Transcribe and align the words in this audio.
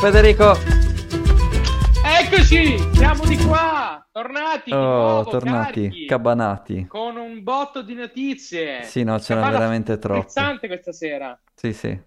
Federico! 0.00 0.56
Eccoci, 2.02 2.78
siamo 2.94 3.26
di 3.26 3.36
qua, 3.36 4.02
tornati, 4.10 4.72
Oh, 4.72 4.76
nuovo, 4.76 5.30
tornati, 5.30 5.88
carichi, 5.88 6.06
cabanati. 6.06 6.86
con 6.86 7.16
un 7.16 7.42
botto 7.42 7.82
di 7.82 7.92
notizie. 7.92 8.82
Sì, 8.84 9.02
no, 9.02 9.20
ce 9.20 9.34
n'è 9.34 9.50
veramente 9.50 9.98
troppe. 9.98 10.22
frizzante 10.22 10.68
questa 10.68 10.92
sera. 10.92 11.38
Sì, 11.54 11.74
sì. 11.74 12.00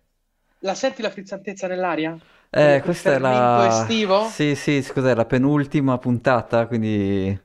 La 0.59 0.73
senti 0.73 1.03
la 1.03 1.11
frizzantezza 1.11 1.67
nell'aria? 1.67 2.17
Eh, 2.49 2.81
questa 2.83 3.13
è 3.13 3.19
la... 3.19 3.67
estivo? 3.67 4.25
Sì, 4.25 4.55
sì, 4.55 4.81
scusa, 4.81 5.11
è 5.11 5.13
la 5.13 5.25
penultima 5.25 5.99
puntata, 5.99 6.65
quindi... 6.65 7.42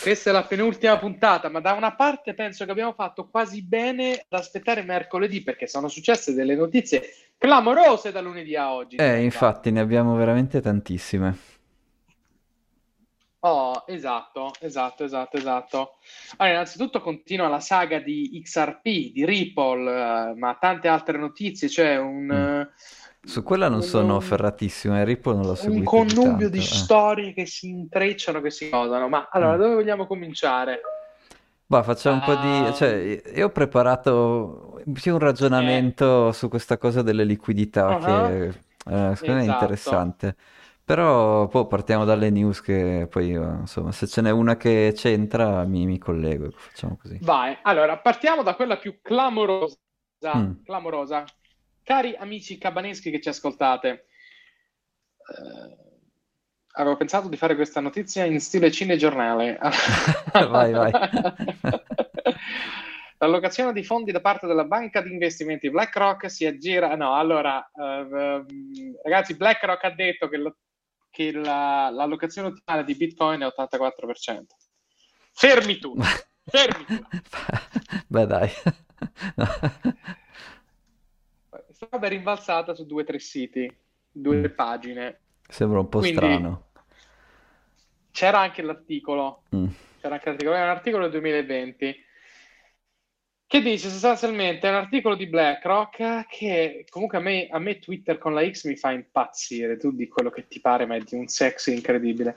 Questa 0.00 0.30
è 0.30 0.32
la 0.32 0.44
penultima 0.44 0.98
puntata, 0.98 1.50
ma 1.50 1.60
da 1.60 1.72
una 1.72 1.94
parte 1.94 2.32
penso 2.32 2.64
che 2.64 2.70
abbiamo 2.70 2.94
fatto 2.94 3.28
quasi 3.28 3.62
bene 3.62 4.12
ad 4.12 4.38
aspettare 4.38 4.82
mercoledì 4.82 5.42
perché 5.42 5.66
sono 5.66 5.88
successe 5.88 6.32
delle 6.32 6.54
notizie 6.54 7.02
clamorose 7.36 8.10
da 8.10 8.22
lunedì 8.22 8.56
a 8.56 8.72
oggi. 8.72 8.96
Eh, 8.96 9.22
infatti, 9.22 9.70
ne 9.70 9.80
abbiamo 9.80 10.14
veramente 10.16 10.60
tantissime. 10.60 11.36
Oh, 13.42 13.84
esatto, 13.86 14.52
esatto, 14.60 15.04
esatto, 15.04 15.36
esatto. 15.38 15.92
Allora, 16.36 16.56
innanzitutto 16.56 17.00
continua 17.00 17.48
la 17.48 17.60
saga 17.60 17.98
di 17.98 18.38
XRP, 18.42 18.82
di 19.12 19.24
Ripple, 19.24 19.90
eh, 19.90 20.34
ma 20.34 20.56
tante 20.60 20.88
altre 20.88 21.16
notizie, 21.16 21.68
c'è 21.68 21.96
un, 21.98 22.26
Mm. 22.26 22.62
Eh, 23.22 23.28
Su 23.28 23.42
quella 23.42 23.68
non 23.68 23.78
un- 23.78 23.82
sono 23.82 24.20
ferratissimo, 24.20 24.96
e 24.96 25.04
Ripple 25.04 25.34
non 25.34 25.46
l'ho 25.46 25.54
un 25.54 25.56
seguito 25.56 26.00
di 26.02 26.14
connubio 26.14 26.48
di 26.50 26.60
tanto, 26.60 26.62
eh. 26.62 26.64
storie 26.76 27.32
che 27.32 27.46
si 27.46 27.68
intrecciano, 27.68 28.40
che 28.40 28.50
si 28.50 28.68
cosano. 28.68 29.08
Ma 29.08 29.28
allora, 29.30 29.56
Mm. 29.56 29.60
dove 29.60 29.74
vogliamo 29.74 30.06
cominciare? 30.06 30.80
Bah, 31.66 31.82
facciamo 31.84 32.16
un 32.16 32.22
po' 32.22 32.34
di... 32.34 32.66
Ah, 32.66 32.72
Cioè, 32.72 33.22
io 33.36 33.46
ho 33.46 33.50
preparato 33.50 34.82
un 34.84 35.18
ragionamento 35.18 36.32
su 36.32 36.48
questa 36.48 36.78
cosa 36.78 37.02
delle 37.02 37.24
liquidità 37.24 37.94
ah, 37.94 37.98
che 37.98 38.48
eh, 38.48 38.52
secondo 38.82 39.34
me 39.34 39.40
è 39.40 39.42
esatto. 39.42 39.46
interessante. 39.52 40.36
Però 40.84 41.46
poi 41.46 41.66
partiamo 41.68 42.04
dalle 42.04 42.30
news 42.30 42.60
che 42.60 43.06
poi, 43.08 43.32
eh, 43.34 43.36
insomma, 43.60 43.92
se 43.92 44.08
ce 44.08 44.20
n'è 44.20 44.30
una 44.30 44.56
che 44.56 44.92
c'entra 44.96 45.64
mi, 45.64 45.86
mi 45.86 45.98
collego, 45.98 46.50
facciamo 46.50 46.96
così. 47.00 47.22
Vai, 47.22 47.56
allora, 47.62 47.98
partiamo 47.98 48.42
da 48.42 48.54
quella 48.54 48.76
più 48.78 49.00
clamorosa, 49.02 49.76
Mm. 50.34 50.52
clamorosa. 50.64 51.24
Cari 51.82 52.14
amici 52.16 52.58
cabaneschi 52.58 53.10
che 53.10 53.20
ci 53.20 53.28
ascoltate, 53.28 54.06
eh, 55.26 55.76
avevo 56.72 56.96
pensato 56.96 57.28
di 57.28 57.36
fare 57.36 57.54
questa 57.56 57.80
notizia 57.80 58.24
in 58.24 58.40
stile 58.40 58.70
cinegiornale. 58.70 59.58
Vai, 60.32 60.72
vai. 60.72 60.92
L'allocazione 63.18 63.72
di 63.74 63.84
fondi 63.84 64.12
da 64.12 64.20
parte 64.22 64.46
della 64.46 64.64
banca 64.64 65.02
di 65.02 65.12
investimenti 65.12 65.68
BlackRock 65.70 66.30
si 66.30 66.46
aggira. 66.46 66.94
No, 66.96 67.14
allora, 67.16 67.70
eh, 67.74 68.08
ehm, 68.10 68.46
ragazzi, 69.02 69.36
BlackRock 69.36 69.84
ha 69.84 69.90
detto 69.90 70.28
che, 70.28 70.36
lo- 70.38 70.56
che 71.10 71.30
la- 71.32 71.90
l'allocazione 71.90 72.48
ottimale 72.48 72.82
di 72.84 72.94
Bitcoin 72.94 73.40
è 73.42 73.46
84%. 73.46 74.56
Fermi 75.32 75.76
tutti, 75.76 76.00
fermi 76.46 76.84
tutti. 76.86 77.20
Beh, 78.06 78.26
dai. 78.26 78.50
No. 79.36 79.46
Stata 81.82 82.08
rimbalzata 82.08 82.74
su 82.74 82.84
due 82.84 83.00
o 83.00 83.04
tre 83.06 83.18
siti, 83.18 83.74
due 84.12 84.36
Mm. 84.36 84.44
pagine. 84.54 85.20
Sembra 85.48 85.80
un 85.80 85.88
po' 85.88 86.00
Quindi 86.00 86.18
strano. 86.18 86.66
c'era 88.10 88.40
anche 88.40 88.60
l'articolo, 88.60 89.44
Mm. 89.56 89.66
c'era 89.98 90.14
anche 90.16 90.28
l'articolo, 90.28 90.56
è 90.56 90.62
un 90.62 90.68
articolo 90.68 91.02
del 91.04 91.12
2020 91.12 92.04
che 93.46 93.62
dice 93.62 93.88
sostanzialmente, 93.88 94.66
è 94.68 94.70
un 94.70 94.76
articolo 94.76 95.14
di 95.14 95.26
BlackRock 95.26 96.26
che 96.28 96.84
comunque 96.90 97.16
a 97.16 97.22
me, 97.22 97.48
a 97.50 97.58
me 97.58 97.78
Twitter 97.78 98.18
con 98.18 98.34
la 98.34 98.46
X 98.48 98.66
mi 98.66 98.76
fa 98.76 98.90
impazzire, 98.92 99.78
tu 99.78 99.90
di 99.90 100.06
quello 100.06 100.28
che 100.28 100.48
ti 100.48 100.60
pare, 100.60 100.84
ma 100.84 100.96
è 100.96 101.00
di 101.00 101.14
un 101.14 101.28
sexy 101.28 101.72
incredibile. 101.72 102.36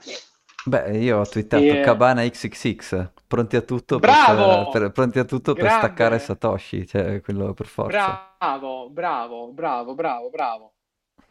Beh, 0.66 0.96
io 0.98 1.18
ho 1.18 1.26
twittato 1.26 1.62
E- 1.62 1.80
Cabana 1.82 2.22
XXX, 2.26 3.10
pronti 3.26 3.56
a 3.56 3.60
tutto 3.60 3.98
per, 3.98 4.10
Bravo! 4.10 4.70
per- 4.70 4.90
pronti 4.92 5.18
a 5.18 5.24
tutto 5.24 5.52
per 5.52 5.70
staccare 5.70 6.18
Satoshi, 6.18 6.86
cioè 6.86 7.20
quello 7.20 7.52
per 7.52 7.66
forza. 7.66 8.34
Bravo, 8.38 8.88
bravo, 8.88 9.48
bravo, 9.52 9.94
bravo, 9.94 10.30
bravo. 10.30 10.72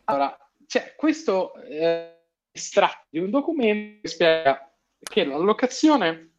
Allora, 0.06 0.38
c'è 0.68 0.94
questo 0.96 1.54
eh, 1.64 2.26
estratto 2.52 3.06
di 3.10 3.20
un 3.20 3.30
documento 3.32 4.02
che 4.02 4.08
spiega 4.08 4.72
che 5.00 5.26
l'allocazione 5.26 6.34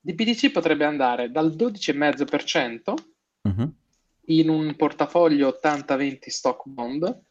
di 0.00 0.12
BTC 0.14 0.50
potrebbe 0.50 0.84
andare 0.84 1.30
dal 1.30 1.54
12,5% 1.54 2.94
Mhm. 3.48 3.74
in 4.26 4.48
un 4.50 4.76
portafoglio 4.76 5.48
80-20 5.48 6.28
stock 6.30 6.62
bond 6.66 7.22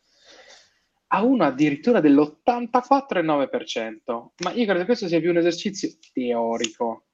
a 1.11 1.23
uno 1.23 1.43
addirittura 1.43 1.99
dell'84,9%. 2.01 4.33
Ma 4.43 4.51
io 4.51 4.65
credo 4.65 4.79
che 4.79 4.85
questo 4.85 5.07
sia 5.07 5.19
più 5.19 5.29
un 5.31 5.37
esercizio 5.37 5.89
teorico. 6.13 7.05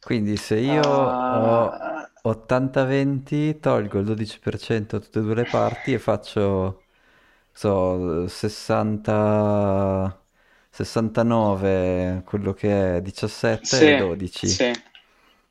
Quindi 0.00 0.36
se 0.36 0.56
io 0.58 0.82
ho 0.84 0.84
Ah, 0.84 2.10
80-20, 2.22 3.58
tolgo 3.60 3.98
il 3.98 4.04
12% 4.04 4.96
a 4.96 5.00
tutte 5.00 5.18
e 5.18 5.22
due 5.22 5.34
le 5.34 5.44
parti 5.46 5.92
e 5.92 5.98
faccio, 5.98 6.82
so, 7.52 8.26
60... 8.28 10.20
69, 10.70 12.22
quello 12.26 12.52
che 12.52 12.96
è 12.98 13.02
17 13.02 13.88
e 13.88 13.90
sì, 13.90 13.94
12. 13.94 14.46
sì, 14.46 14.70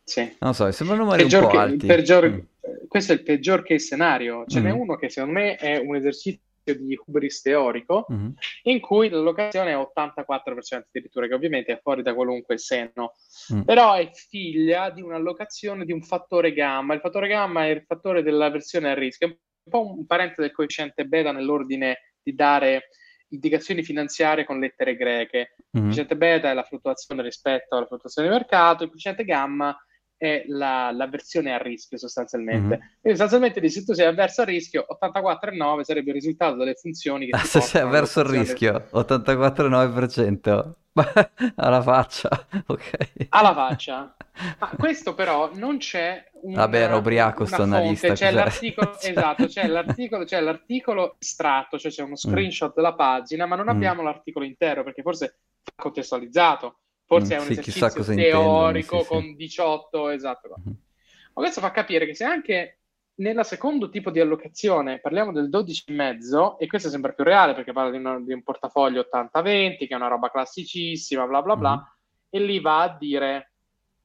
sì. 0.03 0.35
Non 0.39 0.53
so, 0.53 0.72
sembrano 0.72 1.03
numeri 1.03 1.23
un 1.23 1.27
Peggior 1.27 1.35
po' 1.35 1.50
che- 1.50 1.57
alti. 1.57 1.88
peggior- 1.88 2.27
Mm. 2.27 2.39
questo 2.88 3.12
è 3.13 3.16
il 3.16 3.23
peggior 3.23 3.63
case 3.63 3.79
scenario. 3.85 4.45
Ce 4.47 4.59
n'è 4.59 4.69
Mm. 4.69 4.72
uno 4.72 4.95
che 4.95 5.09
secondo 5.09 5.39
me 5.39 5.56
è 5.56 5.77
un 5.77 5.95
esercizio 5.95 6.41
di 6.73 6.99
hubris 7.05 7.41
teorico 7.41 8.05
Mhm. 8.09 8.33
in 8.63 8.79
cui 8.79 9.09
l'allocazione 9.09 9.71
è 9.71 9.77
84% 9.77 10.87
addirittura, 10.89 11.27
che 11.27 11.33
ovviamente 11.35 11.73
è 11.73 11.79
fuori 11.81 12.01
da 12.01 12.13
qualunque 12.15 12.57
senno, 12.57 13.13
Mm. 13.53 13.61
però 13.61 13.93
è 13.93 14.09
figlia 14.13 14.89
di 14.89 15.01
un'allocazione 15.01 15.85
di 15.85 15.91
un 15.91 16.01
fattore 16.01 16.51
gamma. 16.53 16.93
Il 16.95 16.99
fattore 17.01 17.27
gamma 17.27 17.65
è 17.65 17.69
il 17.69 17.83
fattore 17.85 18.23
della 18.23 18.49
versione 18.49 18.89
a 18.89 18.93
rischio, 18.95 19.27
è 19.27 19.29
un 19.31 19.37
po' 19.69 19.87
un 19.95 20.05
parente 20.05 20.41
del 20.41 20.51
coefficiente 20.51 21.05
beta 21.05 21.31
nell'ordine 21.31 22.13
di 22.23 22.33
dare 22.33 22.89
indicazioni 23.29 23.83
finanziarie 23.83 24.45
con 24.45 24.59
lettere 24.59 24.95
greche. 24.95 25.37
Il 25.57 25.65
Mhm. 25.71 25.81
coefficiente 25.81 26.15
beta 26.17 26.49
è 26.49 26.53
la 26.53 26.63
fluttuazione 26.63 27.21
rispetto 27.21 27.75
alla 27.75 27.85
fluttuazione 27.85 28.27
di 28.29 28.33
mercato, 28.33 28.83
il 28.83 28.89
coefficiente 28.89 29.23
gamma 29.25 29.75
è 30.17 30.43
la, 30.47 30.91
versione 31.07 31.53
a 31.53 31.57
rischio 31.57 31.97
sostanzialmente. 31.97 32.77
Mhm. 32.77 32.89
Quindi 33.01 33.19
sostanzialmente 33.19 33.69
se 33.69 33.83
tu 33.83 33.93
sei 33.93 34.05
avverso 34.07 34.41
al 34.41 34.47
rischio, 34.47 34.85
84,9 34.89 35.81
sarebbe 35.81 36.09
il 36.09 36.15
risultato 36.15 36.55
delle 36.55 36.73
funzioni 36.75 37.25
che 37.25 37.35
Ah, 37.35 37.39
se 37.39 37.59
sei 37.61 37.81
portano 37.81 37.89
verso 37.91 38.19
il 38.21 38.25
all'allocazione 38.27 38.77
rischio, 38.77 38.99
84,9%. 38.99 40.73
Alla 41.57 41.81
faccia, 41.81 42.29
ok. 42.67 42.91
alla 43.29 43.53
faccia. 43.53 44.15
Ma 44.59 44.69
questo 44.77 45.13
però 45.13 45.49
non 45.55 45.77
c'è 45.77 46.23
un, 46.43 46.53
Vabbè, 46.53 46.79
era 46.79 46.95
ubriaco 46.95 47.43
una 47.43 47.51
sto 47.51 47.63
analista, 47.63 48.07
c'è 48.13 48.27
cos'era? 48.27 48.43
l'articolo, 48.45 48.95
Cioè- 48.99 49.11
esatto, 49.11 49.45
c'è 49.47 49.67
l'articolo, 49.67 50.23
c'è 50.23 50.39
l'articolo 50.39 51.15
estratto, 51.19 51.77
cioè 51.77 51.91
c'è 51.91 52.01
uno 52.03 52.15
screenshot 52.15 52.73
della 52.73 52.93
pagina, 52.93 53.45
ma 53.45 53.57
non 53.57 53.65
Mm. 53.65 53.69
abbiamo 53.69 54.03
l'articolo 54.03 54.45
intero 54.45 54.83
perché 54.85 55.01
forse 55.01 55.25
è 55.25 55.71
contestualizzato, 55.75 56.79
forse 57.05 57.35
Mm, 57.35 57.38
è 57.38 57.39
un 57.39 57.45
sì, 57.45 57.51
esercizio 57.59 58.16
teorico 58.16 58.97
sì, 58.99 59.03
sì. 59.03 59.07
con 59.09 59.35
18, 59.35 60.09
esatto. 60.09 60.53
Mhm. 60.57 60.75
Ma 61.33 61.41
questo 61.41 61.61
fa 61.61 61.71
capire 61.71 62.05
che 62.05 62.16
se 62.16 62.23
anche 62.23 62.79
nella 63.17 63.43
secondo 63.43 63.89
tipo 63.89 64.09
di 64.11 64.19
allocazione 64.19 64.99
parliamo 64.99 65.31
del 65.31 65.49
12,5 65.49 66.57
e 66.57 66.67
questo 66.67 66.89
sembra 66.89 67.13
più 67.13 67.23
reale 67.23 67.53
perché 67.53 67.71
parla 67.71 67.91
di, 67.91 67.97
una- 67.97 68.19
di 68.19 68.33
un 68.33 68.44
portafoglio 68.44 69.07
80-20 69.09 69.77
che 69.88 69.88
è 69.94 69.95
una 69.95 70.07
roba 70.07 70.29
classicissima, 70.29 71.25
bla 71.25 71.41
bla 71.41 71.55
bla, 71.55 71.71
Mhm. 71.75 71.83
e 72.29 72.39
lì 72.39 72.59
va 72.59 72.81
a 72.81 72.97
dire 72.97 73.53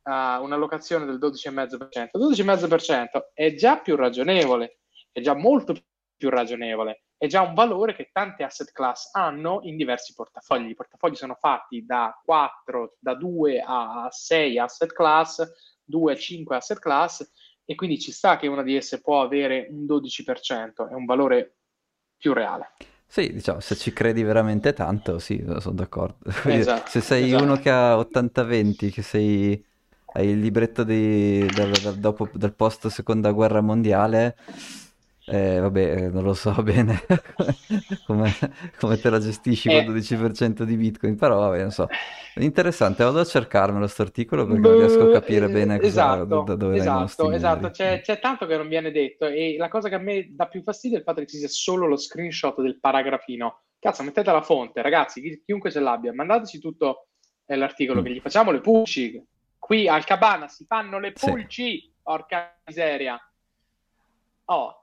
uh, 0.03 0.11
un'allocazione 0.43 1.07
del 1.07 1.19
12,5%. 1.19 2.17
Il 2.17 2.21
12,5% 2.21 3.31
è 3.35 3.55
già 3.55 3.79
più 3.79 3.97
ragionevole, 3.97 4.79
è 5.13 5.21
già 5.21 5.35
molto 5.35 5.75
più 6.17 6.29
ragionevole, 6.29 7.03
è 7.21 7.27
già 7.27 7.43
un 7.43 7.53
valore 7.53 7.95
che 7.95 8.09
tante 8.11 8.45
asset 8.45 8.73
class 8.73 9.11
hanno 9.13 9.61
in 9.65 9.77
diversi 9.77 10.15
portafogli. 10.15 10.71
I 10.71 10.75
portafogli 10.75 11.17
sono 11.17 11.35
fatti 11.35 11.85
da 11.85 12.19
4, 12.25 12.97
da 12.99 13.15
2 13.15 13.63
a 13.63 14.09
6 14.11 14.59
asset 14.59 14.91
class, 14.91 15.47
2 15.85 16.13
a 16.15 16.17
5 16.17 16.57
asset 16.57 16.79
class, 16.79 17.31
e 17.67 17.75
quindi 17.75 18.01
ci 18.01 18.11
sta 18.11 18.39
che 18.39 18.47
una 18.47 18.63
di 18.63 18.75
esse 18.75 19.03
può 19.03 19.21
avere 19.21 19.67
un 19.69 19.85
12%, 19.85 20.89
è 20.89 20.95
un 20.95 21.05
valore 21.05 21.57
più 22.17 22.33
reale. 22.33 22.71
Sì, 23.05 23.31
diciamo, 23.31 23.61
se 23.61 23.77
ci 23.77 23.93
credi 23.93 24.23
veramente 24.23 24.73
tanto, 24.73 25.19
sì, 25.19 25.45
sono 25.59 25.75
d'accordo. 25.75 26.17
Esatto, 26.49 26.89
se 26.89 27.03
sei 27.03 27.27
esatto. 27.27 27.43
uno 27.43 27.57
che 27.57 27.69
ha 27.69 27.99
80-20, 27.99 28.91
che 28.91 29.03
sei, 29.03 29.63
hai 30.15 30.29
il 30.29 30.41
libretto 30.41 30.85
di, 30.85 31.45
dal, 31.55 31.71
dal- 31.71 31.97
dopo, 31.97 32.31
dal 32.33 32.55
post 32.55 32.87
seconda 32.87 33.31
guerra 33.33 33.61
mondiale, 33.61 34.39
eh, 35.31 35.59
vabbè, 35.61 35.81
eh, 36.05 36.09
non 36.11 36.23
lo 36.25 36.35
so 36.35 36.53
bene 36.63 37.01
come, 38.05 38.31
come 38.79 38.99
te 38.99 39.11
la 39.11 39.19
gestisci 39.21 39.69
Eh. 39.69 39.73
col 39.73 39.85
12% 39.85 40.65
di 40.65 40.77
Bitcoin, 40.77 41.17
però 41.17 41.39
vabbè, 41.41 41.61
non 41.63 41.71
so. 41.71 41.89
Interessante, 42.35 43.05
vado 43.05 43.21
a 43.21 43.25
cercarmelo 43.25 43.87
sto 43.87 44.03
articolo 44.03 44.47
perché 44.47 44.61
non 44.61 44.77
riesco 44.77 45.05
a 45.05 45.09
capire 45.09 45.47
Boh, 45.47 45.53
bene 45.53 45.79
cosa, 45.79 45.87
esatto, 45.87 46.43
da 46.43 46.55
dove 46.57 46.77
esatto, 46.77 47.31
esatto. 47.33 47.71
C'è, 47.71 48.01
c'è 48.01 48.19
tanto 48.21 48.47
che 48.47 48.57
non 48.57 48.69
viene 48.69 48.91
detto 48.93 49.27
e 49.27 49.57
la 49.59 49.69
cosa 49.69 49.89
che 49.89 49.95
a 49.97 49.99
me 49.99 50.29
dà 50.35 50.47
più 50.47 50.63
fastidio 50.63 50.97
è 50.97 51.01
il 51.01 51.05
fatto 51.07 51.21
che 51.21 51.27
ci 51.27 51.39
sia 51.39 51.49
solo 51.49 51.87
lo 51.87 51.97
screenshot 51.97 52.61
del 52.61 52.79
paragrafino, 52.81 53.63
cazzo, 53.79 54.03
mettete 54.03 54.31
la 54.33 54.43
fonte, 54.43 54.81
ragazzi, 54.83 55.21
chi, 55.21 55.43
chiunque 55.45 55.71
ce 55.71 55.81
l'abbia, 55.81 56.13
mandateci 56.13 56.59
tutto 56.61 57.09
eh, 57.47 57.57
l'articolo 57.57 58.01
Mm. 58.01 58.05
che 58.05 58.13
gli 58.13 58.21
facciamo 58.21 58.51
le 58.53 58.61
pulci. 58.61 59.23
Qui 59.59 59.89
al 59.89 60.05
Cabana 60.05 60.49
si 60.49 60.65
fanno 60.67 60.99
le 60.99 61.13
Sì. 61.15 61.27
pulci, 61.31 61.93
porca 62.03 62.57
miseria. 62.67 63.19
Oh, 64.47 64.80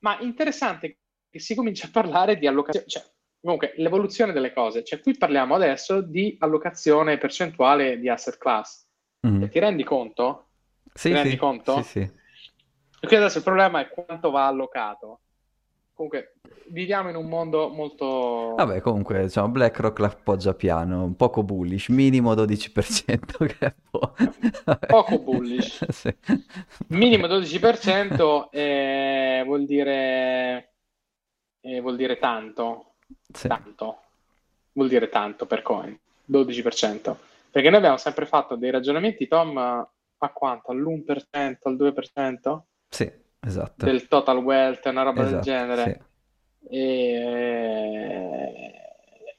ma 0.00 0.18
interessante 0.20 0.98
che 1.30 1.38
si 1.38 1.54
comincia 1.54 1.86
a 1.86 1.90
parlare 1.90 2.38
di 2.38 2.46
allocazione, 2.46 2.86
cioè, 2.86 3.02
comunque, 3.40 3.74
l'evoluzione 3.76 4.32
delle 4.32 4.52
cose. 4.52 4.84
Cioè, 4.84 5.00
qui 5.00 5.16
parliamo 5.16 5.54
adesso 5.54 6.00
di 6.00 6.36
allocazione 6.40 7.18
percentuale 7.18 7.98
di 7.98 8.08
asset 8.08 8.38
class. 8.38 8.84
E 9.20 9.48
ti 9.48 9.58
rendi 9.58 9.82
conto? 9.82 10.50
Sì, 10.94 11.08
ti 11.08 11.14
rendi 11.14 11.30
sì, 11.30 11.36
conto? 11.36 11.82
Sì, 11.82 12.00
sì. 12.00 12.10
Perché 13.00 13.16
adesso 13.16 13.38
il 13.38 13.44
problema 13.44 13.80
è 13.80 13.88
quanto 13.88 14.30
va 14.30 14.46
allocato. 14.46 15.22
Comunque, 15.96 16.34
viviamo 16.68 17.08
in 17.08 17.16
un 17.16 17.26
mondo 17.26 17.70
molto... 17.70 18.52
Vabbè, 18.54 18.82
comunque, 18.82 19.22
diciamo, 19.22 19.48
BlackRock 19.48 19.98
l'appoggia 19.98 20.52
piano, 20.52 21.14
poco 21.16 21.42
bullish, 21.42 21.88
minimo 21.88 22.34
12%, 22.34 23.46
che 23.46 23.56
è 23.58 23.74
po'... 23.90 24.12
Poco 24.86 25.18
bullish. 25.18 25.84
Sì. 25.88 26.14
Minimo 26.88 27.26
12% 27.26 28.48
eh, 28.50 29.42
vuol 29.46 29.64
dire 29.64 30.72
eh, 31.62 31.80
vuol 31.80 31.96
dire 31.96 32.18
tanto, 32.18 32.96
Sì. 33.32 33.48
tanto. 33.48 34.00
Vuol 34.72 34.88
dire 34.88 35.08
tanto 35.08 35.46
per 35.46 35.62
coin, 35.62 35.98
12%. 36.30 37.16
Perché 37.50 37.70
noi 37.70 37.78
abbiamo 37.78 37.96
sempre 37.96 38.26
fatto 38.26 38.54
dei 38.56 38.70
ragionamenti, 38.70 39.26
Tom, 39.26 39.56
a 39.56 40.28
quanto? 40.34 40.72
All'1%, 40.72 41.56
al 41.62 41.74
2% 41.74 42.60
Sì, 42.90 43.10
esatto. 43.46 43.86
del 43.86 44.08
total 44.08 44.38
wealth, 44.38 44.84
una 44.86 45.02
roba 45.02 45.24
del 45.24 45.38
Esatto, 45.38 45.40
genere. 45.40 45.84
sì. 45.84 45.98
E, 46.68 46.82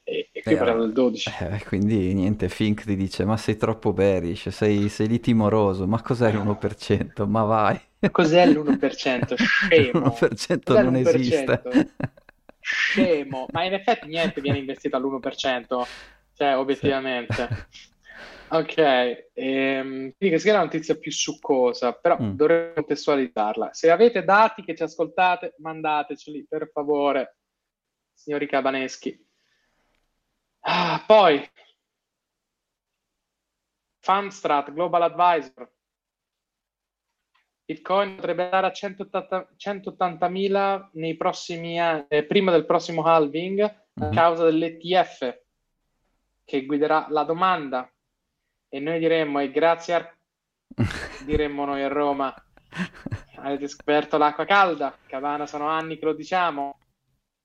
e, 0.04 0.30
e 0.32 0.42
qui 0.44 0.56
parliamo 0.56 0.80
del 0.82 0.92
12. 0.92 1.38
Eh, 1.40 1.62
quindi 1.66 2.14
niente, 2.14 2.48
Fink 2.48 2.84
ti 2.84 2.96
dice, 2.96 3.24
ma 3.24 3.36
sei 3.36 3.56
troppo 3.56 3.92
bearish, 3.92 4.48
sei, 4.48 4.88
sei 4.88 5.06
lì 5.08 5.20
timoroso, 5.20 5.86
ma 5.86 6.00
cos'è 6.02 6.32
l'1%? 6.32 7.26
Ma 7.26 7.42
vai. 7.44 7.80
Cos'è 8.10 8.46
l'1%? 8.46 9.34
Scemo. 9.36 10.20
L'1% 10.20 10.62
Cos'è 10.64 10.82
non 10.82 10.94
l'1%? 10.94 10.96
esiste. 10.96 11.62
Scemo. 12.60 13.46
Ma 13.52 13.64
in 13.64 13.74
effetti 13.74 14.06
niente 14.08 14.40
viene 14.40 14.58
investito 14.58 14.96
all'1%, 14.96 15.88
cioè 16.34 16.56
obiettivamente. 16.56 17.48
Ok, 18.50 18.76
ehm, 19.34 19.90
quindi 20.16 20.28
questa 20.28 20.48
è 20.48 20.52
la 20.52 20.62
notizia 20.62 20.96
più 20.96 21.12
succosa, 21.12 21.92
però 21.92 22.16
Mm. 22.20 22.34
dovrei 22.34 22.72
contestualizzarla. 22.74 23.74
Se 23.74 23.90
avete 23.90 24.24
dati 24.24 24.62
che 24.64 24.74
ci 24.74 24.82
ascoltate, 24.82 25.54
mandateceli 25.58 26.46
per 26.48 26.70
favore, 26.72 27.36
signori 28.14 28.46
cabaneschi. 28.46 29.22
Ah, 30.60 31.04
poi, 31.06 31.46
Fundstrat 34.00 34.72
Global 34.72 35.02
Advisor. 35.02 35.70
Bitcoin 37.66 38.14
potrebbe 38.16 38.44
andare 38.44 38.66
a 38.68 38.72
180 38.72 39.46
180.000 39.56 40.88
nei 40.94 41.16
prossimi 41.18 41.78
anni, 41.78 42.06
eh, 42.08 42.24
prima 42.24 42.50
del 42.50 42.64
prossimo 42.64 43.02
halving, 43.02 43.60
a 43.60 44.06
Mhm. 44.06 44.14
causa 44.14 44.44
dell'ETF 44.44 45.42
che 46.44 46.64
guiderà 46.64 47.06
la 47.10 47.24
domanda. 47.24 47.92
E 48.70 48.80
noi 48.80 48.98
diremmo, 48.98 49.40
e 49.40 49.50
grazie 49.50 49.94
a... 49.94 50.14
diremmo 51.24 51.64
noi 51.64 51.82
a 51.82 51.88
Roma, 51.88 52.34
avete 53.36 53.68
scoperto 53.68 54.18
l'acqua 54.18 54.44
calda, 54.44 54.94
Cavana 55.06 55.46
sono 55.46 55.68
anni 55.68 55.98
che 55.98 56.04
lo 56.04 56.12
diciamo. 56.12 56.78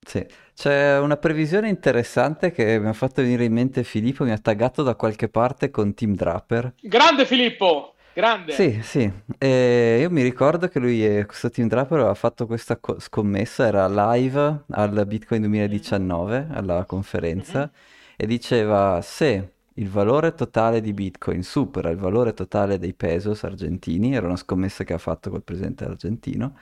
Sì, 0.05 0.25
c'è 0.53 0.99
una 0.99 1.15
previsione 1.15 1.69
interessante 1.69 2.51
che 2.51 2.77
mi 2.77 2.89
ha 2.89 2.93
fatto 2.93 3.21
venire 3.21 3.45
in 3.45 3.53
mente 3.53 3.85
Filippo, 3.85 4.25
mi 4.25 4.31
ha 4.31 4.37
taggato 4.37 4.83
da 4.83 4.95
qualche 4.95 5.29
parte 5.29 5.71
con 5.71 5.93
Team 5.93 6.13
Draper. 6.13 6.73
Grande 6.81 7.25
Filippo, 7.25 7.95
grande. 8.13 8.53
Sì, 8.53 8.81
sì, 8.83 9.09
e 9.37 9.99
io 10.01 10.09
mi 10.09 10.21
ricordo 10.21 10.67
che 10.67 10.79
lui, 10.79 11.05
e 11.05 11.25
questo 11.25 11.49
Team 11.49 11.69
Draper, 11.69 11.99
aveva 11.99 12.13
fatto 12.15 12.45
questa 12.45 12.77
co- 12.77 12.99
scommessa, 12.99 13.65
era 13.65 13.87
live 13.87 14.65
al 14.71 15.05
Bitcoin 15.07 15.41
2019, 15.41 16.47
alla 16.51 16.83
conferenza, 16.83 17.61
Mhm. 17.61 17.69
e 18.17 18.27
diceva 18.27 18.99
se 19.01 19.52
il 19.75 19.89
valore 19.89 20.33
totale 20.35 20.81
di 20.81 20.93
Bitcoin 20.93 21.43
supera 21.43 21.89
il 21.89 21.97
valore 21.97 22.33
totale 22.33 22.77
dei 22.77 22.93
pesos 22.93 23.43
argentini, 23.43 24.15
era 24.15 24.27
una 24.27 24.35
scommessa 24.37 24.83
che 24.83 24.93
ha 24.93 24.97
fatto 24.97 25.29
col 25.29 25.43
presidente 25.43 25.85
argentino, 25.85 26.57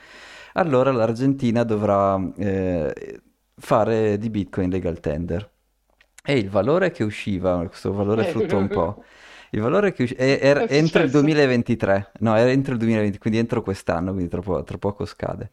allora 0.53 0.91
l'Argentina 0.91 1.63
dovrà 1.63 2.19
eh, 2.37 3.21
fare 3.55 4.17
di 4.17 4.29
Bitcoin 4.29 4.69
legal 4.69 4.99
tender. 4.99 5.49
E 6.23 6.37
il 6.37 6.49
valore 6.49 6.91
che 6.91 7.03
usciva, 7.03 7.65
questo 7.67 7.91
valore 7.93 8.25
fluttua 8.25 8.57
un 8.59 8.69
po'. 8.69 9.03
Il 9.51 9.59
valore 9.61 9.91
che 9.91 10.03
usci- 10.03 10.15
è- 10.15 10.39
era 10.41 10.67
entro 10.67 11.03
il 11.03 11.09
successo? 11.09 11.11
2023, 11.11 12.11
no, 12.19 12.35
era 12.35 12.51
entro 12.51 12.73
il 12.73 12.77
2020, 12.79 13.17
quindi 13.17 13.39
entro 13.39 13.61
quest'anno, 13.63 14.11
quindi 14.13 14.29
tra, 14.29 14.41
po- 14.41 14.63
tra 14.63 14.77
poco 14.77 15.05
scade. 15.05 15.49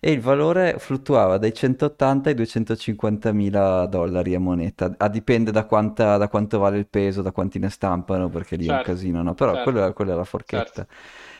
E 0.00 0.10
il 0.12 0.20
valore 0.20 0.78
fluttuava 0.78 1.38
dai 1.38 1.52
180 1.52 2.28
ai 2.28 2.34
250 2.34 3.32
mila 3.32 3.86
dollari 3.86 4.34
a 4.34 4.40
moneta, 4.40 4.94
a 4.96 5.08
dipende 5.08 5.50
da, 5.50 5.64
quanta- 5.66 6.16
da 6.16 6.28
quanto 6.28 6.58
vale 6.58 6.78
il 6.78 6.86
peso, 6.88 7.22
da 7.22 7.32
quanti 7.32 7.58
ne 7.58 7.68
stampano, 7.70 8.28
perché 8.28 8.56
lì 8.56 8.68
è 8.68 8.70
un 8.70 8.80
Certo, 8.80 8.80
casino, 8.80 9.22
no? 9.22 9.34
Però 9.34 9.58
certo, 9.58 9.60
quella, 9.60 9.92
quella 9.92 10.12
è 10.12 10.16
la 10.16 10.24
forchetta. 10.24 10.86
certo. 10.86 10.88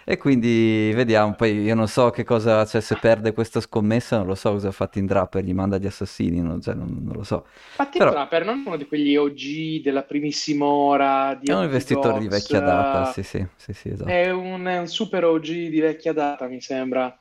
E 0.04 0.16
quindi 0.16 0.90
vediamo, 0.94 1.34
poi 1.34 1.60
io 1.62 1.74
non 1.74 1.86
so 1.88 2.10
che 2.10 2.24
cosa, 2.24 2.64
cioè 2.64 2.80
se 2.80 2.96
perde 2.96 3.32
questa 3.32 3.60
scommessa 3.60 4.16
non 4.16 4.26
lo 4.26 4.34
so 4.34 4.52
cosa 4.52 4.68
ha 4.68 4.72
fatto 4.72 4.98
in 4.98 5.06
Draper, 5.06 5.44
gli 5.44 5.52
manda 5.52 5.76
gli 5.78 5.86
assassini, 5.86 6.40
non, 6.40 6.60
cioè, 6.62 6.74
non- 6.74 6.98
non 7.02 7.14
lo 7.14 7.22
so. 7.24 7.46
Tim 7.90 8.06
Però 8.06 8.10
Draper 8.10 8.44
non 8.44 8.58
è 8.62 8.66
uno 8.66 8.76
di 8.76 8.86
quegli 8.86 9.16
OG 9.16 9.80
della 9.82 10.02
primissima 10.04 10.66
ora 10.66 11.34
di 11.34 11.48
è 11.48 11.52
un 11.52 11.64
investitore 11.64 12.20
di 12.20 12.28
vecchia 12.28 12.60
data, 12.60 13.04
sì 13.04 13.22
sì, 13.24 13.44
sì 13.56 13.72
sì, 13.72 13.88
esatto. 13.90 14.16
è 14.16 14.30
un, 14.30 14.64
è 14.64 14.78
un 14.78 14.88
super 14.88 15.24
OG 15.24 15.68
di 15.68 15.78
vecchia 15.78 16.12
data, 16.12 16.48
mi 16.48 16.60
sembra. 16.60 17.16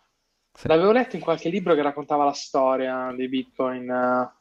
Sì. 0.57 0.67
L'avevo 0.69 0.91
letto 0.91 1.15
in 1.15 1.21
qualche 1.21 1.49
libro 1.49 1.75
che 1.75 1.83
raccontava 1.83 2.23
la 2.23 2.33
storia 2.33 3.13
dei 3.15 3.27
Bitcoin. 3.29 3.87
eh, 3.87 4.31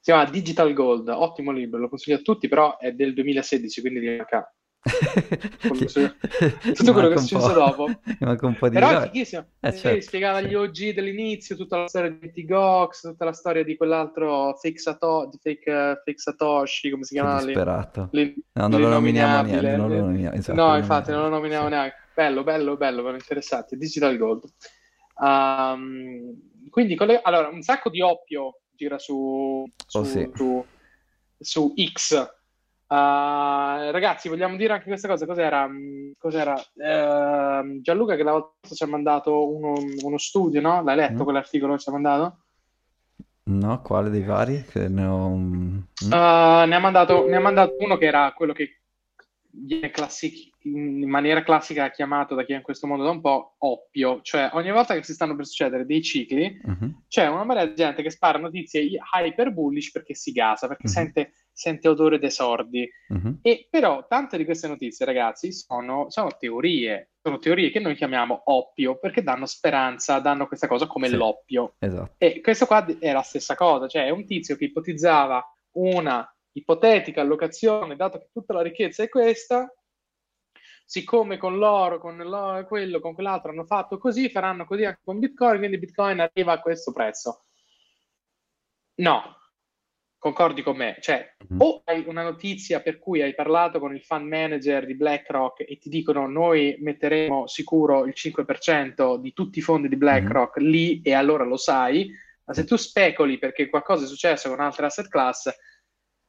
si 0.00 0.10
chiama 0.10 0.28
Digital 0.28 0.72
Gold, 0.72 1.08
ottimo 1.08 1.52
libro, 1.52 1.78
lo 1.78 1.88
consiglio 1.88 2.16
a 2.16 2.22
tutti, 2.22 2.48
però 2.48 2.76
è 2.76 2.90
del 2.92 3.14
2016, 3.14 3.80
quindi 3.80 4.00
gli 4.00 4.16
manca 4.16 4.52
tutto 6.74 6.92
quello 6.92 7.06
che 7.08 7.14
è 7.14 7.18
successo 7.18 7.46
po'. 7.48 7.52
dopo. 7.54 8.00
Manca 8.18 8.46
un 8.46 8.56
po' 8.56 8.68
di... 8.68 8.74
Però 8.74 8.98
è 8.98 9.02
fighissimo. 9.02 9.46
Eh, 9.60 9.70
Sì, 9.72 9.78
certo, 9.78 10.00
spiegava 10.02 10.40
sì. 10.40 10.46
gli 10.48 10.54
OG 10.54 10.92
dell'inizio, 10.92 11.54
tutta 11.56 11.78
la 11.78 11.86
storia 11.86 12.10
di 12.10 12.32
T-Gox, 12.32 13.00
tutta 13.02 13.24
la 13.24 13.32
storia 13.32 13.62
di 13.62 13.76
quell'altro 13.76 14.56
fake, 14.56 14.78
Sato- 14.78 15.28
di 15.30 15.38
fake, 15.40 15.70
eh, 15.70 16.00
fake 16.04 16.18
Satoshi, 16.18 16.90
come 16.90 17.04
si 17.04 17.14
lì? 17.14 17.44
disperato. 17.44 18.08
L'in- 18.10 18.34
No, 18.54 18.66
non 18.66 18.80
lo 18.80 18.88
nominiamo 18.88 19.42
niente, 19.42 19.76
non 19.76 19.88
lo 19.88 20.00
nominiamo, 20.00 20.34
esatto, 20.36 20.60
No, 20.60 20.76
infatti 20.76 21.12
non 21.12 21.20
lo 21.22 21.28
nominiamo 21.28 21.66
Sì. 21.66 21.70
neanche. 21.70 21.96
Bello, 22.12 22.42
bello, 22.42 22.76
bello, 22.76 23.02
bello, 23.04 23.16
interessante. 23.16 23.76
Digital 23.76 24.16
Gold. 24.16 24.42
Um, 25.16 26.68
quindi, 26.70 26.96
le- 26.96 27.20
allora, 27.22 27.48
un 27.48 27.62
sacco 27.62 27.88
di 27.90 28.00
oppio 28.00 28.60
gira 28.72 28.98
su, 28.98 29.64
su, 29.86 29.98
Oh 29.98 30.04
sì. 30.04 30.30
su, 30.34 30.64
su 31.38 31.74
X. 31.92 32.32
Uh, 32.86 33.90
ragazzi, 33.90 34.28
vogliamo 34.28 34.56
dire 34.56 34.74
anche 34.74 34.86
questa 34.86 35.08
cosa? 35.08 35.26
Cos'era? 35.26 35.68
Cos'era? 36.18 36.54
Ehm, 36.76 37.80
Gianluca 37.80 38.14
che 38.14 38.22
la 38.22 38.32
volta 38.32 38.74
ci 38.74 38.82
ha 38.82 38.86
mandato 38.86 39.48
uno, 39.52 39.74
uno 40.02 40.18
studio, 40.18 40.60
no? 40.60 40.82
L'hai 40.82 40.96
letto 40.96 41.22
Mm. 41.22 41.24
quell'articolo 41.24 41.74
che 41.74 41.80
ci 41.80 41.88
ha 41.88 41.92
mandato? 41.92 42.38
No, 43.46 43.82
quale 43.82 44.10
dei 44.10 44.22
vari? 44.22 44.64
Che 44.64 44.88
ne 44.88 45.04
ho... 45.06 45.28
mm? 45.28 45.78
Uh, 46.10 46.66
ne 46.66 46.74
ha 46.74 46.78
mandato, 46.78 47.26
ne 47.26 47.36
ha 47.36 47.40
mandato 47.40 47.74
uno 47.78 47.96
che 47.96 48.06
era 48.06 48.32
quello 48.32 48.52
che 48.52 48.80
viene 49.50 49.90
classic- 49.90 50.53
in 50.66 51.08
maniera 51.08 51.42
classica 51.42 51.90
chiamato 51.90 52.34
da 52.34 52.44
chi 52.44 52.52
è 52.52 52.56
in 52.56 52.62
questo 52.62 52.86
mondo 52.86 53.04
da 53.04 53.10
un 53.10 53.20
po' 53.20 53.54
oppio, 53.58 54.20
cioè 54.22 54.48
ogni 54.54 54.70
volta 54.70 54.94
che 54.94 55.02
si 55.02 55.12
stanno 55.12 55.36
per 55.36 55.46
succedere 55.46 55.84
dei 55.84 56.02
cicli 56.02 56.58
Mhm. 56.62 57.02
c'è 57.08 57.26
una 57.28 57.44
marea 57.44 57.66
di 57.66 57.74
gente 57.74 58.02
che 58.02 58.08
spara 58.10 58.38
notizie 58.38 58.88
hyper 59.14 59.52
bullish 59.52 59.90
perché 59.90 60.14
si 60.14 60.32
gasa, 60.32 60.66
perché 60.66 60.84
Mhm. 60.86 60.92
sente, 60.92 61.32
sente 61.52 61.88
odore 61.88 62.18
dei 62.18 62.30
sordi. 62.30 62.88
Mhm. 63.08 63.40
E 63.42 63.66
però 63.70 64.06
tante 64.06 64.38
di 64.38 64.44
queste 64.46 64.66
notizie, 64.68 65.04
ragazzi, 65.04 65.52
sono, 65.52 66.06
sono 66.08 66.30
teorie, 66.38 67.10
sono 67.22 67.38
teorie 67.38 67.70
che 67.70 67.80
noi 67.80 67.94
chiamiamo 67.94 68.42
oppio 68.46 68.98
perché 68.98 69.22
danno 69.22 69.44
speranza, 69.46 70.18
danno 70.18 70.46
questa 70.46 70.66
cosa 70.66 70.86
come 70.86 71.08
Sì. 71.08 71.16
l'oppio. 71.16 71.74
Esatto. 71.78 72.14
E 72.18 72.40
questo 72.40 72.64
qua 72.64 72.84
è 72.98 73.12
la 73.12 73.22
stessa 73.22 73.54
cosa, 73.54 73.86
cioè 73.86 74.06
è 74.06 74.10
un 74.10 74.24
tizio 74.24 74.56
che 74.56 74.64
ipotizzava 74.64 75.44
una 75.72 76.26
ipotetica 76.52 77.20
allocazione, 77.20 77.96
dato 77.96 78.18
che 78.18 78.28
tutta 78.32 78.54
la 78.54 78.62
ricchezza 78.62 79.02
è 79.02 79.08
questa, 79.08 79.70
siccome 80.84 81.38
con 81.38 81.56
l'oro, 81.58 81.98
con 81.98 82.16
l'oro, 82.18 82.66
quello, 82.66 83.00
con 83.00 83.14
quell'altro 83.14 83.50
hanno 83.50 83.64
fatto 83.64 83.98
così, 83.98 84.28
faranno 84.28 84.64
così 84.66 84.84
anche 84.84 85.00
con 85.04 85.18
Bitcoin, 85.18 85.58
quindi 85.58 85.78
Bitcoin 85.78 86.20
arriva 86.20 86.52
a 86.52 86.60
questo 86.60 86.92
prezzo. 86.92 87.44
No, 88.96 89.36
concordi 90.18 90.62
con 90.62 90.76
me? 90.76 90.96
Cioè, 91.00 91.36
Mhm. 91.48 91.60
o 91.60 91.82
hai 91.84 92.04
una 92.06 92.22
notizia 92.22 92.80
per 92.80 92.98
cui 92.98 93.20
hai 93.22 93.34
parlato 93.34 93.78
con 93.78 93.94
il 93.94 94.02
fund 94.02 94.26
manager 94.28 94.86
di 94.86 94.94
BlackRock 94.94 95.60
e 95.68 95.78
ti 95.78 95.88
dicono 95.88 96.26
noi 96.28 96.76
metteremo 96.78 97.46
sicuro 97.46 98.04
il 98.04 98.12
5% 98.14 99.16
di 99.16 99.32
tutti 99.32 99.58
i 99.58 99.62
fondi 99.62 99.88
di 99.88 99.96
BlackRock 99.96 100.56
lì 100.58 101.02
e 101.02 101.12
allora 101.12 101.44
lo 101.44 101.56
sai, 101.56 102.22
Ma 102.46 102.52
se 102.52 102.64
tu 102.64 102.76
speculi 102.76 103.38
perché 103.38 103.70
qualcosa 103.70 104.04
è 104.04 104.06
successo 104.06 104.50
con 104.50 104.60
altre 104.60 104.84
asset 104.84 105.08
class, 105.08 105.50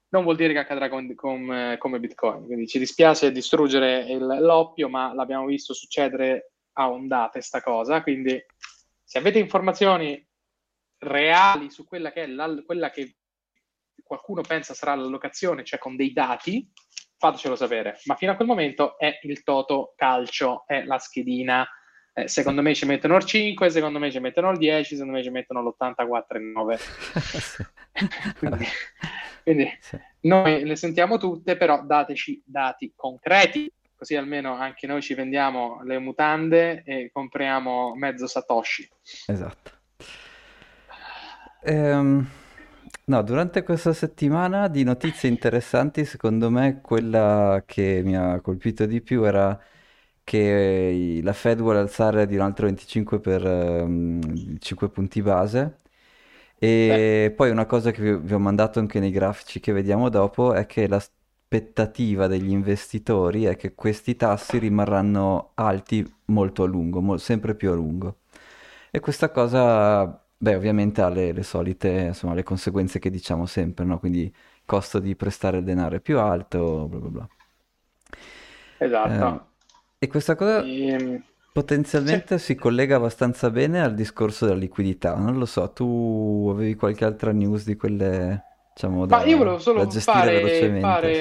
non 0.10 0.24
vuol 0.24 0.36
dire 0.36 0.54
che 0.54 0.60
accadrà 0.60 0.90
con, 0.90 1.14
con, 1.16 1.76
come 1.78 2.00
Bitcoin. 2.00 2.46
Quindi 2.46 2.68
ci 2.68 2.80
dispiace 2.80 3.32
distruggere 3.32 4.00
il, 4.10 4.26
l'oppio, 4.26 4.90
ma 4.90 5.14
l'abbiamo 5.14 5.46
visto 5.46 5.74
succedere 5.74 6.52
a 6.74 6.90
ondate 6.90 7.42
sta 7.42 7.62
cosa. 7.62 8.02
Quindi 8.02 8.44
se 9.04 9.18
avete 9.18 9.40
informazioni 9.40 10.24
reali 11.00 11.70
su 11.70 11.86
quella 11.86 12.12
che 12.12 12.24
è 12.24 12.28
la, 12.28 12.62
quella 12.66 12.90
che 12.90 13.18
qualcuno 14.04 14.42
pensa 14.42 14.74
sarà 14.74 14.96
l'allocazione, 14.96 15.64
cioè 15.64 15.80
con 15.80 15.96
dei 15.96 16.14
dati, 16.14 16.72
fatecelo 17.18 17.56
sapere. 17.56 18.00
Ma 18.06 18.16
fino 18.16 18.32
a 18.32 18.36
quel 18.36 18.48
momento 18.48 18.98
è 18.98 19.20
il 19.24 19.44
toto 19.44 19.94
calcio, 19.96 20.64
è 20.68 20.84
la 20.84 21.00
schedina. 21.00 21.68
Eh, 22.14 22.28
secondo 22.30 22.62
me 22.62 22.74
ci 22.74 22.86
mettono 22.86 23.18
il 23.18 23.26
5, 23.26 23.70
secondo 23.70 24.00
me 24.00 24.10
ci 24.12 24.20
mettono 24.20 24.52
il 24.52 24.58
10, 24.58 24.96
secondo 24.96 25.18
me 25.18 25.24
ci 25.24 25.32
mettono 25.32 25.62
l'84,9. 25.62 26.80
quindi, 28.40 28.66
quindi 29.46 29.70
sì. 29.80 29.96
noi 30.22 30.66
le 30.66 30.75
sentiamo 30.75 31.20
tutte, 31.20 31.56
però 31.56 31.84
dateci 31.86 32.42
dati 32.44 32.92
concreti, 32.96 33.72
così 33.96 34.16
almeno 34.16 34.56
anche 34.56 34.88
noi 34.88 35.04
ci 35.04 35.14
vendiamo 35.14 35.84
le 35.84 36.00
mutande 36.00 36.82
e 36.84 37.12
compriamo 37.14 37.94
mezzo 37.94 38.25
Satoshi. 38.25 38.90
Esatto. 39.28 39.72
Ehm, 41.62 42.28
no, 43.06 43.22
durante 43.22 43.62
questa 43.62 43.94
settimana 43.94 44.68
di 44.68 44.84
notizie 44.84 45.30
interessanti, 45.30 46.06
secondo 46.06 46.50
me 46.50 46.82
quella 46.82 47.62
che 47.68 48.02
mi 48.04 48.18
ha 48.18 48.42
colpito 48.42 48.88
di 48.88 49.02
più 49.02 49.25
era 49.25 49.60
che 50.24 51.20
la 51.22 51.34
Fed 51.34 51.60
vuole 51.60 51.78
alzare 51.78 52.25
di 52.25 52.34
un 52.34 52.42
altro 52.42 52.66
25 52.66 53.20
per 53.20 53.46
um, 53.46 54.58
5 54.58 54.90
punti 54.90 55.22
base. 55.22 55.78
E 56.68 56.80
Beh. 56.88 57.06
poi 57.36 57.50
una 57.52 57.66
cosa 57.66 57.92
che 57.92 58.02
vi, 58.02 58.16
vi 58.18 58.34
ho 58.34 58.40
mandato 58.40 58.80
anche 58.80 59.00
nei 59.00 59.12
grafici 59.12 59.60
che 59.60 59.72
vediamo 59.74 60.10
dopo 60.10 60.54
è 60.54 60.66
che 60.66 60.88
l'aspettativa 60.88 62.28
degli 62.28 62.50
investitori 62.50 63.44
è 63.46 63.56
che 63.58 63.76
questi 63.76 64.16
tassi 64.16 64.58
rimarranno 64.58 65.52
alti 65.56 66.04
molto 66.26 66.64
a 66.64 66.66
lungo, 66.68 67.02
mo- 67.02 67.18
sempre 67.18 67.56
più 67.56 67.72
a 67.72 67.76
lungo. 67.76 68.20
E 68.92 69.00
questa 69.00 69.30
cosa 69.32 70.20
Beh, 70.38 70.56
ovviamente 70.56 71.02
ha 71.02 71.10
le, 71.10 71.32
le 71.32 71.44
solite, 71.44 71.90
insomma, 71.90 72.34
le 72.34 72.44
conseguenze 72.44 73.00
che 73.00 73.10
diciamo 73.10 73.46
sempre, 73.46 73.86
no? 73.86 74.00
Quindi 74.00 74.34
costo 74.66 75.00
di 75.00 75.16
prestare 75.16 75.58
il 75.60 75.64
denaro 75.64 75.96
è 75.96 76.02
più 76.02 76.20
alto, 76.20 76.88
bla 76.88 77.00
bla 77.00 77.10
bla. 77.10 77.30
Esatto. 78.80 79.28
Eh, 79.28 79.40
e 80.00 80.08
questa 80.08 80.36
cosa 80.36 80.74
e... 80.92 81.22
Potenzialmente 81.56 82.38
sì. 82.38 82.48
si 82.48 82.56
collega 82.56 82.98
abbastanza 82.98 83.50
bene 83.50 83.82
al 83.82 83.94
discorso 83.94 84.46
della 84.46 84.58
liquidità. 84.58 85.16
Non 85.16 85.38
lo 85.38 85.46
so, 85.46 85.72
tu 85.72 86.50
avevi 86.52 86.76
qualche 86.76 87.06
altra 87.06 87.32
news 87.32 87.64
di 87.64 87.78
quelle, 87.78 88.44
diciamo, 88.74 89.06
da, 89.06 89.20
Ma 89.20 89.24
io 89.24 89.38
volevo 89.38 89.58
solo 89.60 89.90
fare, 89.90 90.42
velocemente, 90.42 90.80
fare 90.82 91.14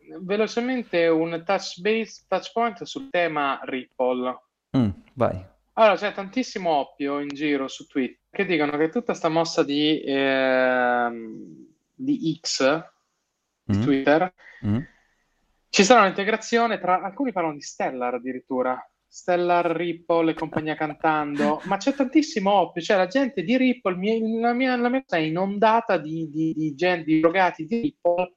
sì. 0.00 0.16
velocemente 0.22 1.06
un 1.08 1.42
touch 1.44 1.80
base, 1.80 2.24
touch 2.26 2.52
point 2.54 2.82
sul 2.84 3.10
tema 3.10 3.60
Ripple. 3.64 4.40
Mm, 4.78 4.88
vai. 5.12 5.44
Allora, 5.74 5.96
c'è 5.96 6.14
tantissimo 6.14 6.70
oppio 6.70 7.20
in 7.20 7.28
giro 7.28 7.68
su 7.68 7.86
Twitter 7.86 8.20
che 8.30 8.46
dicono 8.46 8.78
che 8.78 8.88
tutta 8.88 9.04
questa 9.04 9.28
mossa 9.28 9.62
di, 9.62 10.00
eh, 10.00 11.10
di 11.92 12.40
X, 12.40 12.82
di 13.62 13.76
mm. 13.76 13.82
Twitter, 13.82 14.34
mm. 14.64 14.78
ci 15.68 15.84
sarà 15.84 16.00
un'integrazione 16.00 16.78
tra, 16.78 17.02
alcuni 17.02 17.30
parlano 17.30 17.56
di 17.56 17.60
Stellar 17.60 18.14
addirittura, 18.14 18.82
Stellar, 19.16 19.64
Ripple 19.74 20.32
e 20.32 20.34
compagnia 20.34 20.74
cantando, 20.74 21.62
ma 21.64 21.78
c'è 21.78 21.94
tantissimo 21.94 22.52
oppio, 22.52 22.82
cioè 22.82 22.98
la 22.98 23.06
gente 23.06 23.42
di 23.42 23.56
Ripple, 23.56 23.94
la 24.40 24.52
mia, 24.52 24.76
la 24.76 24.90
mia 24.90 25.04
è 25.08 25.16
inondata 25.16 25.96
di, 25.96 26.28
di, 26.28 26.52
di 26.52 26.74
gente, 26.74 27.04
di 27.04 27.20
drogati 27.20 27.64
di 27.64 27.80
Ripple 27.80 28.34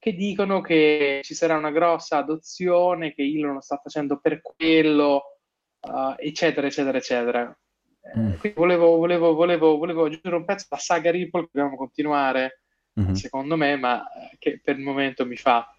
che 0.00 0.14
dicono 0.14 0.60
che 0.60 1.20
ci 1.22 1.32
sarà 1.34 1.56
una 1.56 1.70
grossa 1.70 2.16
adozione, 2.16 3.14
che 3.14 3.22
Elon 3.22 3.54
lo 3.54 3.60
sta 3.60 3.80
facendo 3.80 4.18
per 4.18 4.42
quello, 4.42 5.38
uh, 5.82 6.14
eccetera, 6.16 6.66
eccetera, 6.66 6.98
eccetera. 6.98 7.58
Eh, 8.02 8.18
mm. 8.18 8.32
Quindi 8.38 8.58
volevo, 8.58 8.96
volevo, 8.96 9.32
volevo, 9.34 9.76
volevo, 9.76 10.04
aggiungere 10.06 10.34
un 10.34 10.44
pezzo 10.44 10.66
alla 10.70 10.80
saga 10.80 11.12
Ripple 11.12 11.42
che 11.42 11.50
dobbiamo 11.52 11.76
continuare, 11.76 12.62
mm-hmm. 13.00 13.12
secondo 13.12 13.56
me, 13.56 13.76
ma 13.76 14.04
che 14.40 14.60
per 14.60 14.76
il 14.76 14.82
momento 14.82 15.24
mi 15.24 15.36
fa 15.36 15.72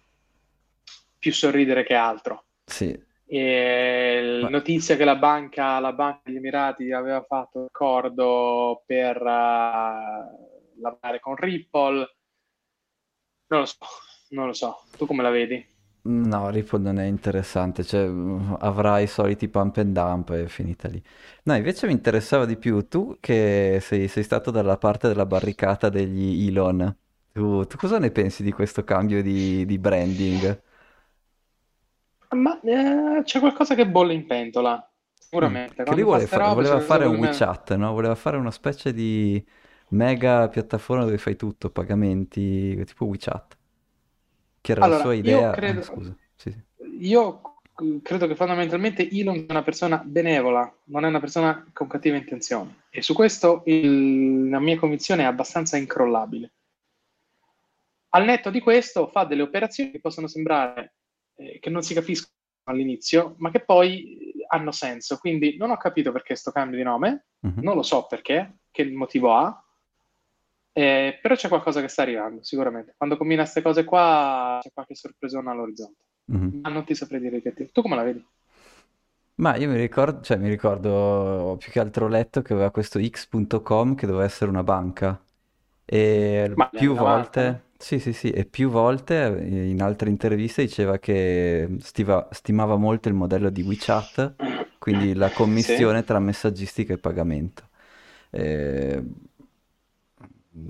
più 1.18 1.34
sorridere 1.34 1.84
che 1.84 1.94
altro. 1.94 2.46
Sì. 2.64 3.07
E 3.30 4.40
ma... 4.40 4.48
notizia 4.48 4.96
che 4.96 5.04
la 5.04 5.16
banca, 5.16 5.78
la 5.80 5.92
banca 5.92 6.22
degli 6.24 6.36
Emirati 6.36 6.92
aveva 6.92 7.22
fatto 7.22 7.58
un 7.58 7.66
accordo 7.66 8.82
per 8.86 9.20
uh, 9.20 10.80
lavorare 10.80 11.20
con 11.20 11.36
Ripple. 11.36 12.16
Non 13.50 13.60
lo 13.60 13.66
so, 13.66 13.76
non 14.30 14.46
lo 14.46 14.52
so. 14.54 14.76
Tu 14.96 15.06
come 15.06 15.22
la 15.22 15.30
vedi? 15.30 15.62
No, 16.00 16.48
Ripple 16.48 16.78
non 16.80 16.98
è 16.98 17.04
interessante, 17.04 17.84
cioè 17.84 18.06
avrà 18.60 18.98
i 19.00 19.06
soliti 19.06 19.48
pump 19.48 19.76
and 19.76 19.92
dump 19.92 20.30
e 20.30 20.48
finita 20.48 20.88
lì. 20.88 21.02
No, 21.44 21.54
invece 21.54 21.86
mi 21.86 21.92
interessava 21.92 22.46
di 22.46 22.56
più 22.56 22.88
tu 22.88 23.18
che 23.20 23.78
sei, 23.82 24.08
sei 24.08 24.22
stato 24.22 24.50
dalla 24.50 24.78
parte 24.78 25.08
della 25.08 25.26
barricata 25.26 25.90
degli 25.90 26.46
Elon. 26.48 26.96
Tu, 27.32 27.66
tu 27.66 27.76
cosa 27.76 27.98
ne 27.98 28.10
pensi 28.10 28.42
di 28.42 28.52
questo 28.52 28.84
cambio 28.84 29.22
di, 29.22 29.66
di 29.66 29.78
branding? 29.78 30.62
Ma 32.30 32.60
eh, 32.60 33.22
c'è 33.24 33.40
qualcosa 33.40 33.74
che 33.74 33.88
bolle 33.88 34.12
in 34.12 34.26
pentola, 34.26 34.90
sicuramente. 35.14 35.82
Mm. 35.82 36.02
Vuole 36.02 36.26
fa- 36.26 36.52
voleva 36.52 36.80
fare 36.80 37.06
un 37.06 37.16
WeChat, 37.16 37.74
no? 37.76 37.92
Voleva 37.92 38.14
fare 38.14 38.36
una 38.36 38.50
specie 38.50 38.92
di 38.92 39.42
mega 39.90 40.48
piattaforma 40.48 41.04
dove 41.04 41.18
fai 41.18 41.36
tutto, 41.36 41.70
pagamenti, 41.70 42.82
tipo 42.84 43.06
WeChat. 43.06 43.56
Che 44.60 44.72
era 44.72 44.84
allora, 44.84 44.98
la 44.98 45.04
sua 45.04 45.14
idea? 45.14 45.46
Io 45.46 45.50
credo, 45.52 45.80
ah, 45.80 45.82
scusa. 45.82 46.16
Sì, 46.34 46.50
sì. 46.50 47.06
io 47.06 47.40
credo 48.02 48.26
che 48.26 48.34
fondamentalmente 48.34 49.08
Elon 49.08 49.44
è 49.48 49.50
una 49.50 49.62
persona 49.62 50.02
benevola, 50.04 50.70
non 50.84 51.04
è 51.04 51.08
una 51.08 51.20
persona 51.20 51.64
con 51.72 51.86
cattive 51.86 52.16
intenzioni. 52.16 52.74
E 52.90 53.02
su 53.02 53.14
questo 53.14 53.62
il, 53.66 54.48
la 54.48 54.58
mia 54.58 54.78
convinzione 54.78 55.22
è 55.22 55.26
abbastanza 55.26 55.76
incrollabile. 55.76 56.52
Al 58.10 58.24
netto 58.24 58.50
di 58.50 58.60
questo 58.60 59.08
fa 59.08 59.24
delle 59.24 59.42
operazioni 59.42 59.90
che 59.90 60.00
possono 60.00 60.26
sembrare 60.26 60.94
eh, 61.38 61.58
che 61.58 61.70
non 61.70 61.82
si 61.82 61.94
capiscono 61.94 62.34
all'inizio, 62.64 63.34
ma 63.38 63.50
che 63.50 63.64
poi 63.64 64.32
hanno 64.48 64.72
senso. 64.72 65.16
Quindi 65.18 65.56
non 65.56 65.70
ho 65.70 65.76
capito 65.76 66.12
perché 66.12 66.34
sto 66.34 66.50
cambio 66.50 66.76
di 66.76 66.84
nome, 66.84 67.26
mm-hmm. 67.46 67.62
non 67.62 67.74
lo 67.74 67.82
so 67.82 68.06
perché, 68.06 68.58
che 68.70 68.90
motivo 68.90 69.34
ha, 69.34 69.62
eh, 70.72 71.18
però 71.20 71.34
c'è 71.34 71.48
qualcosa 71.48 71.80
che 71.80 71.88
sta 71.88 72.02
arrivando, 72.02 72.42
sicuramente. 72.44 72.94
Quando 72.96 73.16
combina 73.16 73.42
queste 73.42 73.62
cose 73.62 73.84
qua 73.84 74.58
c'è 74.60 74.70
qualche 74.72 74.94
sorpresona 74.94 75.50
all'orizzonte. 75.50 76.04
Mm-hmm. 76.32 76.60
Ma 76.60 76.68
non 76.68 76.84
ti 76.84 76.94
saprei 76.94 77.20
dire 77.20 77.42
che 77.42 77.52
ti... 77.52 77.70
Tu 77.72 77.82
come 77.82 77.96
la 77.96 78.02
vedi? 78.04 78.24
Ma 79.36 79.56
io 79.56 79.68
mi 79.68 79.76
ricordo, 79.76 80.20
cioè 80.20 80.36
mi 80.36 80.48
ricordo, 80.48 80.90
ho 80.90 81.56
più 81.56 81.70
che 81.72 81.80
altro 81.80 82.08
letto 82.08 82.42
che 82.42 82.52
aveva 82.52 82.70
questo 82.70 83.00
x.com 83.02 83.94
che 83.94 84.06
doveva 84.06 84.24
essere 84.24 84.50
una 84.50 84.62
banca. 84.62 85.20
E 85.84 86.52
Ma 86.54 86.68
più 86.68 86.94
volte, 86.94 87.40
avanti. 87.40 87.62
Sì 87.80 87.98
sì 88.00 88.12
sì, 88.12 88.30
e 88.30 88.44
più 88.44 88.68
volte 88.70 89.38
eh, 89.38 89.68
in 89.70 89.80
altre 89.82 90.10
interviste 90.10 90.62
diceva 90.62 90.98
che 90.98 91.76
stiva, 91.80 92.28
stimava 92.32 92.76
molto 92.76 93.08
il 93.08 93.14
modello 93.14 93.50
di 93.50 93.62
WeChat, 93.62 94.34
quindi 94.78 95.14
la 95.14 95.30
commissione 95.30 96.00
sì. 96.00 96.06
tra 96.06 96.18
messaggistica 96.18 96.94
e 96.94 96.98
pagamento. 96.98 97.68
E 98.30 99.02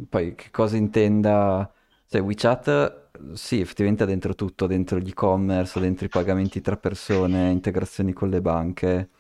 poi 0.08 0.34
che 0.34 0.50
cosa 0.50 0.76
intenda... 0.76 1.72
Cioè, 2.06 2.22
WeChat, 2.22 3.34
sì, 3.34 3.60
effettivamente 3.60 4.02
ha 4.04 4.06
dentro 4.06 4.34
tutto, 4.34 4.66
dentro 4.66 4.98
gli 4.98 5.10
e-commerce, 5.10 5.78
dentro 5.80 6.06
i 6.06 6.08
pagamenti 6.08 6.60
tra 6.62 6.76
persone, 6.78 7.50
integrazioni 7.50 8.12
con 8.14 8.30
le 8.30 8.40
banche, 8.40 9.10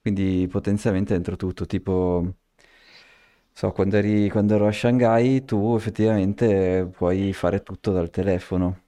quindi 0.00 0.46
potenzialmente 0.50 1.12
dentro 1.14 1.34
tutto, 1.36 1.66
tipo, 1.66 2.36
so, 3.54 3.70
quando 3.72 3.96
eri, 3.96 4.28
quando 4.28 4.54
ero 4.56 4.66
a 4.66 4.72
Shanghai 4.72 5.44
tu 5.44 5.74
effettivamente 5.76 6.88
puoi 6.92 7.32
fare 7.32 7.62
tutto 7.62 7.92
dal 7.92 8.10
telefono. 8.10 8.80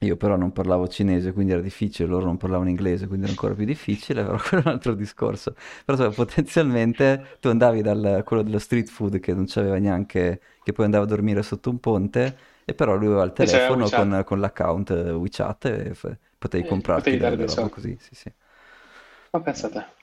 Io 0.00 0.16
però 0.16 0.36
non 0.36 0.52
parlavo 0.52 0.88
cinese, 0.88 1.32
quindi 1.32 1.52
era 1.52 1.60
difficile, 1.60 2.08
loro 2.08 2.24
non 2.24 2.38
parlavano 2.38 2.70
inglese, 2.70 3.06
quindi 3.06 3.24
era 3.24 3.32
ancora 3.32 3.54
più 3.54 3.66
difficile, 3.66 4.24
però 4.24 4.38
quello 4.42 4.64
è 4.64 4.66
un 4.66 4.72
altro 4.72 4.94
discorso. 4.94 5.54
Però 5.84 5.96
so, 5.98 6.12
potenzialmente 6.12 7.36
tu 7.40 7.48
andavi 7.48 7.82
dal 7.82 8.22
quello 8.24 8.42
dello 8.42 8.58
street 8.58 8.88
food 8.88 9.20
che 9.20 9.34
non 9.34 9.44
c'aveva 9.46 9.78
neanche, 9.78 10.40
che 10.62 10.72
poi 10.72 10.86
andava 10.86 11.04
a 11.04 11.06
dormire 11.06 11.42
sotto 11.42 11.70
un 11.70 11.78
ponte, 11.80 12.36
e 12.64 12.74
però 12.74 12.96
lui 12.96 13.06
aveva 13.06 13.24
il 13.24 13.32
telefono 13.32 13.88
con, 13.90 14.22
con, 14.24 14.40
l'account 14.40 14.90
WeChat 14.90 15.64
e 15.66 15.94
f- 15.94 16.16
potevi 16.38 16.64
eh, 16.64 16.68
comprarti 16.68 17.16
potevi 17.16 17.36
delle 17.36 17.46
robe 17.46 17.68
così, 17.68 17.96
sì 18.00 18.14
sì. 18.14 18.32
Ma 19.32 19.40
pensate. 19.40 19.99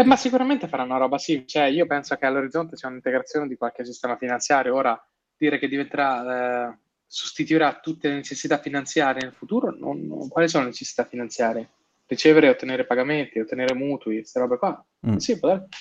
Eh, 0.00 0.04
ma 0.04 0.16
sicuramente 0.16 0.68
faranno 0.68 0.90
una 0.94 1.00
roba 1.00 1.18
sì, 1.18 1.44
cioè 1.46 1.64
io 1.64 1.86
penso 1.86 2.16
che 2.16 2.26
all'orizzonte 2.26 2.76
c'è 2.76 2.86
un'integrazione 2.86 3.46
di 3.46 3.56
qualche 3.56 3.84
sistema 3.84 4.16
finanziario, 4.16 4.74
ora 4.74 5.00
dire 5.36 5.58
che 5.58 5.68
diventerà... 5.68 6.68
Eh 6.68 6.78
sostituirà 7.12 7.80
tutte 7.82 8.08
le 8.08 8.14
necessità 8.14 8.60
finanziarie 8.60 9.22
nel 9.22 9.32
futuro? 9.32 9.74
Non, 9.76 10.06
non, 10.06 10.28
quali 10.28 10.46
sono 10.46 10.62
le 10.62 10.70
necessità 10.70 11.04
finanziarie? 11.04 11.68
ricevere 12.10 12.48
e 12.48 12.50
ottenere 12.50 12.84
pagamenti, 12.84 13.38
ottenere 13.38 13.74
mutui, 13.74 14.16
queste 14.16 14.40
robe 14.40 14.58
qua. 14.58 14.84
Mm. 15.06 15.16
Sì, 15.16 15.38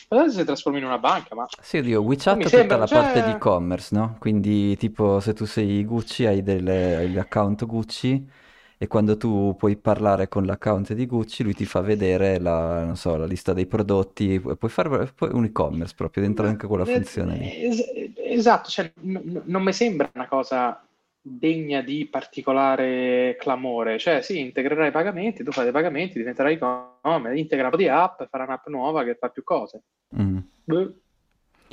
darsi 0.08 0.38
si 0.38 0.44
trasformi 0.44 0.78
in 0.78 0.86
una 0.86 1.00
banca, 1.00 1.34
ma... 1.34 1.48
Sì, 1.60 1.78
oddio, 1.78 2.02
WeChat 2.02 2.36
ha 2.36 2.38
tutta 2.38 2.50
sembra, 2.50 2.78
la 2.78 2.86
cioè- 2.86 3.02
parte 3.02 3.24
di 3.24 3.32
e-commerce, 3.32 3.96
no? 3.96 4.16
Quindi, 4.20 4.78
tipo, 4.78 5.20
se 5.20 5.34
tu 5.34 5.46
sei 5.46 5.84
Gucci, 5.84 6.26
hai 6.26 6.44
delle- 6.44 6.96
hai 6.98 7.14
l'account 7.14 7.66
Gucci 7.66 8.30
e 8.82 8.88
quando 8.88 9.18
tu 9.18 9.56
puoi 9.58 9.76
parlare 9.76 10.30
con 10.30 10.46
l'account 10.46 10.94
di 10.94 11.06
Gucci, 11.06 11.44
lui 11.44 11.54
ti 11.54 11.66
fa 11.66 11.82
vedere 11.82 12.40
la, 12.40 12.86
non 12.86 12.96
so, 12.96 13.18
la 13.18 13.26
lista 13.26 13.52
dei 13.52 13.66
prodotti, 13.66 14.36
e 14.36 14.40
puoi 14.56 14.72
fare 14.72 15.12
puoi- 15.14 15.32
un 15.34 15.44
e-commerce 15.44 15.94
proprio 15.98 16.24
dentro 16.24 16.48
anche 16.48 16.66
quella 16.66 16.86
Eh, 16.86 16.94
funzione 16.94 17.38
lì. 17.38 17.66
es- 17.66 17.92
esatto, 18.16 18.70
cioè, 18.70 18.90
n- 19.02 19.42
non 19.44 19.64
mi 19.64 19.74
sembra 19.74 20.10
una 20.14 20.30
cosa 20.30 20.82
degna 21.22 21.82
di 21.82 22.08
particolare 22.10 23.36
clamore. 23.38 24.00
Cioè, 24.00 24.22
sì, 24.22 24.40
integrerai 24.40 24.88
i 24.88 24.92
pagamenti, 24.92 25.44
tu 25.44 25.52
fai 25.52 25.66
dei 25.66 25.74
pagamenti, 25.74 26.18
diventerai 26.18 26.54
e-commerce, 26.54 27.38
integra 27.38 27.66
un 27.66 27.72
po' 27.72 27.78
di 27.78 27.90
app, 27.90 28.22
farà 28.30 28.46
un'app 28.46 28.68
nuova 28.68 29.04
che 29.04 29.16
fa 29.16 29.28
più 29.28 29.44
cose. 29.44 29.82
Mm. 30.18 30.38
Boh. 30.64 30.94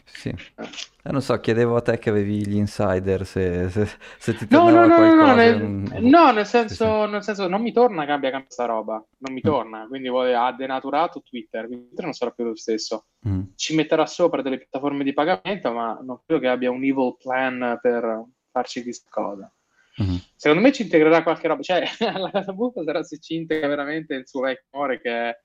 Sì. 0.09 0.29
Eh, 0.29 1.11
non 1.11 1.21
so, 1.21 1.39
chiedevo 1.41 1.77
a 1.77 1.83
te 1.83 1.99
che 1.99 2.11
avevi 2.11 2.47
gli 2.47 2.57
insider 2.57 3.27
se, 3.27 3.69
se- 3.69 3.89
se 4.19 4.35
ti 4.35 4.47
No, 4.51 4.71
no, 4.71 4.71
tornava 4.71 4.87
no, 4.87 4.99
no, 4.99 5.05
no, 5.05 5.15
qualcosa. 5.25 5.35
nel, 5.35 5.63
un- 5.63 6.09
no, 6.09 6.31
nel 6.33 6.47
Sì, 6.47 6.59
sì. 6.59 6.67
senso, 6.69 7.07
nel 7.07 7.23
senso, 7.23 7.49
non 7.49 7.61
mi 7.63 7.73
torna 7.73 8.07
cambia 8.07 8.31
cambia 8.31 8.51
sta 8.51 8.65
roba, 8.65 8.95
non 9.19 9.33
mi 9.35 9.41
Mm. 9.41 9.49
torna, 9.49 9.87
quindi 9.89 10.09
vuole- 10.09 10.35
ha 10.35 10.53
denaturato 10.53 11.23
Twitter, 11.23 11.67
Twitter 11.67 12.05
non 12.05 12.13
sarà 12.13 12.31
più 12.31 12.45
lo 12.45 12.57
stesso. 12.57 13.07
Mm. 13.29 13.43
Ci 13.57 13.75
metterà 13.75 14.07
sopra 14.07 14.43
delle 14.43 14.59
piattaforme 14.59 15.05
di 15.05 15.13
pagamento, 15.13 15.73
ma 15.73 15.99
non 16.03 16.21
credo 16.25 16.41
che 16.41 16.49
abbia 16.49 16.71
un 16.71 16.83
evil 16.85 17.17
plan 17.21 17.79
per 17.83 18.25
farci 18.51 18.83
questa 18.83 19.09
cosa. 19.11 19.51
Mhm. 19.99 20.21
Secondo 20.37 20.63
me 20.63 20.73
ci 20.73 20.83
integrerà 20.83 21.23
qualche 21.23 21.49
roba, 21.49 21.63
cioè 21.63 21.83
la 22.21 22.31
cosa 22.31 22.53
buffa 22.53 22.83
sarà 22.85 23.03
se 23.03 23.19
ci 23.19 23.35
integra 23.35 23.67
veramente 23.67 24.15
il 24.15 24.27
suo 24.29 24.41
vecchio 24.43 24.67
amore 24.73 25.01
che 25.01 25.11
è 25.11 25.39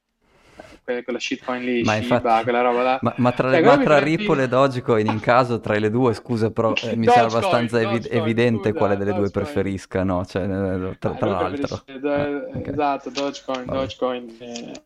que- 0.83 1.03
quella 1.03 1.19
shitcoin 1.19 1.63
lì, 1.63 1.83
Ma 1.83 1.93
Shiba, 1.99 2.15
infatti- 2.15 2.43
quella 2.43 2.61
roba 2.61 2.81
là. 2.83 2.99
Ma, 3.01 3.13
ma 3.17 3.31
tra, 3.31 3.51
Cioè, 3.51 3.61
ma 3.61 3.77
tra 3.77 3.99
Ripple 3.99 4.43
e 4.43 4.47
Dogecoin 4.47 5.07
in 5.07 5.19
caso, 5.19 5.59
tra 5.59 5.77
le 5.77 5.89
due, 5.89 6.13
scusa, 6.13 6.51
però 6.51 6.73
eh, 6.73 6.95
mi 6.95 7.07
sembra 7.07 7.37
abbastanza 7.37 7.79
evi- 7.81 7.97
Dogecoin, 7.99 8.21
evidente 8.21 8.69
scusa, 8.69 8.73
quale 8.73 8.97
delle 8.97 9.13
due 9.13 9.21
Dogecoin. 9.29 9.45
preferisca, 9.45 10.03
no? 10.03 10.25
Cioè, 10.25 10.43
eh, 10.43 10.97
tra, 10.99 11.11
Ah, 11.11 11.15
tra 11.15 11.29
l'altro. 11.29 11.83
Do- 11.85 12.13
Eh, 12.13 12.35
ok. 12.55 12.67
Esatto, 12.67 13.09
Dogecoin, 13.09 13.65
Vabbè. 13.65 13.79
Dogecoin, 13.79 14.37
eh, 14.39 14.81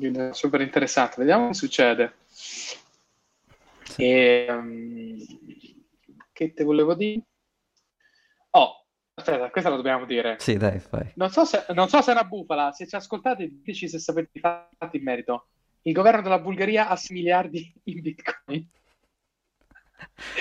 eh, 0.00 0.32
super 0.32 0.60
interessante. 0.60 1.14
Vediamo 1.18 1.48
che 1.48 1.54
succede. 1.54 2.12
Sì. 3.82 4.02
E, 4.04 4.46
um, 4.50 5.16
che 6.32 6.52
te 6.52 6.62
volevo 6.64 6.94
dire? 6.94 7.22
Oh, 8.50 8.84
aspetta, 9.28 9.50
questa 9.50 9.70
la 9.70 9.76
dobbiamo 9.76 10.04
dire. 10.06 10.36
Sì, 10.38 10.56
dai, 10.56 10.78
fai. 10.80 11.12
Non 11.14 11.30
so 11.30 11.44
se, 11.44 11.66
non 11.74 11.88
so 11.88 12.00
se 12.00 12.10
è 12.10 12.14
una 12.14 12.24
bufala, 12.24 12.72
se 12.72 12.86
ci 12.86 12.96
ascoltate 12.96 13.48
diteci 13.48 13.88
se 13.88 13.98
sapete 13.98 14.30
i 14.32 14.40
fatti 14.40 14.96
in 14.96 15.02
merito. 15.02 15.48
Il 15.82 15.92
governo 15.92 16.22
della 16.22 16.38
Bulgaria 16.38 16.88
ha 16.88 16.96
6 16.96 17.16
miliardi 17.16 17.72
in 17.84 18.00
bitcoin. 18.00 18.68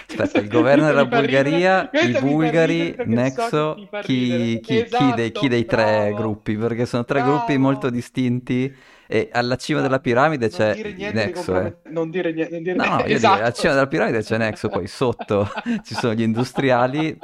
Aspetta, 0.09 0.39
il 0.39 0.47
governo 0.49 0.85
della 0.85 1.05
Bulgaria, 1.05 1.89
i 1.91 2.13
bulgari, 2.19 2.93
perché 2.95 3.11
so 3.11 3.11
Nexo, 3.21 3.73
che 3.75 3.81
ti 3.81 3.87
fa 3.87 4.01
chi, 4.01 4.13
ridere. 4.17 4.61
chi- 4.61 4.83
chi 4.83 4.83
Esatto, 4.83 5.15
dei, 5.15 5.31
chi 5.31 5.47
dei 5.47 5.65
tre 5.65 5.85
bravo. 5.85 6.15
gruppi? 6.15 6.55
Perché 6.57 6.85
sono 6.85 7.03
tre 7.05 7.21
Bravo. 7.21 7.37
gruppi 7.37 7.57
molto 7.57 7.89
distinti 7.89 8.75
e 9.07 9.29
alla 9.31 9.55
cima 9.55 9.81
della 9.81 9.99
piramide 9.99 10.49
c'è 10.49 10.73
dire 10.73 10.93
niente 10.93 11.13
Nexo, 11.13 11.59
eh. 11.59 11.75
non 11.89 12.09
dire 12.09 12.33
niente, 12.33 12.53
non 12.53 12.63
dire 12.63 12.75
No, 12.75 12.85
no, 12.85 13.03
esatto. 13.05 13.41
alla 13.41 13.51
cima 13.51 13.73
della 13.73 13.87
piramide 13.87 14.21
c'è 14.21 14.37
Nexo, 14.37 14.69
poi 14.69 14.87
sotto 14.87 15.47
ci 15.83 15.95
sono 15.95 16.13
gli 16.13 16.21
industriali, 16.21 17.17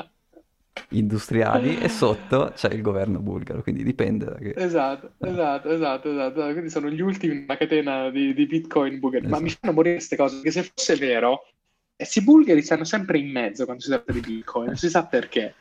industriali 0.90 1.78
e 1.80 1.90
sotto 1.90 2.52
c'è 2.56 2.70
il 2.74 2.82
governo 2.82 3.20
bulgaro, 3.20 3.62
quindi 3.64 3.84
dipende 3.84 4.26
da 4.26 4.36
che... 4.36 4.56
Esatto, 4.56 5.16
esatto, 5.20 5.70
esatto, 5.72 6.12
esatto. 6.12 6.42
Quindi 6.52 6.70
sono 6.70 6.90
gli 6.90 7.02
ultimi 7.02 7.36
in 7.38 7.44
una 7.44 7.58
catena 7.58 8.10
di, 8.12 8.34
di 8.34 8.46
Bitcoin 8.46 9.00
bulgari. 9.00 9.28
Ma 9.28 9.38
Esatto. 9.38 9.44
mi 9.44 9.50
fanno 9.50 9.74
morire 9.74 9.96
queste 9.96 10.16
cose, 10.16 10.36
perché 10.36 10.52
se 10.52 10.72
fosse 10.76 10.96
vero, 10.96 11.48
questi 11.96 12.22
bulgari 12.24 12.62
stanno 12.62 12.84
sempre 12.84 13.18
in 13.18 13.32
mezzo 13.32 13.66
quando 13.66 13.82
si 13.84 13.90
tratta 13.90 14.12
di 14.12 14.20
Bitcoin, 14.22 14.68
non 14.68 14.76
si 14.78 14.90
sa 14.90 15.06
perché. 15.08 15.56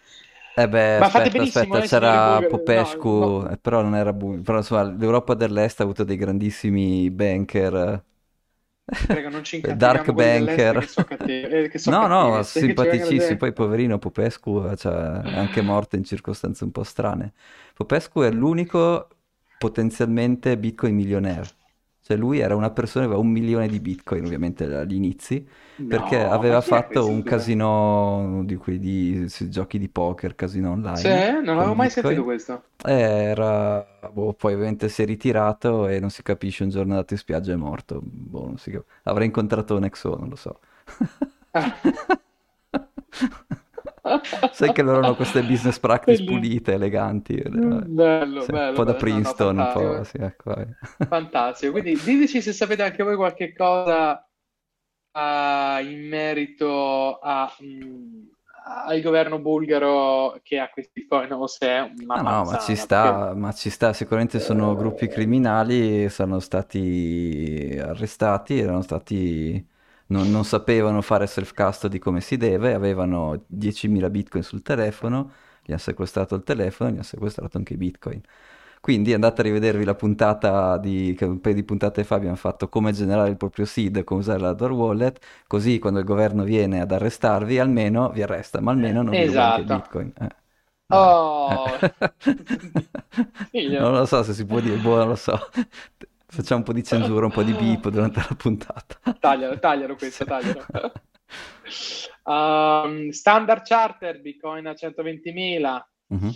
Eh 0.55 0.69
beh, 0.69 0.99
Ma 0.99 1.07
aspetta, 1.07 1.43
aspetta, 1.43 1.79
eh, 1.79 1.83
c'era 1.83 2.19
bulgari. 2.21 2.47
Popescu, 2.47 3.09
No, 3.19 3.29
no. 3.29 3.49
eh, 3.49 3.57
però 3.57 3.81
non 3.81 3.95
era 3.97 4.13
bulgaro, 4.13 4.43
però 4.43 4.59
insomma 4.59 4.83
l'Europa 4.83 5.33
dell'Est 5.35 5.81
ha 5.81 5.83
avuto 5.85 6.05
dei 6.05 6.17
grandissimi 6.19 7.11
banker, 7.11 8.05
Prego, 8.85 9.29
non 9.31 9.45
ci 9.45 9.61
Dark 9.77 10.11
banker. 10.13 10.89
so 10.89 11.05
cattivi, 11.05 11.71
eh, 11.73 11.79
so 11.79 11.91
No, 11.91 12.07
no, 12.07 12.43
vengono 12.43 12.43
simpaticissimi. 12.45 13.37
dei- 13.37 13.37
Poi, 13.39 13.53
poverino 13.53 13.99
Popescu, 13.99 14.65
eh, 14.71 14.77
cioè, 14.77 14.93
è 14.95 15.37
anche 15.39 15.63
morto 15.63 15.97
in 15.97 16.05
circostanze 16.05 16.65
un 16.65 16.71
po' 16.71 16.85
strane. 16.85 17.33
Popescu 17.75 18.21
è 18.21 18.31
l'unico 18.31 19.09
potenzialmente 19.59 20.57
Bitcoin 20.59 20.95
milionaire. 20.95 21.49
Cioè, 22.03 22.17
lui 22.17 22.41
era 22.41 22.57
una 22.57 22.71
persona 22.71 23.05
che 23.07 23.13
aveva 23.13 23.25
un 23.27 23.33
milione 23.33 23.69
di 23.69 23.79
Bitcoin, 23.81 24.25
ovviamente 24.25 24.65
agli 24.65 24.95
inizi, 24.95 25.47
perché 25.87 26.17
No, 26.17 26.33
aveva 26.33 26.59
chi 26.59 26.65
è 26.65 26.69
fatto 26.69 27.07
un 27.07 27.23
casino 27.23 28.43
di 28.45 28.57
quelli 28.57 28.79
di 28.79 29.27
giochi 29.49 29.79
di 29.79 29.89
poker, 29.89 30.35
casino 30.35 30.73
online. 30.73 30.97
Sì, 30.97 31.09
non 31.09 31.59
avevo 31.59 31.75
mai 31.75 31.87
Bitcoin. 31.89 31.91
sentito 31.91 32.25
questo. 32.25 32.63
Era, 32.85 33.87
boh, 34.13 34.33
poi 34.33 34.55
ovviamente 34.55 34.89
si 34.89 35.03
è 35.03 35.07
ritirato 35.07 35.87
e 35.87 36.01
non 36.01 36.11
si 36.11 36.23
capisce, 36.23 36.65
un 36.65 36.71
giorno 36.71 36.91
è 36.91 36.95
andato 36.95 37.13
in 37.13 37.19
spiaggia 37.21 37.53
e 37.53 37.55
è 37.55 37.57
morto. 37.59 38.01
Boh, 38.03 38.47
non 38.47 38.59
si 38.59 38.73
cap- 38.73 38.85
Avrà 39.05 39.23
incontrato 39.25 39.79
Nexo, 39.79 40.17
non 40.19 40.29
lo 40.29 40.37
so. 40.37 40.59
Ah. 41.53 41.77
Sai 44.51 44.73
che 44.73 44.83
loro 44.83 45.01
hanno 45.01 45.15
queste 45.17 45.45
business 45.45 45.79
practice 45.79 46.23
pulite, 46.23 46.73
eleganti. 46.75 47.41
vabbè. 47.43 47.87
Bello, 47.87 48.47
Sì, 48.47 48.51
bello, 48.51 48.69
un 48.69 48.73
po' 48.73 48.85
da 48.85 48.95
bello. 48.95 49.03
No, 49.07 49.21
no, 49.23 49.35
Princeton, 49.35 49.57
un 49.59 49.67
po', 49.69 50.03
fantastico. 50.05 50.05
sì, 50.05 50.17
ecco. 50.19 50.55
Fantastico. 51.09 51.73
Quindi 51.73 52.01
diteci 52.03 52.41
se 52.43 52.53
sapete 52.53 52.83
anche 52.83 53.03
voi 53.03 53.17
qualche 53.17 53.53
cosa 53.55 54.27
ah, 55.13 55.81
in 55.83 56.09
merito 56.09 57.19
a, 57.19 57.55
mm, 57.63 58.25
al 58.87 59.01
governo 59.03 59.39
bulgaro 59.41 60.41
che 60.43 60.59
ha 60.59 60.71
questi 60.71 61.07
coin 61.07 61.33
o 61.33 61.47
se 61.47 61.67
è 61.69 61.81
una 61.81 62.15
Ah, 62.15 62.21
no, 62.23 62.45
ma 62.45 62.57
ci 62.57 62.77
perché- 62.77 62.77
sta, 62.77 63.33
ma 63.35 63.53
ci 63.53 63.71
sta, 63.71 63.95
sicuramente 63.95 64.39
sono 64.39 64.75
gruppi 64.77 65.09
criminali, 65.09 66.11
sono 66.11 66.41
stati 66.41 67.79
arrestati, 67.83 68.59
erano 68.59 68.83
stati, 68.83 69.67
non, 70.13 70.31
non 70.31 70.45
sapevano 70.45 71.03
fare 71.03 71.27
self-custody 71.27 71.99
come 71.99 72.21
si 72.21 72.37
deve, 72.37 72.75
avevano 72.75 73.45
10.000 73.47 74.11
bitcoin 74.11 74.43
sul 74.45 74.63
telefono, 74.63 75.33
gli 75.63 75.71
hanno 75.71 75.81
sequestrato 75.81 76.35
il 76.35 76.43
telefono, 76.45 76.91
gli 76.91 76.95
hanno 76.95 77.03
sequestrato 77.03 77.57
anche 77.59 77.75
i 77.75 77.77
bitcoin. 77.77 78.21
Quindi 78.81 79.13
andate 79.15 79.41
a 79.43 79.45
rivedervi 79.45 79.85
la 79.85 79.95
puntata 79.95 80.77
di, 80.79 81.15
che 81.17 81.25
un 81.25 81.41
paio 81.41 81.55
di 81.55 81.63
puntate 81.65 82.03
fa 82.05 82.17
abbiamo 82.17 82.35
fatto 82.37 82.69
come 82.69 82.93
generare 82.93 83.31
il 83.31 83.37
proprio 83.37 83.65
seed, 83.65 84.03
come 84.05 84.21
usare 84.21 84.41
la 84.41 84.53
Door 84.55 84.73
Wallet, 84.73 85.25
così 85.47 85.79
quando 85.79 86.01
il 86.01 86.05
governo 86.05 86.43
viene 86.45 86.81
ad 86.81 86.91
arrestarvi, 86.93 87.59
almeno 87.61 88.11
vi 88.11 88.23
arresta, 88.23 88.61
ma 88.61 88.73
almeno 88.73 89.03
non 89.03 89.17
vi 89.17 89.25
ruba 89.25 89.45
anche 89.45 89.63
Esatto. 89.65 89.65
bitcoin. 89.65 90.13
Eh. 90.21 90.29
Oh, 90.91 91.79
Eh. 91.79 91.81
Non 93.67 93.93
lo 93.93 94.07
so 94.07 94.23
se 94.23 94.35
si 94.35 94.45
può 94.45 94.61
dire, 94.61 94.77
boh, 94.79 94.97
non 94.97 95.09
lo 95.09 95.15
so. 95.15 95.39
Facciamo 96.35 96.61
un 96.61 96.65
po' 96.65 96.73
di 96.73 96.83
censura, 96.83 97.27
un 97.27 97.31
po' 97.33 97.43
di 97.43 97.53
beep 97.53 97.89
durante 97.91 98.21
la 98.27 98.35
puntata. 98.35 98.99
Taglialo, 99.21 99.59
taglialo 99.59 99.97
questo, 99.97 100.25
taglialo. 100.25 100.65
Um, 102.25 103.11
standard 103.11 103.63
Charter, 103.65 104.19
Bitcoin 104.21 104.67
a 104.67 104.73
120.000. 104.73 105.91
Mhm. 106.09 106.31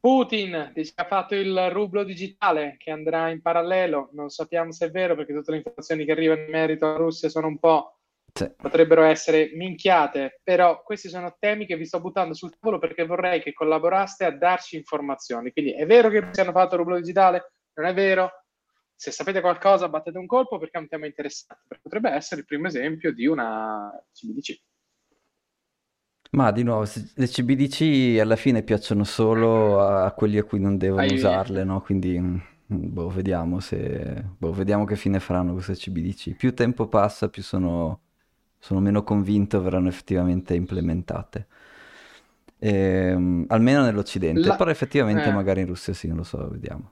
Putin 0.00 0.72
dice 0.74 0.92
che 0.96 1.02
ha 1.02 1.06
fatto 1.06 1.34
il 1.34 1.68
rublo 1.70 2.02
digitale 2.02 2.76
che 2.78 2.90
andrà 2.90 3.28
in 3.28 3.42
parallelo. 3.42 4.08
Non 4.14 4.30
sappiamo 4.30 4.72
se 4.72 4.86
è 4.86 4.90
vero 4.90 5.14
perché 5.14 5.34
tutte 5.34 5.50
le 5.50 5.58
informazioni 5.58 6.06
che 6.06 6.12
arrivano 6.12 6.40
in 6.40 6.50
merito 6.50 6.86
alla 6.86 6.96
Russia 6.96 7.28
sono 7.28 7.46
un 7.46 7.58
po' 7.58 7.98
Sì. 8.32 8.50
potrebbero 8.56 9.02
essere 9.02 9.50
minchiate, 9.52 10.40
però 10.42 10.82
questi 10.82 11.10
sono 11.10 11.36
temi 11.38 11.66
che 11.66 11.76
vi 11.76 11.84
sto 11.84 12.00
buttando 12.00 12.32
sul 12.32 12.56
tavolo 12.58 12.78
perché 12.78 13.04
vorrei 13.04 13.42
che 13.42 13.52
collaboraste 13.52 14.24
a 14.24 14.30
darci 14.30 14.76
informazioni. 14.76 15.52
Quindi 15.52 15.74
è 15.74 15.84
vero 15.84 16.08
che 16.08 16.28
si 16.30 16.40
hanno 16.40 16.52
fatto 16.52 16.74
il 16.74 16.80
rublo 16.80 16.96
digitale? 16.96 17.52
Non 17.74 17.86
è 17.86 17.92
vero? 17.94 18.30
Se 19.02 19.10
sapete 19.10 19.40
qualcosa 19.40 19.88
battete 19.88 20.16
un 20.16 20.26
colpo 20.26 20.58
perché 20.58 20.78
è 20.78 20.80
un 20.80 20.86
tema 20.86 21.06
interessante, 21.06 21.80
potrebbe 21.82 22.10
essere 22.10 22.42
il 22.42 22.46
primo 22.46 22.68
esempio 22.68 23.12
di 23.12 23.26
una 23.26 23.90
CBDC. 24.12 24.60
Ma 26.32 26.50
di 26.50 26.62
nuovo, 26.62 26.84
le 27.14 27.26
CBDC 27.26 28.18
alla 28.18 28.36
fine 28.36 28.62
piacciono 28.62 29.04
solo 29.04 29.80
a, 29.80 30.04
a 30.06 30.12
quelli 30.12 30.38
a 30.38 30.44
cui 30.44 30.58
non 30.60 30.78
devono 30.78 31.10
Ai- 31.10 31.12
usarle, 31.12 31.62
no? 31.64 31.82
Quindi, 31.82 32.18
mm, 32.18 32.38
boh, 32.68 33.08
vediamo 33.10 33.60
se, 33.60 34.24
boh, 34.38 34.50
vediamo 34.52 34.84
che 34.86 34.96
fine 34.96 35.20
faranno 35.20 35.52
queste 35.52 35.74
CBDC. 35.74 36.34
Più 36.34 36.54
tempo 36.54 36.88
passa, 36.88 37.28
più 37.28 37.42
sono, 37.42 38.00
sono 38.58 38.80
meno 38.80 39.02
convinto 39.04 39.60
verranno 39.60 39.88
effettivamente 39.88 40.54
implementate. 40.54 41.48
Ehm, 42.58 43.44
almeno 43.48 43.82
nell'Occidente, 43.82 44.52
La- 44.52 44.54
però 44.54 44.70
effettivamente 44.70 45.30
eh. 45.30 45.32
magari 45.32 45.60
in 45.62 45.66
Russia 45.66 45.92
sì, 45.92 46.06
non 46.08 46.18
lo 46.18 46.22
so, 46.22 46.48
vediamo. 46.48 46.90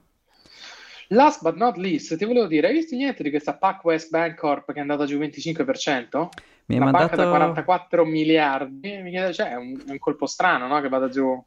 Last 1.13 1.41
but 1.41 1.55
not 1.55 1.75
least, 1.75 2.15
ti 2.15 2.23
volevo 2.23 2.47
dire, 2.47 2.67
hai 2.67 2.73
visto 2.73 2.95
niente 2.95 3.21
di 3.21 3.29
questa 3.29 3.55
PacWest 3.55 4.09
Bancorp 4.09 4.71
che 4.71 4.77
è 4.77 4.81
andata 4.81 5.05
giù 5.05 5.17
25%? 5.17 6.27
Mi 6.67 6.77
Una 6.77 6.91
banca 6.91 7.15
da 7.17 7.23
mandato... 7.23 7.63
44 7.63 8.05
miliardi, 8.05 8.97
mi 9.01 9.09
chiede, 9.09 9.33
cioè, 9.33 9.49
è 9.49 9.55
un, 9.55 9.81
un 9.85 9.99
colpo 9.99 10.25
strano, 10.25 10.67
no? 10.67 10.79
Che 10.79 10.87
vada 10.87 11.09
giù. 11.09 11.43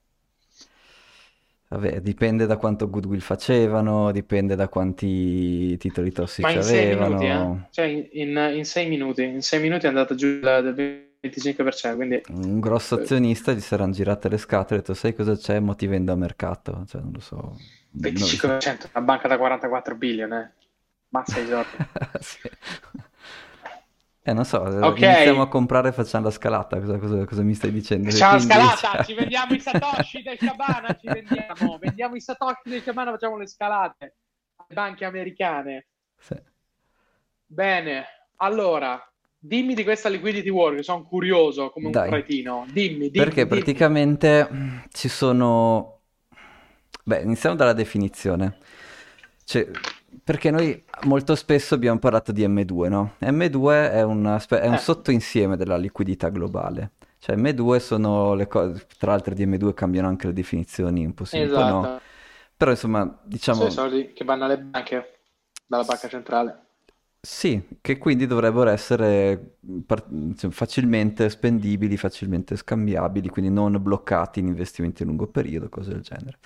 Vabbè, 1.68 2.00
dipende 2.00 2.44
da 2.44 2.58
quanto 2.58 2.90
goodwill 2.90 3.20
facevano, 3.20 4.12
dipende 4.12 4.54
da 4.54 4.68
quanti 4.68 5.78
titoli 5.78 6.10
Ma 6.10 6.14
tossici 6.14 6.56
in 6.56 6.62
sei 6.62 6.94
minuti, 6.94 7.24
eh? 7.24 7.30
avevano. 7.30 7.68
Cioè 7.70 7.86
in, 7.86 8.52
in, 8.54 8.64
sei 8.66 8.86
minuti, 8.86 9.22
in 9.22 9.42
sei 9.42 9.60
minuti 9.60 9.86
è 9.86 9.88
andata 9.88 10.14
giù 10.14 10.40
del 10.40 10.74
del 10.74 11.08
25%, 11.22 11.96
quindi 11.96 12.20
Un 12.28 12.60
grosso 12.60 12.98
eh, 12.98 13.02
azionista 13.02 13.52
gli 13.52 13.60
saranno 13.60 13.92
girate 13.92 14.28
le 14.28 14.36
scatole 14.36 14.74
e 14.74 14.74
ha 14.74 14.80
detto, 14.80 14.92
sai 14.92 15.14
cosa 15.14 15.34
c'è? 15.34 15.58
Mo 15.58 15.74
ti 15.74 15.86
vendo 15.86 16.12
a 16.12 16.16
mercato. 16.16 16.84
Cioè, 16.86 17.00
non 17.00 17.12
lo 17.14 17.20
so. 17.20 17.56
Non- 17.94 18.12
25%, 18.12 18.88
una 18.92 19.04
banca 19.04 19.28
da 19.28 19.38
44 19.38 19.94
billion, 19.96 20.32
eh. 20.32 20.52
Mazza 21.10 21.38
i 21.40 21.46
soldi. 21.46 21.76
Sì. 22.20 22.38
Eh, 24.26 24.32
non 24.32 24.44
so, 24.46 24.64
eh, 24.66 24.80
Ok, 24.80 25.00
iniziamo 25.00 25.42
a 25.42 25.48
comprare 25.48 25.90
e 25.90 25.92
facciamo 25.92 26.24
la 26.24 26.30
scalata. 26.30 26.78
Cosa, 26.80 26.98
cosa- 26.98 27.24
cosa 27.26 27.42
mi 27.42 27.54
stai 27.54 27.70
dicendo? 27.70 28.10
Facciamo 28.10 28.32
la 28.32 28.38
scalata, 28.40 28.76
cioè- 28.92 29.04
ci 29.04 29.14
vendiamo 29.14 29.52
i 29.54 29.60
Satoshi 29.60 30.22
del 30.22 30.38
Shabana, 30.40 30.96
ci 30.98 31.06
vendiamo, 31.08 31.76
vendiamo 31.78 32.14
i 32.16 32.20
Satoshi 32.20 32.70
del 32.70 32.82
Shabana, 32.82 33.10
facciamo 33.10 33.36
le 33.36 33.46
scalate 33.46 34.16
alle 34.56 34.68
banche 34.74 35.04
americane. 35.04 35.86
Sì. 36.18 36.34
Bene, 37.46 38.04
allora, 38.36 38.98
dimmi 39.38 39.74
di 39.74 39.84
questa 39.84 40.08
liquidity 40.08 40.48
war, 40.48 40.74
che 40.74 40.82
sono 40.82 41.04
curioso 41.04 41.70
come 41.70 41.86
un 41.86 41.92
Dai. 41.92 42.08
cretino. 42.08 42.64
Dimmi, 42.72 43.10
dimmi, 43.10 43.10
Perché 43.10 43.44
dimmi. 43.44 43.48
praticamente 43.48 44.48
ci 44.90 45.08
sono... 45.08 45.93
Beh, 47.04 47.20
iniziamo 47.20 47.54
dalla 47.54 47.74
definizione. 47.74 48.56
Cioè, 49.44 49.70
perché 50.22 50.50
noi 50.50 50.82
molto 51.02 51.34
spesso 51.34 51.74
abbiamo 51.74 51.98
parlato 51.98 52.32
di 52.32 52.42
M2, 52.46 52.88
no? 52.88 53.14
M2 53.20 53.90
è, 53.90 54.02
una 54.02 54.42
è 54.48 54.66
un 54.66 54.74
Eh. 54.74 54.78
sottoinsieme 54.78 55.56
della 55.56 55.76
liquidità 55.76 56.30
globale. 56.30 56.92
Cioè, 57.18 57.36
M2 57.36 57.78
sono 57.78 58.34
le 58.34 58.46
cose... 58.46 58.86
Tra 58.98 59.10
l'altro 59.10 59.34
di 59.34 59.46
M2 59.46 59.74
cambiano 59.74 60.08
anche 60.08 60.28
le 60.28 60.32
definizioni, 60.32 61.04
un 61.04 61.12
po' 61.14 61.24
no. 61.30 61.38
Esatto, 61.40 62.00
Però 62.56 62.70
insomma, 62.70 63.20
diciamo... 63.24 63.58
sono 63.58 63.68
i 63.68 63.72
soldi 63.72 64.12
che 64.12 64.24
vanno 64.24 64.44
alle 64.44 64.58
banche 64.58 65.20
dalla 65.66 65.84
banca 65.84 66.08
centrale. 66.08 66.60
Sì, 67.20 67.78
che 67.80 67.96
quindi 67.96 68.26
dovrebbero 68.26 68.68
essere 68.68 69.56
facilmente 70.50 71.30
spendibili, 71.30 71.96
facilmente 71.96 72.54
scambiabili, 72.54 73.30
quindi 73.30 73.50
non 73.50 73.78
bloccati 73.80 74.40
in 74.40 74.48
investimenti 74.48 75.02
a 75.02 75.06
lungo 75.06 75.26
periodo, 75.26 75.70
cose 75.70 75.90
del 75.92 76.02
genere. 76.02 76.38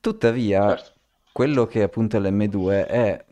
Tuttavia, 0.00 0.66
Certo. 0.66 0.90
quello 1.30 1.66
che 1.66 1.82
appunto 1.82 2.16
è 2.16 2.20
l'M2 2.20 2.86
è, 2.86 3.24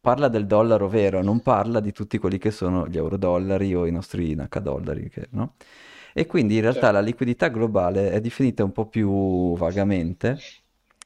parla 0.00 0.28
del 0.28 0.46
dollaro 0.46 0.88
vero, 0.88 1.22
non 1.22 1.40
parla 1.42 1.80
di 1.80 1.92
tutti 1.92 2.18
quelli 2.18 2.38
che 2.38 2.50
sono 2.50 2.86
gli 2.88 2.96
euro-dollari 2.96 3.74
o 3.74 3.86
i 3.86 3.90
nostri 3.92 4.34
NH-dollari, 4.34 5.08
che- 5.10 5.28
no? 5.32 5.56
E 6.14 6.26
quindi 6.26 6.56
in 6.56 6.62
realtà 6.62 6.90
Certo. 6.90 6.98
la 6.98 7.00
liquidità 7.00 7.48
globale 7.48 8.10
è 8.10 8.20
definita 8.20 8.64
un 8.64 8.72
po' 8.72 8.86
più 8.86 9.54
vagamente 9.56 10.44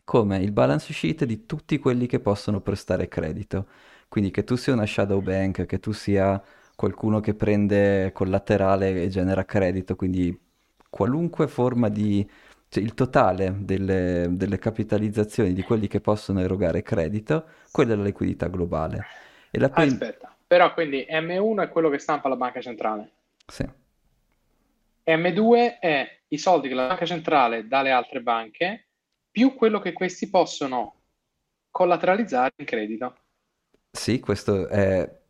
come 0.04 0.38
il 0.38 0.52
balance 0.52 0.92
sheet 0.92 1.24
di 1.24 1.46
tutti 1.46 1.78
quelli 1.78 2.06
che 2.06 2.20
possono 2.20 2.60
prestare 2.60 3.08
credito. 3.08 3.66
Quindi 4.08 4.30
che 4.30 4.44
tu 4.44 4.56
sia 4.56 4.72
una 4.72 4.86
shadow 4.86 5.20
bank, 5.20 5.64
che 5.66 5.78
tu 5.80 5.92
sia 5.92 6.42
qualcuno 6.76 7.20
che 7.20 7.34
prende 7.34 8.10
collaterale 8.12 9.02
e 9.02 9.08
genera 9.08 9.44
credito, 9.44 9.96
quindi 9.96 10.38
qualunque 10.88 11.48
forma 11.48 11.88
di... 11.88 12.28
cioè 12.72 12.82
il 12.82 12.94
totale 12.94 13.54
delle, 13.58 14.28
delle 14.30 14.58
capitalizzazioni 14.58 15.52
di 15.52 15.62
quelli 15.62 15.88
che 15.88 16.00
possono 16.00 16.40
erogare 16.40 16.80
credito, 16.80 17.46
quella 17.70 17.92
è 17.92 17.96
la 17.96 18.04
liquidità 18.04 18.48
globale. 18.48 19.04
E 19.50 19.58
la 19.58 19.68
poi... 19.68 19.90
Aspetta, 19.90 20.34
però 20.46 20.72
quindi 20.72 21.06
M1 21.10 21.62
è 21.62 21.68
quello 21.68 21.90
che 21.90 21.98
stampa 21.98 22.30
la 22.30 22.36
banca 22.36 22.62
centrale. 22.62 23.12
Sì, 23.48 23.64
M2 25.06 25.78
è 25.78 26.20
i 26.28 26.38
soldi 26.38 26.68
che 26.68 26.74
la 26.74 26.88
banca 26.88 27.06
centrale 27.06 27.66
dà 27.66 27.78
alle 27.78 27.90
altre 27.90 28.20
banche 28.20 28.88
più 29.30 29.54
quello 29.54 29.80
che 29.80 29.92
questi 29.94 30.28
possono 30.28 31.02
collateralizzare 31.70 32.52
in 32.56 32.66
credito. 32.66 33.16
sì, 33.90 34.20
questo 34.20 34.68
è... 34.68 35.20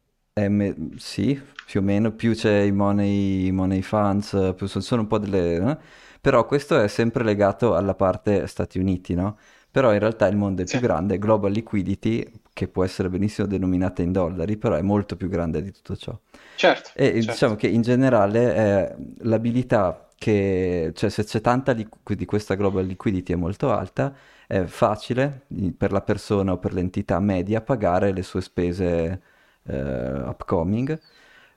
me- 0.49 0.77
sì, 0.97 1.41
più 1.67 1.81
o 1.81 1.83
meno, 1.83 2.13
più 2.15 2.35
c'è 2.35 2.61
i 2.61 2.73
money, 2.73 3.51
money 3.51 3.83
funds, 3.83 4.55
più 4.57 4.67
sono, 4.67 4.85
sono 4.85 5.03
un 5.03 5.07
po' 5.09 5.19
delle... 5.19 5.57
eh? 5.57 5.79
Però 6.23 6.47
questo 6.47 6.81
è 6.81 6.89
sempre 6.89 7.25
legato 7.25 7.75
alla 7.77 7.95
parte 7.95 8.47
Stati 8.49 8.79
Uniti, 8.81 9.15
no? 9.15 9.39
Però 9.71 9.93
in 9.93 10.01
realtà 10.01 10.29
il 10.29 10.37
mondo 10.37 10.63
è 10.63 10.67
più 10.69 10.79
Sì, 10.79 10.81
grande, 10.81 11.19
Global 11.19 11.53
Liquidity, 11.53 12.31
che 12.55 12.69
può 12.69 12.85
essere 12.85 13.11
benissimo 13.11 13.47
denominata 13.49 14.03
in 14.03 14.13
dollari, 14.13 14.57
però 14.59 14.77
è 14.77 14.83
molto 14.83 15.17
più 15.17 15.29
grande 15.29 15.63
di 15.63 15.73
tutto 15.73 15.97
ciò. 15.97 16.19
certo, 16.57 16.91
E 16.95 17.25
certo. 17.25 17.25
diciamo 17.25 17.57
che 17.57 17.69
in 17.69 17.83
generale 17.83 18.55
eh, 18.93 18.97
l'abilità 19.21 20.09
che, 20.17 20.93
cioè 20.95 21.11
se 21.11 21.25
c'è 21.25 21.41
tanta 21.41 21.73
di, 21.73 21.89
di 22.05 22.25
questa 22.27 22.55
global 22.55 22.85
liquidity 22.87 23.33
è 23.33 23.37
molto 23.37 23.73
alta, 23.73 24.15
è 24.47 24.65
facile 24.65 25.47
per 25.77 25.91
la 25.93 26.03
persona 26.03 26.53
o 26.53 26.59
per 26.59 26.75
l'entità 26.75 27.19
media 27.21 27.63
pagare 27.63 28.13
le 28.13 28.23
sue 28.23 28.43
spese 28.43 29.23
eh, 29.65 30.21
upcoming, 30.29 31.01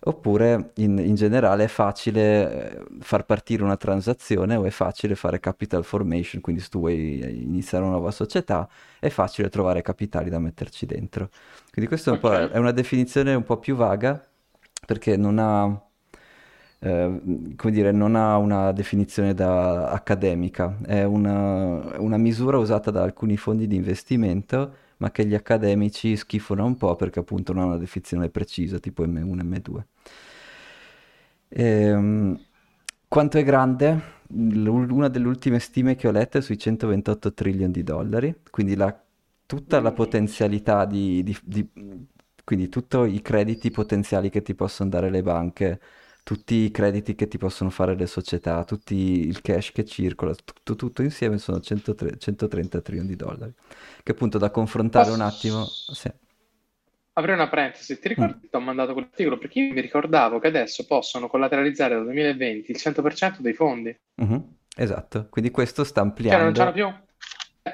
oppure 0.07 0.71
in, 0.75 0.97
in 0.99 1.15
generale 1.15 1.65
è 1.65 1.67
facile 1.67 2.77
eh, 2.77 2.85
far 2.99 3.25
partire 3.25 3.63
una 3.63 3.77
transazione 3.77 4.55
o 4.55 4.65
è 4.65 4.69
facile 4.69 5.15
fare 5.15 5.39
capital 5.39 5.83
formation, 5.83 6.41
quindi 6.41 6.61
se 6.61 6.69
tu 6.69 6.79
vuoi 6.79 7.19
iniziare 7.43 7.83
una 7.83 7.93
nuova 7.95 8.11
società 8.11 8.67
è 8.99 9.09
facile 9.09 9.49
trovare 9.49 9.81
capitali 9.81 10.29
da 10.29 10.39
metterci 10.39 10.85
dentro. 10.85 11.29
Quindi 11.71 11.89
questa 11.89 12.11
è 12.11 12.13
un 12.13 12.19
po', 12.19 12.31
Ok, 12.31 12.49
è 12.49 12.57
una 12.57 12.71
definizione 12.71 13.33
un 13.33 13.43
po' 13.43 13.57
più 13.57 13.75
vaga 13.75 14.23
perché 14.85 15.17
non 15.17 15.39
ha, 15.39 15.81
eh, 16.79 17.21
come 17.55 17.71
dire, 17.73 17.91
non 17.91 18.15
ha 18.15 18.37
una 18.37 18.71
definizione 18.71 19.33
da 19.33 19.89
accademica, 19.89 20.77
è 20.85 21.03
una, 21.03 21.97
una 21.99 22.17
misura 22.17 22.57
usata 22.57 22.91
da 22.91 23.03
alcuni 23.03 23.37
fondi 23.37 23.67
di 23.67 23.75
investimento, 23.75 24.75
ma 24.97 25.11
che 25.11 25.25
gli 25.25 25.33
accademici 25.35 26.15
schifano 26.17 26.65
un 26.65 26.77
po' 26.77 26.95
perché 26.95 27.19
appunto 27.19 27.53
non 27.53 27.63
ha 27.63 27.65
una 27.67 27.77
definizione 27.77 28.29
precisa, 28.29 28.79
tipo 28.79 29.05
M1, 29.05 29.43
M2. 29.43 29.85
Ehm, 31.49 32.39
quanto 33.07 33.37
è 33.37 33.43
grande? 33.43 34.13
Una 34.29 35.07
delle 35.07 35.27
ultime 35.27 35.59
stime 35.59 35.95
che 35.95 36.07
ho 36.07 36.11
letto 36.11 36.37
è 36.37 36.41
sui 36.41 36.57
128 36.57 37.33
trillion 37.33 37.71
di 37.71 37.83
dollari, 37.83 38.35
quindi 38.49 38.75
la- 38.75 38.97
tutta 39.45 39.79
la 39.79 39.91
Minchia. 39.91 39.93
potenzialità 39.93 40.85
di, 40.85 41.21
di- 41.23 41.37
di- 41.43 41.69
quindi 42.43 42.69
tutti 42.69 42.97
i 42.97 43.21
crediti 43.21 43.71
potenziali 43.71 44.29
che 44.29 44.41
ti 44.41 44.55
possono 44.55 44.89
dare 44.89 45.09
le 45.09 45.21
banche, 45.21 45.79
tutti 46.25 46.55
i 46.55 46.71
crediti 46.71 47.13
che 47.15 47.27
ti 47.27 47.37
possono 47.37 47.69
fare 47.69 47.95
le 47.95 48.07
società, 48.07 48.63
tutti 48.65 48.95
il 48.95 49.41
cash 49.41 49.71
che 49.71 49.85
circola, 49.85 50.33
tutto, 50.35 50.75
tutto 50.75 51.03
insieme 51.03 51.37
sono 51.37 51.59
103 51.59 52.17
130 52.17 52.81
trillion 52.81 53.05
di 53.07 53.15
dollari, 53.15 53.53
che 54.03 54.11
appunto 54.11 54.37
da 54.39 54.49
confrontare 54.49 55.11
un 55.11 55.21
attimo... 55.21 55.59
Posso 55.59 55.93
Sì. 55.93 56.11
aprire 57.13 57.35
una 57.35 57.47
parentesi? 57.49 57.99
Ti 57.99 58.07
Mm. 58.07 58.09
ricordi 58.09 58.39
che 58.41 58.49
ti 58.49 58.55
ho 58.55 58.59
mandato 58.59 58.93
quell'articolo? 58.93 59.37
Perché 59.37 59.59
io 59.59 59.73
mi 59.73 59.81
ricordavo 59.81 60.39
che 60.39 60.47
adesso 60.47 60.85
possono 60.85 61.27
collateralizzare 61.27 61.95
dal 61.95 62.03
2020 62.05 62.71
il 62.71 62.77
100% 62.77 63.41
dei 63.41 63.53
fondi. 63.53 63.95
Mhm, 64.15 64.55
Esatto, 64.77 65.27
quindi 65.29 65.51
questo 65.51 65.83
sta 65.85 66.01
Cioè 66.27 66.39
non 66.39 66.51
c'hanno 66.53 66.69
ampliando... 66.69 66.71
più... 66.71 67.03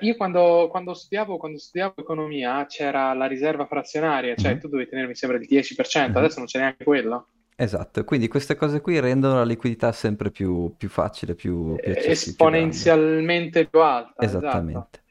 Io 0.01 0.15
quando, 0.15 0.67
quando 0.71 0.93
studiavo, 0.93 1.37
quando 1.37 1.57
studiavo 1.57 1.95
economia 1.97 2.65
c'era 2.65 3.13
la 3.13 3.25
riserva 3.25 3.65
frazionaria, 3.65 4.35
cioè 4.35 4.53
Mhm, 4.53 4.59
tu 4.59 4.67
dovevi 4.69 4.89
tenere, 4.89 5.07
mi 5.07 5.15
sembra, 5.15 5.37
il 5.37 5.45
10%, 5.47 6.17
mhm. 6.17 6.23
adesso 6.23 6.37
non 6.37 6.47
c'è 6.47 6.59
neanche 6.59 6.83
quello. 6.85 7.27
Esatto, 7.63 8.03
quindi 8.05 8.27
queste 8.27 8.55
cose 8.55 8.81
qui 8.81 8.99
rendono 8.99 9.35
la 9.35 9.43
liquidità 9.45 9.91
sempre 9.91 10.31
più, 10.31 10.73
più 10.77 10.89
facile, 10.89 11.35
più, 11.35 11.79
più 11.79 11.91
accessibile, 11.93 12.59
più. 12.59 12.91
Esponenzialmente 12.93 13.67
più 13.67 13.79
alta, 13.81 14.27
esatto. 14.27 14.87
Esattamente. 14.87 15.03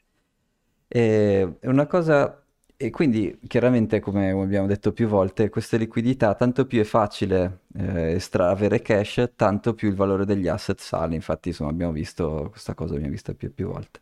E 0.87 1.57
è 1.59 1.67
una 1.67 1.87
cosa, 1.87 2.45
e 2.77 2.89
quindi 2.89 3.39
chiaramente, 3.47 3.99
come 3.99 4.31
abbiamo 4.31 4.67
detto 4.67 4.91
più 4.93 5.07
volte, 5.07 5.49
queste 5.49 5.77
liquidità, 5.77 6.35
tanto 6.35 6.65
più 6.65 6.81
è 6.81 6.83
facile 6.83 7.61
eh, 7.75 8.13
estra- 8.13 8.49
avere 8.49 8.81
cash, 8.81 9.31
tanto 9.35 9.73
più 9.73 9.89
il 9.89 9.95
valore 9.95 10.25
degli 10.25 10.47
asset 10.47 10.79
sale. 10.79 11.15
Infatti, 11.15 11.49
insomma, 11.49 11.69
abbiamo 11.71 11.93
visto 11.93 12.47
questa 12.51 12.73
cosa, 12.73 12.93
l'abbiamo 12.93 13.13
vista 13.13 13.33
più 13.33 13.47
e 13.49 13.51
più 13.51 13.67
volte. 13.67 14.01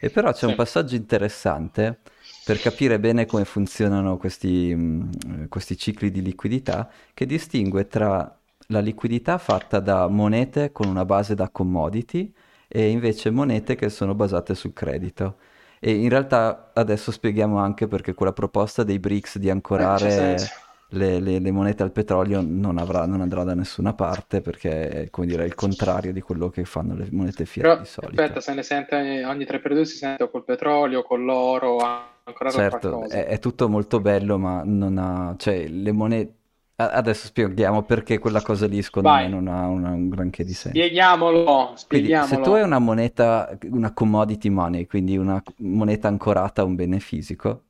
E 0.00 0.10
però 0.10 0.32
c'è 0.32 0.46
un 0.46 0.52
Sì. 0.52 0.56
passaggio 0.56 0.94
interessante 0.96 2.00
per 2.42 2.58
capire 2.58 2.98
bene 3.00 3.26
come 3.26 3.44
funzionano 3.44 4.16
questi, 4.16 4.74
mh, 4.74 5.48
questi 5.48 5.76
cicli 5.76 6.10
di 6.10 6.22
liquidità, 6.22 6.90
che 7.14 7.26
distingue 7.26 7.86
tra 7.86 8.36
la 8.68 8.80
liquidità 8.80 9.38
fatta 9.38 9.80
da 9.80 10.06
monete 10.08 10.72
con 10.72 10.88
una 10.88 11.04
base 11.04 11.34
da 11.34 11.48
commodity 11.50 12.32
e 12.68 12.88
invece 12.90 13.30
monete 13.30 13.74
che 13.74 13.88
sono 13.90 14.14
basate 14.14 14.54
sul 14.54 14.72
credito. 14.72 15.38
E 15.80 15.92
in 15.94 16.08
realtà 16.08 16.70
adesso 16.74 17.10
spieghiamo 17.10 17.58
anche 17.58 17.86
perché 17.88 18.14
quella 18.14 18.32
proposta 18.32 18.82
dei 18.84 18.98
BRICS 18.98 19.38
di 19.38 19.50
Eh, 19.74 19.88
ancorare 19.88 20.08
senso. 20.08 20.54
le, 20.90 21.18
le- 21.20 21.38
le 21.40 21.50
monete 21.50 21.82
al 21.82 21.92
petrolio 21.92 22.40
non 22.40 22.78
avrà- 22.78 23.06
non 23.06 23.20
andrà 23.20 23.42
da 23.44 23.54
nessuna 23.54 23.94
parte 23.94 24.40
perché 24.40 24.88
è, 25.04 25.10
come 25.10 25.26
dire, 25.26 25.44
il 25.46 25.54
contrario 25.54 26.12
di 26.12 26.20
quello 26.20 26.48
che 26.50 26.64
fanno 26.64 26.94
le 26.94 27.08
monete 27.10 27.44
fiat 27.46 27.68
Però 27.68 27.76
di 27.76 27.84
solito. 27.84 28.38
aspetta, 28.38 28.42
se 28.42 28.52
ne 28.52 28.62
sente 28.62 29.24
ogni 29.24 29.46
tre 29.46 29.58
per 29.58 29.72
due 29.72 29.86
si 29.86 29.96
sente 29.96 30.28
col 30.28 30.44
petrolio, 30.44 31.02
con 31.02 31.24
l'oro, 31.24 31.78
ancora 32.24 32.50
Certo, 32.50 33.08
è, 33.08 33.26
è 33.26 33.38
tutto 33.38 33.68
molto 33.68 34.00
bello, 34.00 34.38
ma 34.38 34.62
non 34.64 34.98
ha, 34.98 35.34
cioè, 35.38 35.68
le 35.68 35.92
monete, 35.92 36.36
Adesso 36.76 37.26
spieghiamo 37.26 37.82
perché 37.84 38.18
quella 38.18 38.42
cosa 38.42 38.66
lì 38.66 38.82
secondo 38.82 39.08
Vai. 39.08 39.24
me 39.24 39.28
non 39.28 39.46
ha 39.46 39.68
una, 39.68 39.90
un 39.90 40.08
granché 40.08 40.42
di 40.44 40.52
senso. 40.52 40.70
Spieghiamolo, 40.70 41.74
spieghiamolo. 41.76 42.26
Quindi, 42.26 42.44
se 42.44 42.50
tu 42.50 42.50
hai 42.56 42.62
una 42.62 42.78
moneta, 42.78 43.56
una 43.70 43.92
commodity 43.92 44.48
money, 44.48 44.86
quindi 44.86 45.16
una 45.16 45.40
moneta 45.58 46.08
ancorata 46.08 46.62
a 46.62 46.64
un 46.64 46.74
bene 46.74 46.98
fisico, 46.98 47.64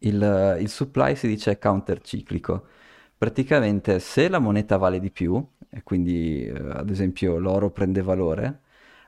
il, 0.00 0.56
il 0.60 0.68
supply 0.68 1.14
si 1.14 1.28
dice 1.28 1.58
counterciclico. 1.58 2.66
Praticamente 3.16 3.98
se 4.00 4.28
la 4.28 4.38
moneta 4.40 4.76
vale 4.76 4.98
di 4.98 5.10
più, 5.10 5.44
e 5.70 5.82
quindi 5.82 6.44
eh, 6.46 6.52
ad 6.70 6.90
esempio 6.90 7.38
l'oro 7.38 7.70
prende 7.70 8.02
valore, 8.02 8.60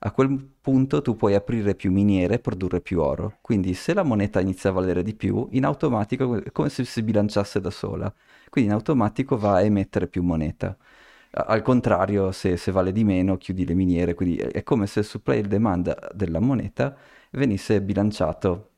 a 0.06 0.12
quel 0.12 0.38
punto 0.60 1.00
tu 1.00 1.16
puoi 1.16 1.34
aprire 1.34 1.74
più 1.74 1.90
miniere 1.90 2.34
e 2.34 2.38
produrre 2.38 2.80
più 2.82 3.00
oro. 3.00 3.38
Quindi 3.40 3.72
se 3.72 3.94
la 3.94 4.02
moneta 4.02 4.38
inizia 4.40 4.68
a 4.68 4.74
valere 4.74 5.02
di 5.02 5.14
più, 5.14 5.48
in 5.52 5.64
automatico 5.64 6.42
è 6.42 6.52
come 6.52 6.68
se 6.68 6.84
si 6.84 7.02
bilanciasse 7.02 7.58
da 7.60 7.70
sola. 7.70 8.12
Quindi 8.50 8.70
in 8.70 8.76
automatico 8.76 9.38
va 9.38 9.54
a 9.54 9.62
emettere 9.62 10.06
più 10.06 10.22
moneta. 10.22 10.76
Al 11.30 11.62
contrario, 11.62 12.32
se, 12.32 12.56
se 12.58 12.70
vale 12.70 12.92
di 12.92 13.02
meno, 13.02 13.38
chiudi 13.38 13.64
le 13.66 13.74
miniere. 13.74 14.14
Quindi 14.14 14.36
è 14.36 14.62
come 14.62 14.86
se 14.86 15.00
il 15.00 15.06
supply 15.06 15.36
e 15.36 15.40
il 15.40 15.48
demand 15.48 16.12
della 16.12 16.40
moneta 16.40 16.94
venisse 17.30 17.80
bilanciato 17.80 18.73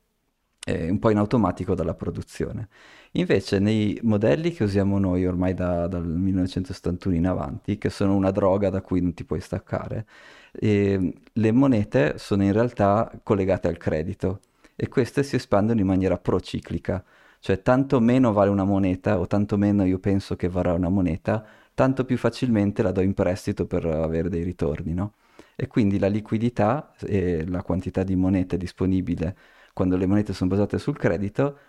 eh, 0.67 0.89
un 0.89 0.99
po' 0.99 1.09
in 1.09 1.17
automatico 1.17 1.73
dalla 1.75 1.93
produzione. 1.93 2.67
Invece 3.13 3.59
nei 3.59 3.97
modelli 4.03 4.51
che 4.51 4.65
usiamo 4.65 4.99
noi 4.99 5.25
ormai 5.25 5.53
da, 5.53 5.87
dal 5.87 6.05
1971 6.05 7.15
in 7.15 7.25
avanti, 7.25 7.77
che 7.77 7.89
sono 7.89 8.15
una 8.15 8.31
droga 8.31 8.69
da 8.69 8.81
cui 8.81 8.99
non 8.99 9.13
ti 9.13 9.23
puoi 9.23 9.39
staccare, 9.39 10.05
e 10.51 11.13
le 11.31 11.51
monete 11.53 12.17
sono 12.17 12.43
in 12.43 12.51
realtà 12.51 13.09
collegate 13.23 13.69
al 13.69 13.77
credito 13.77 14.41
e 14.75 14.89
queste 14.89 15.23
si 15.23 15.37
espandono 15.37 15.79
in 15.79 15.85
maniera 15.87 16.17
prociclica, 16.17 17.03
cioè 17.39 17.61
tanto 17.61 17.99
meno 18.01 18.33
vale 18.33 18.49
una 18.49 18.65
moneta 18.65 19.19
o 19.19 19.25
tanto 19.25 19.57
meno 19.57 19.85
io 19.85 19.99
penso 19.99 20.35
che 20.35 20.49
varrà 20.49 20.73
una 20.73 20.89
moneta, 20.89 21.45
tanto 21.73 22.03
più 22.03 22.17
facilmente 22.17 22.83
la 22.83 22.91
do 22.91 23.01
in 23.01 23.13
prestito 23.13 23.65
per 23.65 23.85
avere 23.85 24.29
dei 24.29 24.43
ritorni, 24.43 24.93
no? 24.93 25.13
E 25.55 25.67
quindi 25.67 25.97
la 25.97 26.07
liquidità 26.07 26.93
e 26.99 27.45
la 27.47 27.61
quantità 27.63 28.03
di 28.03 28.15
monete 28.15 28.57
disponibile 28.57 29.35
quando 29.77 29.95
le 29.95 30.07
monete 30.07 30.33
sono 30.33 30.49
basate 30.49 30.79
sul 30.79 30.97
credito 30.97 31.59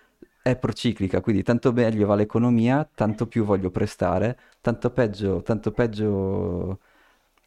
è 0.40 0.56
prociclica, 0.56 1.20
quindi 1.20 1.42
tanto 1.42 1.74
meglio 1.74 2.06
va 2.06 2.14
l'economia, 2.14 2.88
tanto 2.94 3.26
più 3.26 3.44
voglio 3.44 3.70
prestare, 3.70 4.38
tanto 4.62 4.88
peggio, 4.92 5.42
tanto 5.42 5.72
peggio 5.72 6.78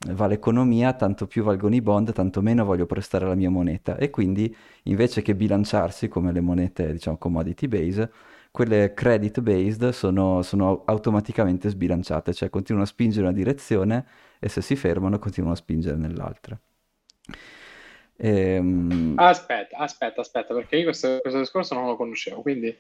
va 0.10 0.28
l'economia, 0.28 0.94
tanto 0.94 1.26
più 1.26 1.42
valgono 1.42 1.74
i 1.74 1.82
bond, 1.82 2.14
tanto 2.14 2.44
meno 2.44 2.64
voglio 2.64 2.86
prestare 2.86 3.26
la 3.26 3.34
mia 3.34 3.50
moneta. 3.50 3.98
E 3.98 4.12
quindi 4.12 4.56
invece 4.84 5.24
che 5.24 5.34
bilanciarsi 5.34 6.08
come 6.08 6.32
le 6.32 6.42
monete, 6.42 6.92
diciamo, 6.92 7.18
commodity 7.18 7.68
base, 7.68 8.12
quelle 8.52 8.94
credit 8.94 9.42
based 9.42 9.90
sono, 9.90 10.44
sono 10.44 10.84
automaticamente 10.86 11.70
sbilanciate, 11.70 12.36
cioè 12.36 12.52
continuano 12.52 12.86
a 12.86 12.90
spingere 12.92 13.22
in 13.22 13.30
una 13.30 13.36
direzione 13.36 14.06
e 14.38 14.48
se 14.48 14.62
si 14.62 14.76
fermano 14.76 15.18
continuano 15.18 15.56
a 15.56 15.58
spingere 15.58 15.98
nell'altra. 15.98 16.56
Ehm... 18.24 19.14
Aspetta, 19.18 19.78
aspetta, 19.78 20.22
aspetta, 20.22 20.54
perché 20.54 20.78
io 20.78 20.84
questo, 20.84 21.20
questo 21.22 21.40
discorso 21.40 21.74
non 21.74 21.88
lo 21.88 21.96
conoscevo, 21.96 22.42
quindi 22.42 22.78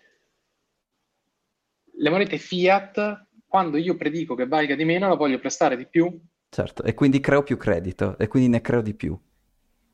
le 1.94 2.10
monete 2.10 2.38
fiat, 2.38 3.28
quando 3.48 3.78
io 3.78 3.96
predico 3.96 4.36
che 4.36 4.48
valga 4.48 4.76
di 4.76 4.86
meno, 4.86 5.08
la 5.08 5.16
voglio 5.16 5.40
prestare 5.40 5.76
di 5.78 5.88
più 5.88 6.20
Certo, 6.54 6.84
e 6.84 6.94
quindi 6.94 7.22
creo 7.22 7.44
più 7.44 7.56
credito 7.56 8.18
e 8.18 8.28
quindi 8.28 8.50
ne 8.50 8.60
creo 8.60 8.82
di 8.82 8.94
più. 8.94 9.18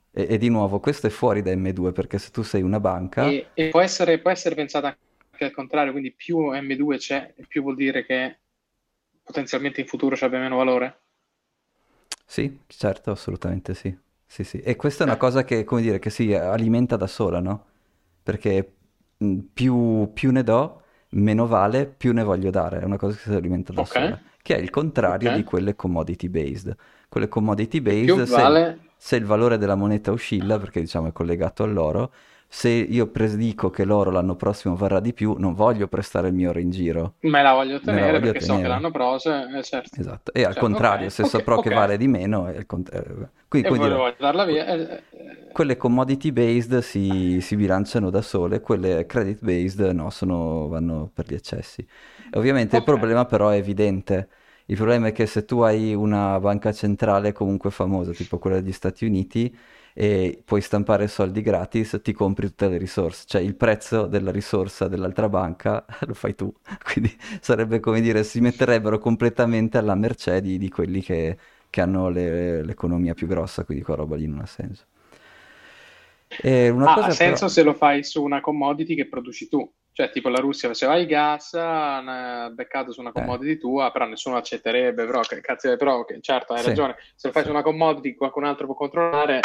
E, 0.10 0.26
e 0.28 0.38
di 0.40 0.50
nuovo, 0.50 0.80
questo 0.80 1.06
è 1.06 1.12
fuori 1.12 1.44
da 1.44 1.54
M2 1.54 1.92
perché 1.92 2.18
se 2.18 2.32
tu 2.32 2.42
sei 2.42 2.64
una 2.64 2.80
banca... 2.80 3.30
E, 3.30 3.50
e 3.54 3.70
può, 3.70 3.80
essere, 3.80 4.18
può 4.18 4.32
essere 4.32 4.56
pensata 4.56 4.88
anche 4.88 5.46
al 5.46 5.52
contrario, 5.52 5.92
quindi 5.92 6.14
più 6.14 6.50
M2 6.50 6.98
c'è, 6.98 7.36
più 7.48 7.62
vuol 7.62 7.76
dire 7.76 8.04
che 8.08 8.40
potenzialmente 9.22 9.82
in 9.82 9.88
futuro 9.88 10.16
ci 10.16 10.24
abbia 10.24 10.40
meno 10.40 10.58
valore? 10.58 11.02
Sì, 12.26 12.62
certo, 12.66 13.12
assolutamente 13.12 13.76
sì. 13.76 13.96
Sì, 14.28 14.44
sì. 14.44 14.60
E 14.60 14.76
questa 14.76 15.04
è 15.04 15.08
una 15.08 15.18
cosa 15.18 15.44
che, 15.44 15.64
come 15.64 15.82
dire, 15.82 15.98
che 15.98 16.10
si 16.10 16.34
alimenta 16.34 16.96
da 16.98 17.08
sola, 17.08 17.40
no? 17.40 17.66
Perché 18.22 18.74
più, 19.54 20.12
più 20.14 20.32
ne 20.32 20.44
do, 20.44 20.82
meno 21.12 21.48
vale, 21.48 21.88
più 21.88 22.14
ne 22.14 22.24
voglio 22.24 22.52
dare. 22.52 22.82
È 22.82 22.84
una 22.84 22.98
cosa 22.98 23.16
che 23.16 23.24
si 23.24 23.34
alimenta 23.34 23.74
da 23.74 23.82
okay. 23.82 24.04
sola 24.04 24.22
che 24.48 24.56
è 24.56 24.60
il 24.60 24.70
contrario 24.70 25.28
okay. 25.28 25.42
di 25.42 25.46
quelle 25.46 25.76
commodity 25.76 26.30
based. 26.30 26.74
Quelle 27.10 27.28
commodity 27.28 27.82
based, 27.82 28.24
se, 28.24 28.34
vale... 28.34 28.80
se, 28.96 29.18
il 29.18 29.26
valore 29.26 29.58
della 29.58 29.76
moneta 29.76 30.14
oscilla, 30.14 30.58
perché 30.58 30.80
diciamo 30.80 31.08
è 31.08 31.12
collegato 31.12 31.64
all'oro, 31.64 32.14
se 32.50 32.70
io 32.70 33.08
predico 33.08 33.70
che 33.70 33.84
l'oro 33.84 34.10
l'anno 34.10 34.36
prossimo 34.36 34.76
varrà 34.76 35.00
di 35.00 35.14
più, 35.14 35.36
non 35.38 35.54
voglio 35.54 35.88
prestare 35.88 36.30
il 36.30 36.34
mio 36.34 36.50
oro 36.50 36.60
in 36.60 36.70
giro. 36.70 37.16
Me 37.20 37.42
la 37.42 37.54
voglio 37.54 37.80
tenere 37.80 38.12
la 38.14 38.20
voglio 38.20 38.32
perché 38.32 38.40
tenere. 38.40 38.58
so 38.58 38.62
che 38.62 38.68
l'anno 38.68 38.92
prossimo, 38.92 39.58
eh, 39.58 39.64
certo. 39.64 40.00
Esatto, 40.00 40.34
e 40.34 40.40
al 40.40 40.54
certo, 40.54 40.60
contrario, 40.62 40.98
okay. 40.98 41.10
se 41.10 41.22
okay, 41.24 41.40
saprò 41.40 41.58
okay. 41.58 41.70
che 41.70 41.76
vale 41.76 41.98
di 41.98 42.08
meno, 42.08 42.48
è 42.48 42.58
il 42.58 42.66
contrario. 42.66 43.22
Eh, 43.22 43.46
quindi, 43.48 43.68
e 43.68 43.72
dire, 43.72 44.16
darla 44.18 44.46
via. 44.46 44.66
Eh, 44.66 45.04
quelle 45.52 45.76
commodity 45.76 46.32
based 46.32 46.80
si, 46.80 47.40
si, 47.42 47.56
bilanciano 47.56 48.10
da 48.10 48.22
sole, 48.22 48.62
quelle 48.62 49.06
credit 49.06 49.40
based 49.42 49.80
no, 49.80 50.10
sono, 50.10 50.68
vanno 50.68 51.10
per 51.14 51.26
gli 51.28 51.34
eccessi. 51.34 51.86
Ovviamente 52.34 52.78
il 52.78 52.84
problema 52.84 53.26
però 53.26 53.50
è 53.50 53.58
evidente. 53.58 54.30
Il 54.66 54.76
problema 54.76 55.08
è 55.08 55.12
che 55.14 55.26
se 55.26 55.46
tu 55.46 55.62
hai 55.62 55.94
una 55.94 56.40
banca 56.40 56.72
centrale 56.74 57.32
comunque 57.32 57.72
famosa, 57.72 58.12
tipo 58.12 58.38
quella 58.38 58.60
degli 58.60 58.74
Stati 58.74 59.06
Uniti, 59.06 59.56
e 60.00 60.44
puoi 60.46 60.62
stampare 60.62 61.08
soldi 61.08 61.42
gratis, 61.42 62.00
ti 62.04 62.14
compri 62.14 62.46
tutte 62.46 62.68
le 62.68 62.78
risorse. 62.78 63.24
Cioè 63.26 63.42
il 63.42 63.56
prezzo 63.56 64.06
della 64.06 64.30
risorsa 64.30 64.88
dell'altra 64.88 65.28
banca 65.28 65.84
lo 66.06 66.14
fai 66.14 66.36
tu. 66.36 66.54
Quindi 66.86 67.18
sarebbe 67.42 67.80
come 67.80 68.00
dire, 68.00 68.24
si 68.24 68.40
metterebbero 68.40 69.00
completamente 69.00 69.80
alla 69.80 69.96
mercé 69.96 70.40
di, 70.40 70.60
di 70.60 70.70
quelli 70.70 71.02
che, 71.02 71.36
che 71.72 71.82
hanno 71.82 72.10
le, 72.10 72.64
l'economia 72.64 73.16
più 73.16 73.26
grossa, 73.26 73.64
quindi 73.64 73.84
quella 73.84 74.02
roba 74.02 74.16
lì 74.16 74.28
non 74.28 74.42
ha 74.42 74.46
senso. 74.46 74.86
E 76.44 76.70
una 76.70 76.92
ah, 76.92 76.94
cosa 76.94 77.08
ha 77.08 77.12
senso 77.12 77.40
però... 77.46 77.48
se 77.48 77.64
lo 77.64 77.74
fai 77.74 78.04
su 78.04 78.22
una 78.22 78.40
commodity 78.40 78.94
che 78.94 79.08
produci 79.08 79.50
tu. 79.50 79.68
Cioè, 79.98 80.12
tipo 80.12 80.30
la 80.30 80.38
Russia 80.38 80.68
faceva 80.68 80.96
il 80.96 81.08
gas, 81.08 81.56
ha 81.56 82.52
beccato 82.54 82.92
su 82.92 83.00
una 83.00 83.10
eh. 83.10 83.14
commodity 83.14 83.54
eh. 83.54 83.58
tua, 83.58 83.90
però 83.92 84.06
nessuno 84.06 84.36
accetterebbe, 84.36 85.08
però, 85.08 85.22
cazzo, 85.42 85.76
però 85.76 86.06
certo, 86.22 86.54
hai 86.54 86.62
sì. 86.62 86.68
ragione, 86.68 86.98
se 87.16 87.26
lo 87.26 87.34
fai 87.34 87.44
su 87.44 87.50
una 87.50 87.64
commodity 87.64 88.14
qualcun 88.14 88.44
altro 88.44 88.68
può 88.68 88.76
controllare. 88.76 89.40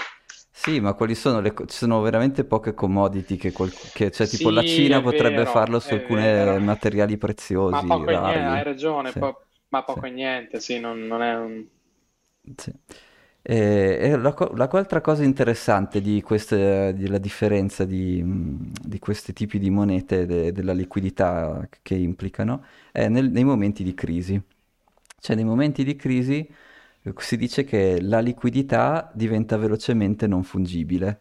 Sì, 0.55 0.81
ma 0.81 0.93
quali 0.93 1.15
sono 1.15 1.41
le... 1.41 1.55
ci 1.67 1.77
sono 1.77 2.01
veramente 2.03 2.45
poche 2.45 2.75
commodity 2.75 3.37
che, 3.37 3.53
qual... 3.53 3.71
che 3.71 4.11
cioè, 4.11 4.27
tipo 4.29 4.51
sì, 4.51 4.55
la 4.55 4.63
Cina 4.63 5.01
potrebbe 5.01 5.37
vero, 5.37 5.51
farlo 5.51 5.81
su 5.81 5.95
alcuni 5.95 6.23
materiali 6.61 7.17
preziosi, 7.17 7.87
ma 7.87 7.97
poco 7.97 8.11
rari. 8.11 8.39
Niente, 8.39 8.59
hai 8.59 8.63
ragione, 8.63 9.11
sì. 9.11 9.19
po- 9.19 9.45
ma 9.69 9.83
poco 9.83 10.03
sì. 10.03 10.07
e 10.07 10.11
niente, 10.11 10.61
sì, 10.61 10.79
non, 10.79 11.01
non 11.07 11.23
è 11.23 11.37
un... 11.37 11.65
Sì. 12.55 12.73
E, 13.45 13.99
e 14.01 14.17
la, 14.17 14.37
l'altra 14.55 15.01
cosa 15.01 15.25
interessante 15.25 16.01
di 16.01 16.23
queste, 16.23 16.95
della 16.95 17.19
differenza 17.19 17.85
di, 17.85 18.23
di, 18.25 18.99
questi 19.01 19.33
tipi 19.33 19.59
di 19.59 19.71
monete, 19.71 20.27
de, 20.27 20.53
della 20.53 20.75
liquidità 20.75 21.67
che 21.81 21.95
implicano, 21.95 22.65
è 22.93 23.09
nel, 23.09 23.31
nei 23.31 23.45
momenti 23.45 23.83
di 23.83 23.95
crisi. 23.95 24.41
Cioè 25.19 25.35
nei 25.35 25.45
momenti 25.45 25.83
di 25.83 25.97
crisi 25.97 26.49
si 27.17 27.37
dice 27.37 27.65
che 27.65 28.01
la 28.01 28.21
liquidità 28.21 29.11
diventa 29.13 29.57
velocemente 29.57 30.27
non 30.27 30.43
fungibile, 30.45 31.21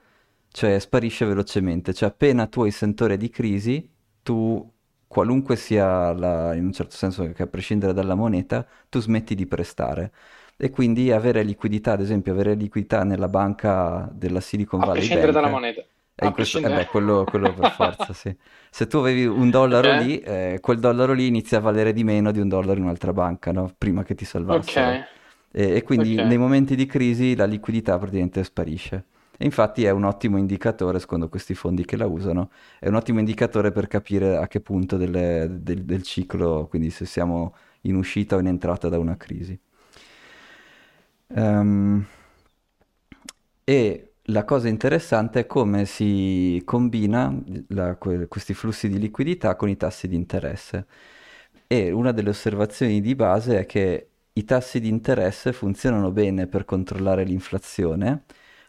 cioè 0.51 0.77
sparisce 0.79 1.25
velocemente, 1.25 1.93
cioè 1.93 2.09
appena 2.09 2.45
tu 2.47 2.63
hai 2.63 2.71
sentore 2.71 3.17
di 3.17 3.29
crisi, 3.29 3.89
tu 4.21 4.69
qualunque 5.07 5.55
sia 5.55 6.13
la, 6.13 6.53
in 6.53 6.65
un 6.65 6.71
certo 6.71 6.95
senso 6.95 7.29
che 7.31 7.43
a 7.43 7.47
prescindere 7.47 7.93
dalla 7.93 8.15
moneta, 8.15 8.65
tu 8.89 8.99
smetti 8.99 9.33
di 9.35 9.45
prestare 9.47 10.11
e 10.55 10.69
quindi 10.69 11.11
avere 11.11 11.41
liquidità, 11.43 11.93
ad 11.93 12.01
esempio 12.01 12.31
avere 12.31 12.53
liquidità 12.53 13.03
nella 13.03 13.27
banca 13.27 14.07
della 14.13 14.39
Silicon 14.39 14.79
Valley 14.79 14.93
Bank. 14.93 15.03
A 15.03 15.07
prescindere 15.07 15.31
dalla 15.31 15.49
moneta. 15.49 15.83
A 16.23 16.31
questo, 16.31 16.59
eh 16.59 16.61
beh, 16.61 16.85
quello, 16.85 17.23
quello, 17.27 17.51
per 17.51 17.71
forza, 17.71 18.13
sì. 18.13 18.35
Se 18.69 18.85
tu 18.85 18.97
avevi 18.97 19.25
un 19.25 19.49
dollaro 19.49 19.89
okay. 19.89 20.05
lì, 20.05 20.19
eh, 20.19 20.59
quel 20.61 20.79
dollaro 20.79 21.13
lì 21.13 21.25
inizia 21.25 21.57
a 21.57 21.61
valere 21.61 21.93
di 21.93 22.03
meno 22.03 22.31
di 22.31 22.39
un 22.39 22.47
dollaro 22.47 22.77
in 22.77 22.83
un'altra 22.83 23.11
banca, 23.11 23.51
no? 23.51 23.73
Prima 23.75 24.03
che 24.03 24.13
ti 24.13 24.23
salvasse. 24.23 24.79
Ok. 24.79 25.19
E, 25.51 25.75
e 25.75 25.83
quindi 25.83 26.13
okay. 26.13 26.27
nei 26.27 26.37
momenti 26.37 26.75
di 26.75 26.85
crisi 26.85 27.35
la 27.35 27.45
liquidità 27.45 27.97
praticamente 27.97 28.43
sparisce. 28.43 29.05
E 29.37 29.45
infatti 29.45 29.85
è 29.85 29.89
un 29.89 30.03
ottimo 30.03 30.37
indicatore, 30.37 30.99
secondo 30.99 31.27
questi 31.27 31.55
fondi 31.55 31.83
che 31.83 31.97
la 31.97 32.05
usano, 32.05 32.51
è 32.79 32.87
un 32.87 32.93
ottimo 32.93 33.17
indicatore 33.19 33.71
per 33.71 33.87
capire 33.87 34.37
a 34.37 34.47
che 34.47 34.61
punto 34.61 34.97
delle, 34.97 35.47
del, 35.49 35.83
del 35.83 36.03
ciclo, 36.03 36.67
quindi 36.69 36.91
se 36.91 37.05
siamo 37.05 37.55
in 37.81 37.95
uscita 37.95 38.35
o 38.35 38.39
in 38.39 38.45
entrata 38.45 38.87
da 38.87 38.99
una 38.99 39.17
crisi. 39.17 39.59
Um, 41.29 42.05
e 43.63 44.11
la 44.25 44.43
cosa 44.43 44.67
interessante 44.67 45.39
è 45.39 45.45
come 45.47 45.85
si 45.85 46.61
combina 46.63 47.35
la, 47.69 47.95
que, 47.95 48.27
questi 48.27 48.53
flussi 48.53 48.89
di 48.89 48.99
liquidità 48.99 49.55
con 49.55 49.69
i 49.69 49.77
tassi 49.77 50.07
di 50.07 50.15
interesse. 50.15 50.85
E 51.67 51.89
una 51.91 52.11
delle 52.11 52.29
osservazioni 52.29 53.01
di 53.01 53.15
base 53.15 53.59
è 53.59 53.65
che 53.65 54.10
i 54.33 54.43
tassi 54.45 54.79
di 54.79 54.87
interesse 54.87 55.53
funzionano 55.53 56.11
bene 56.11 56.47
per 56.47 56.65
controllare 56.65 57.23
l'inflazione 57.23 58.23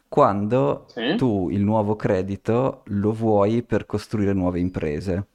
quando 0.09 0.87
sì. 0.89 1.17
tu 1.17 1.49
il 1.51 1.63
nuovo 1.63 1.97
credito 1.97 2.83
lo 2.87 3.13
vuoi 3.13 3.63
per 3.63 3.87
costruire 3.87 4.35
nuove 4.35 4.61
imprese. 4.61 5.29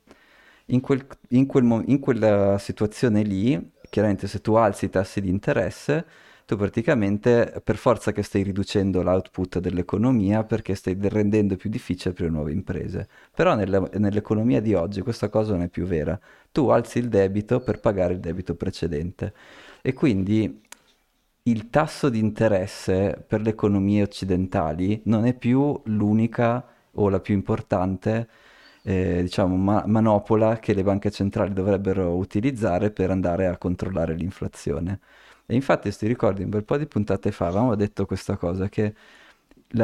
In, 0.65 0.81
quel, 0.81 1.03
in, 1.29 1.47
quel, 1.47 1.83
in 1.87 1.99
quella 1.99 2.59
situazione 2.59 3.23
lì 3.23 3.71
chiaramente 3.89 4.27
se 4.27 4.41
tu 4.41 4.53
alzi 4.53 4.85
i 4.85 4.89
tassi 4.89 5.21
di 5.21 5.29
interesse, 5.29 6.05
tu 6.45 6.55
praticamente 6.55 7.59
per 7.63 7.75
forza 7.75 8.11
che 8.11 8.23
stai 8.23 8.41
riducendo 8.43 9.01
l'output 9.01 9.59
dell'economia 9.59 10.43
perché 10.43 10.75
stai 10.75 10.97
rendendo 10.99 11.55
più 11.57 11.69
difficile 11.69 12.13
per 12.13 12.25
le 12.25 12.31
nuove 12.31 12.51
imprese. 12.53 13.07
Però 13.33 13.55
nella, 13.55 13.89
nell'economia 13.93 14.61
di 14.61 14.73
oggi 14.73 15.01
questa 15.01 15.27
cosa 15.27 15.53
non 15.53 15.63
è 15.63 15.67
più 15.67 15.85
vera. 15.85 16.17
Tu 16.51 16.67
alzi 16.67 16.99
il 16.99 17.09
debito 17.09 17.59
per 17.59 17.79
pagare 17.79 18.13
il 18.13 18.19
debito 18.19 18.55
precedente 18.55 19.33
e 19.87 19.93
quindi 19.93 20.61
il 21.43 21.69
tasso 21.69 22.09
di 22.09 22.19
interesse 22.19 23.23
per 23.25 23.39
le 23.41 23.51
economie 23.51 24.01
occidentali 24.03 25.01
non 25.05 25.25
è 25.25 25.33
più 25.33 25.79
l'unica 25.85 26.65
o 26.91 27.07
la 27.07 27.21
più 27.21 27.33
importante 27.33 28.27
eh, 28.83 29.21
diciamo, 29.23 29.55
ma- 29.55 29.85
manopola 29.87 30.59
che 30.59 30.73
le 30.73 30.83
banche 30.83 31.09
centrali 31.09 31.53
dovrebbero 31.53 32.15
utilizzare 32.17 32.91
per 32.91 33.11
andare 33.11 33.47
a 33.47 33.57
controllare 33.57 34.13
l'inflazione. 34.13 34.99
E 35.45 35.55
infatti, 35.55 35.89
se 35.91 35.99
ti 35.99 36.07
ricordi, 36.07 36.43
un 36.43 36.49
bel 36.49 36.65
po' 36.65 36.75
di 36.77 36.85
puntate 36.85 37.31
fa 37.31 37.47
avevamo 37.47 37.75
detto 37.75 38.05
questa 38.05 38.35
cosa, 38.35 38.67
che 38.67 38.93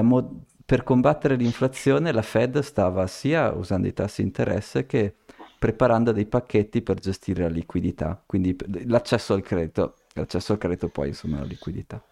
mo- 0.02 0.44
per 0.66 0.84
combattere 0.84 1.36
l'inflazione 1.36 2.12
la 2.12 2.22
Fed 2.22 2.60
stava 2.60 3.08
sia 3.08 3.52
usando 3.54 3.88
i 3.88 3.94
tassi 3.94 4.22
di 4.22 4.28
interesse 4.28 4.86
che 4.86 5.16
preparando 5.64 6.12
dei 6.12 6.26
pacchetti 6.26 6.82
per 6.82 7.00
gestire 7.00 7.44
la 7.44 7.48
liquidità, 7.48 8.22
quindi 8.26 8.54
l'accesso 8.84 9.34
al 9.34 9.42
credito, 9.42 9.96
l'accesso 10.16 10.52
al 10.52 10.58
credito 10.58 10.90
poi 10.90 11.08
insomma 11.08 11.40
la 11.40 11.46
liquidità. 11.46 12.04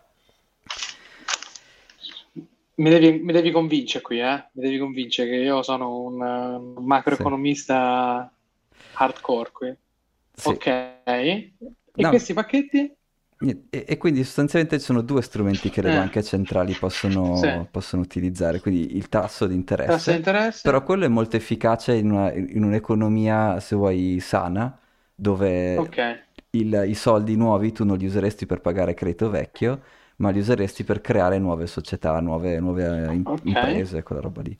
Mi 2.76 2.90
devi, 2.90 3.20
mi 3.20 3.34
devi 3.34 3.52
convincere 3.52 4.02
qui, 4.02 4.22
eh? 4.22 4.46
Mi 4.54 4.64
devi 4.64 4.78
convincere 4.78 5.32
che 5.32 5.36
io 5.36 5.62
sono 5.64 6.00
un, 6.00 6.76
macroeconomista 6.78 8.34
sì. 8.72 8.80
hardcore 8.94 9.52
qui. 9.52 9.76
Sì. 10.34 10.48
Ok. 10.48 10.66
E 10.68 11.52
no. 11.96 12.08
questi 12.08 12.34
pacchetti? 12.34 12.96
E, 13.41 13.86
e, 13.88 13.97
quindi 13.97 14.23
sostanzialmente 14.23 14.77
ci 14.77 14.86
sono 14.86 15.01
due 15.01 15.21
strumenti 15.23 15.69
che 15.69 15.82
le 15.82 15.91
eh. 15.91 15.95
banche 15.95 16.21
centrali 16.21 16.73
possono, 16.73 17.36
sì. 17.38 17.67
possono, 17.71 18.04
utilizzare, 18.04 18.60
quindi 18.60 18.95
il 18.95 19.10
tasso 19.10 19.47
di 19.47 19.56
interesse, 19.56 19.91
tasso 19.91 20.12
di 20.12 20.17
interesse. 20.17 20.62
però 20.63 20.84
quello 20.84 21.06
è 21.06 21.08
molto 21.08 21.38
efficace 21.38 21.95
in, 21.95 22.12
una, 22.12 22.32
in 22.32 22.63
un'economia, 22.63 23.60
se 23.60 23.75
vuoi, 23.75 24.19
sana, 24.19 24.77
dove 25.15 25.77
okay. 25.77 26.19
il, 26.51 26.84
i 26.88 26.93
soldi 26.93 27.36
nuovi 27.36 27.71
tu 27.71 27.84
non 27.84 27.97
li 27.97 28.06
useresti 28.06 28.45
per 28.45 28.62
pagare 28.62 28.93
credito 28.93 29.30
vecchio, 29.30 29.82
ma 30.17 30.30
li 30.30 30.39
useresti 30.39 30.84
per 30.84 31.01
creare 31.01 31.39
nuove 31.39 31.65
società, 31.65 32.19
nuove, 32.19 32.60
nuove 32.60 33.13
in, 33.13 33.23
okay. 33.25 33.39
imprese, 33.43 34.04
quella 34.04 34.21
roba 34.21 34.41
lì. 34.41 34.56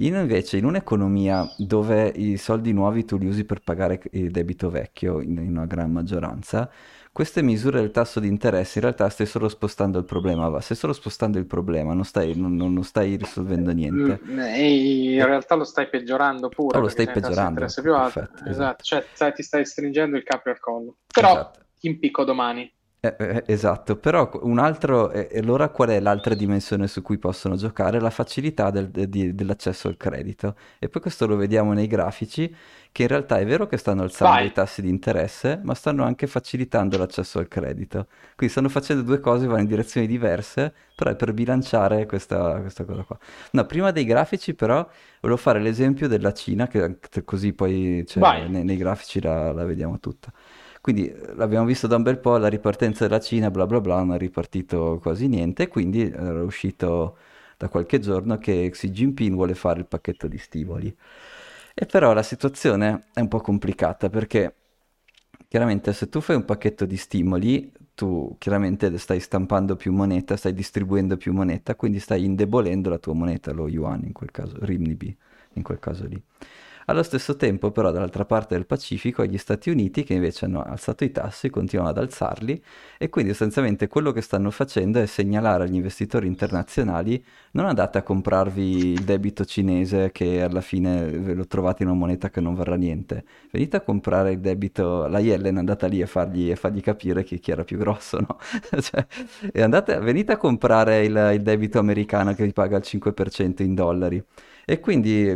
In, 0.00 0.14
invece, 0.14 0.58
in 0.58 0.64
un'economia 0.64 1.48
dove 1.56 2.06
i 2.14 2.36
soldi 2.36 2.72
nuovi 2.72 3.04
tu 3.04 3.16
li 3.16 3.26
usi 3.26 3.44
per 3.44 3.60
pagare 3.60 4.00
il 4.12 4.30
debito 4.30 4.70
vecchio, 4.70 5.20
in, 5.20 5.38
in 5.38 5.50
una 5.50 5.66
gran 5.66 5.90
maggioranza, 5.90 6.70
queste 7.18 7.42
misure 7.42 7.80
del 7.80 7.90
tasso 7.90 8.20
di 8.20 8.28
interesse 8.28 8.78
in 8.78 8.84
realtà 8.84 9.08
stai 9.08 9.26
solo 9.26 9.48
spostando 9.48 9.98
il 9.98 10.04
problema, 10.04 10.60
stai 10.60 10.76
solo 10.76 10.92
spostando 10.92 11.36
il 11.36 11.46
problema, 11.46 11.92
non 11.92 12.04
stai, 12.04 12.36
non, 12.36 12.54
non 12.54 12.84
stai 12.84 13.16
risolvendo 13.16 13.72
niente. 13.72 14.20
Mm, 14.24 14.38
e 14.38 15.14
in 15.14 15.26
realtà 15.26 15.56
lo 15.56 15.64
stai 15.64 15.88
peggiorando 15.88 16.48
pure. 16.48 16.78
Oh, 16.78 16.80
lo 16.80 16.86
stai 16.86 17.08
peggiorando. 17.08 17.66
Più 17.82 17.92
alto. 17.92 18.20
Perfetto, 18.20 18.48
esatto. 18.48 18.84
esatto. 18.84 19.04
Cioè, 19.16 19.32
ti 19.32 19.42
stai 19.42 19.66
stringendo 19.66 20.16
il 20.16 20.22
capo 20.22 20.50
al 20.50 20.60
collo. 20.60 20.98
Però 21.12 21.32
esatto. 21.32 21.58
in 21.80 21.98
picco 21.98 22.22
domani. 22.22 22.72
Eh, 23.00 23.14
eh, 23.18 23.44
esatto, 23.46 23.96
però 23.96 24.28
un 24.42 24.58
altro, 24.58 25.10
e 25.10 25.28
eh, 25.30 25.38
allora 25.38 25.68
qual 25.70 25.90
è 25.90 26.00
l'altra 26.00 26.34
dimensione 26.34 26.86
su 26.86 27.00
cui 27.00 27.18
possono 27.18 27.56
giocare? 27.56 28.00
La 28.00 28.10
facilità 28.10 28.70
del, 28.70 28.90
di, 28.90 29.34
dell'accesso 29.34 29.88
al 29.88 29.96
credito. 29.96 30.56
E 30.78 30.88
poi 30.88 31.00
questo 31.00 31.26
lo 31.26 31.34
vediamo 31.34 31.72
nei 31.72 31.88
grafici, 31.88 32.54
che 32.92 33.02
in 33.02 33.08
realtà 33.08 33.38
è 33.38 33.46
vero 33.46 33.66
che 33.66 33.76
stanno 33.76 34.02
alzando 34.02 34.36
Vai. 34.36 34.46
i 34.46 34.52
tassi 34.52 34.82
di 34.82 34.88
interesse, 34.88 35.60
ma 35.62 35.74
stanno 35.74 36.04
anche 36.04 36.26
facilitando 36.26 36.98
l'accesso 36.98 37.38
al 37.38 37.48
credito. 37.48 38.06
Quindi 38.34 38.48
stanno 38.48 38.68
facendo 38.68 39.02
due 39.02 39.20
cose, 39.20 39.46
vanno 39.46 39.60
in 39.60 39.66
direzioni 39.66 40.06
diverse, 40.06 40.72
però 40.94 41.10
è 41.10 41.16
per 41.16 41.32
bilanciare 41.32 42.06
questa, 42.06 42.60
questa 42.60 42.84
cosa 42.84 43.02
qua. 43.02 43.18
No, 43.52 43.64
prima 43.66 43.90
dei 43.90 44.04
grafici 44.04 44.54
però 44.54 44.86
volevo 45.20 45.40
fare 45.40 45.60
l'esempio 45.60 46.08
della 46.08 46.32
Cina, 46.32 46.66
che 46.66 46.98
così 47.24 47.52
poi 47.52 48.04
cioè, 48.06 48.48
nei, 48.48 48.64
nei, 48.64 48.76
grafici 48.76 49.20
la, 49.20 49.52
la 49.52 49.64
vediamo 49.64 50.00
tutta. 50.00 50.32
Quindi 50.80 51.08
eh, 51.08 51.34
l'abbiamo 51.34 51.66
visto 51.66 51.86
da 51.86 51.96
un 51.96 52.02
bel 52.02 52.18
po', 52.18 52.36
la 52.36 52.48
ripartenza 52.48 53.06
della 53.06 53.20
Cina, 53.20 53.50
bla 53.50 53.66
bla 53.66 53.80
bla, 53.80 53.98
non 53.98 54.14
è 54.14 54.18
ripartito 54.18 54.98
quasi 55.02 55.28
niente, 55.28 55.68
quindi 55.68 56.10
era 56.10 56.42
uscito 56.42 57.16
da 57.56 57.68
qualche 57.68 57.98
giorno 57.98 58.38
che 58.38 58.68
Xi 58.70 58.90
Jinping 58.90 59.34
vuole 59.34 59.54
fare 59.54 59.80
il 59.80 59.86
pacchetto 59.86 60.28
di 60.28 60.38
stimoli. 60.38 60.96
E 61.80 61.86
però 61.86 62.12
la 62.12 62.24
situazione 62.24 63.04
è 63.14 63.20
un 63.20 63.28
po' 63.28 63.38
complicata 63.38 64.10
perché 64.10 64.52
chiaramente 65.46 65.92
se 65.92 66.08
tu 66.08 66.20
fai 66.20 66.34
un 66.34 66.44
pacchetto 66.44 66.84
di 66.84 66.96
stimoli, 66.96 67.70
tu 67.94 68.34
chiaramente 68.36 68.98
stai 68.98 69.20
stampando 69.20 69.76
più 69.76 69.92
moneta, 69.92 70.36
stai 70.36 70.54
distribuendo 70.54 71.16
più 71.16 71.32
moneta, 71.32 71.76
quindi 71.76 72.00
stai 72.00 72.24
indebolendo 72.24 72.90
la 72.90 72.98
tua 72.98 73.14
moneta, 73.14 73.52
lo 73.52 73.68
yuan 73.68 74.02
in 74.02 74.12
quel 74.12 74.32
caso, 74.32 74.56
RMB 74.60 75.02
in 75.52 75.62
quel 75.62 75.78
caso 75.78 76.04
lì. 76.06 76.20
Allo 76.90 77.02
stesso 77.02 77.36
tempo, 77.36 77.70
però, 77.70 77.90
dall'altra 77.90 78.24
parte 78.24 78.54
del 78.54 78.64
Pacifico, 78.64 79.22
gli 79.26 79.36
Stati 79.36 79.68
Uniti 79.68 80.04
che 80.04 80.14
invece 80.14 80.46
hanno 80.46 80.62
alzato 80.62 81.04
i 81.04 81.10
tassi, 81.10 81.50
continuano 81.50 81.90
ad 81.90 81.98
alzarli 81.98 82.62
e 82.96 83.10
quindi 83.10 83.32
essenzialmente 83.32 83.88
quello 83.88 84.10
che 84.10 84.22
stanno 84.22 84.50
facendo 84.50 84.98
è 84.98 85.04
segnalare 85.04 85.64
agli 85.64 85.74
investitori 85.74 86.26
internazionali 86.26 87.22
non 87.50 87.66
andate 87.66 87.98
a 87.98 88.02
comprarvi 88.02 88.92
il 88.92 89.04
debito 89.04 89.44
cinese 89.44 90.12
che 90.12 90.40
alla 90.40 90.62
fine 90.62 91.04
ve 91.10 91.34
lo 91.34 91.46
trovate 91.46 91.82
in 91.82 91.90
una 91.90 91.98
moneta 91.98 92.30
che 92.30 92.40
non 92.40 92.54
varrà 92.54 92.76
niente, 92.76 93.22
venite 93.50 93.76
a 93.76 93.80
comprare 93.82 94.32
il 94.32 94.40
debito, 94.40 95.06
la 95.08 95.18
Yellen 95.18 95.56
è 95.56 95.58
andata 95.58 95.86
lì 95.88 96.00
a 96.00 96.06
fargli, 96.06 96.50
a 96.50 96.56
fargli 96.56 96.80
capire 96.80 97.22
chi, 97.22 97.38
chi, 97.38 97.50
era 97.50 97.64
più 97.64 97.76
grosso, 97.76 98.18
no? 98.18 98.38
cioè, 98.80 99.06
andate, 99.62 99.98
venite 99.98 100.32
a 100.32 100.36
comprare 100.38 101.04
il, 101.04 101.32
il 101.34 101.42
debito 101.42 101.78
americano 101.78 102.32
che 102.32 102.44
vi 102.44 102.52
paga 102.54 102.78
il 102.78 102.84
5% 102.86 103.62
in 103.62 103.74
dollari. 103.74 104.24
E 104.70 104.80
quindi 104.80 105.26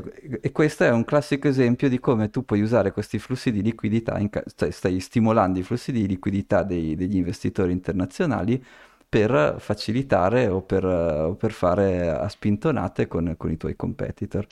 e 0.43 0.53
questo 0.53 0.85
è 0.85 0.91
un 0.91 1.05
classico 1.05 1.49
esempio 1.49 1.89
di 1.89 1.99
come 1.99 2.29
tu 2.29 2.45
puoi 2.45 2.61
usare 2.61 2.93
questi 2.93 3.19
flussi 3.19 3.51
di 3.51 3.63
liquidità, 3.63 4.21
ca- 4.29 4.43
stai, 4.45 4.73
stai, 4.73 5.01
stimolando 5.01 5.59
i 5.59 5.63
flussi 5.63 5.91
di 5.91 6.07
liquidità 6.07 6.63
dei, 6.63 6.95
degli 6.97 7.17
investitori 7.17 7.73
internazionali 7.73 8.63
per 9.09 9.57
facilitare 9.59 10.49
o 10.49 10.61
per, 10.61 10.85
o 10.85 11.35
per 11.35 11.53
fare 11.53 12.11
a 12.11 12.29
spintonate 12.29 13.07
con, 13.07 13.35
con, 13.39 13.51
i 13.51 13.57
tuoi 13.57 13.75
competitor. 13.75 14.47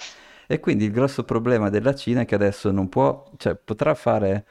E 0.46 0.60
quindi 0.60 0.86
il 0.86 0.92
grosso 0.92 1.24
problema 1.24 1.68
della 1.68 1.94
Cina 1.94 2.22
è 2.22 2.24
che 2.24 2.34
adesso 2.34 2.70
non 2.70 2.88
può, 2.88 3.30
cioè 3.36 3.56
potrà 3.56 3.94
fare 3.94 4.46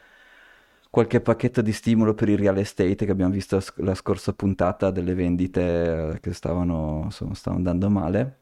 qualche 0.92 1.22
pacchetto 1.22 1.62
di 1.64 1.74
stimolo 1.74 2.14
per 2.14 2.30
il 2.30 2.38
real 2.38 2.58
estate 2.60 2.96
che 2.96 3.12
abbiamo 3.12 3.32
visto 3.34 3.60
la 3.78 3.96
scorsa 3.96 4.34
puntata 4.34 4.92
delle 4.92 5.16
vendite 5.16 6.20
che 6.22 6.34
stavano, 6.34 7.02
insomma, 7.06 7.34
stavano 7.34 7.68
andando 7.68 7.90
male, 7.90 8.38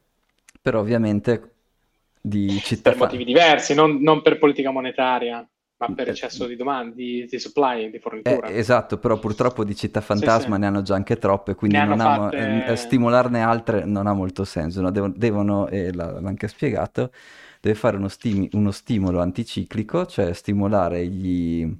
però 0.61 0.79
ovviamente 0.81 1.56
di 2.27 2.59
città. 2.61 2.91
Per 2.91 2.99
motivi 2.99 3.23
diversi, 3.23 3.73
non, 3.73 4.01
non 4.01 4.21
per 4.21 4.37
politica 4.37 4.71
monetaria 4.71 5.47
ma 5.79 5.93
per 5.93 6.09
eccesso 6.09 6.47
di 6.47 6.55
domande, 6.55 6.95
di, 6.95 7.27
di 7.29 7.39
supply, 7.39 7.91
di 7.91 7.99
fornitura. 7.99 8.47
Eh, 8.47 8.57
esatto, 8.57 8.97
però 8.97 9.19
purtroppo 9.19 9.63
di 9.63 9.75
città 9.75 10.01
fantasma 10.01 10.39
sì, 10.39 10.53
sì. 10.53 10.59
ne 10.59 10.65
hanno 10.65 10.81
già 10.81 10.95
anche 10.95 11.17
troppe, 11.17 11.53
quindi 11.53 11.77
fatte... 11.77 12.37
ha, 12.37 12.71
eh, 12.71 12.75
stimolarne 12.75 13.41
altre 13.41 13.85
non 13.85 14.07
ha 14.07 14.13
molto 14.13 14.43
senso. 14.43 14.81
No? 14.81 14.89
Devono, 14.89 15.13
devono 15.15 15.67
e 15.67 15.93
l'ha, 15.93 16.19
l'ha 16.19 16.27
anche 16.27 16.47
spiegato, 16.47 17.11
deve 17.61 17.75
fare 17.75 17.95
uno, 17.95 18.07
stimi, 18.07 18.49
uno 18.53 18.71
stimolo 18.71 19.21
anticiclico, 19.21 20.07
cioè 20.07 20.33
stimolare 20.33 21.05
gli, 21.05 21.71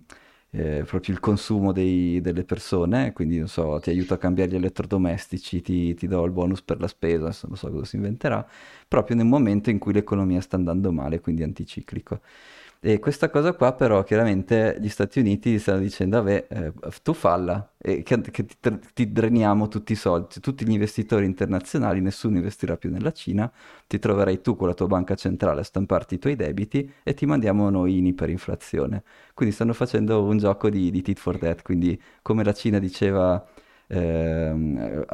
eh, 0.57 0.83
proprio 0.85 1.13
il 1.13 1.19
consumo 1.19 1.71
dei, 1.71 2.19
delle 2.21 2.43
persone, 2.43 3.13
quindi 3.13 3.37
non 3.37 3.47
so, 3.47 3.79
ti 3.79 3.89
aiuto 3.91 4.13
a 4.13 4.17
cambiare 4.17 4.51
gli 4.51 4.55
elettrodomestici, 4.55 5.61
ti, 5.61 5.93
ti 5.93 6.07
do 6.07 6.23
il 6.25 6.31
bonus 6.31 6.61
per 6.61 6.79
la 6.79 6.87
spesa, 6.87 7.31
non 7.47 7.55
so 7.57 7.69
cosa 7.69 7.85
si 7.85 7.95
inventerà, 7.97 8.45
proprio 8.87 9.15
nel 9.15 9.25
momento 9.27 9.69
in 9.69 9.77
cui 9.77 9.93
l'economia 9.93 10.41
sta 10.41 10.55
andando 10.55 10.91
male, 10.91 11.19
quindi 11.19 11.43
anticiclico. 11.43 12.21
E 12.79 12.99
questa 12.99 13.29
cosa 13.29 13.53
qua 13.53 13.73
però 13.73 14.03
chiaramente 14.03 14.77
gli 14.79 14.89
Stati 14.89 15.19
Uniti 15.19 15.57
stanno 15.57 15.79
dicendo, 15.79 16.17
vabbè, 16.17 16.47
eh, 16.49 16.73
tu 17.01 17.13
falla, 17.13 17.73
e 17.77 18.03
che, 18.03 18.21
che 18.21 18.45
ti, 18.45 18.79
ti, 18.93 19.11
dreniamo 19.11 19.67
tutti 19.67 19.93
i 19.93 19.95
soldi, 19.95 20.39
tutti 20.39 20.65
gli 20.65 20.71
investitori 20.71 21.25
internazionali, 21.25 22.01
nessuno 22.01 22.37
investirà 22.37 22.77
più 22.77 22.91
nella 22.91 23.11
Cina, 23.11 23.51
ti 23.87 23.97
troverai 23.97 24.41
tu 24.41 24.55
con 24.55 24.67
la 24.67 24.73
tua 24.75 24.87
banca 24.87 25.15
centrale 25.15 25.61
a 25.61 25.63
stamparti 25.63 26.15
i 26.15 26.19
tuoi 26.19 26.35
debiti 26.35 26.91
e 27.03 27.13
ti 27.15 27.25
mandiamo 27.25 27.69
noi 27.69 27.97
in 27.97 28.05
iperinflazione. 28.05 29.03
Quindi 29.33 29.55
stanno 29.55 29.73
facendo 29.73 30.23
un 30.23 30.37
gioco 30.37 30.69
di, 30.69 30.91
di 30.91 31.01
tit 31.01 31.17
for 31.17 31.37
tat, 31.39 31.63
quindi 31.63 31.99
come 32.21 32.43
la 32.43 32.53
Cina 32.53 32.77
diceva 32.77 33.43
eh, 33.87 35.05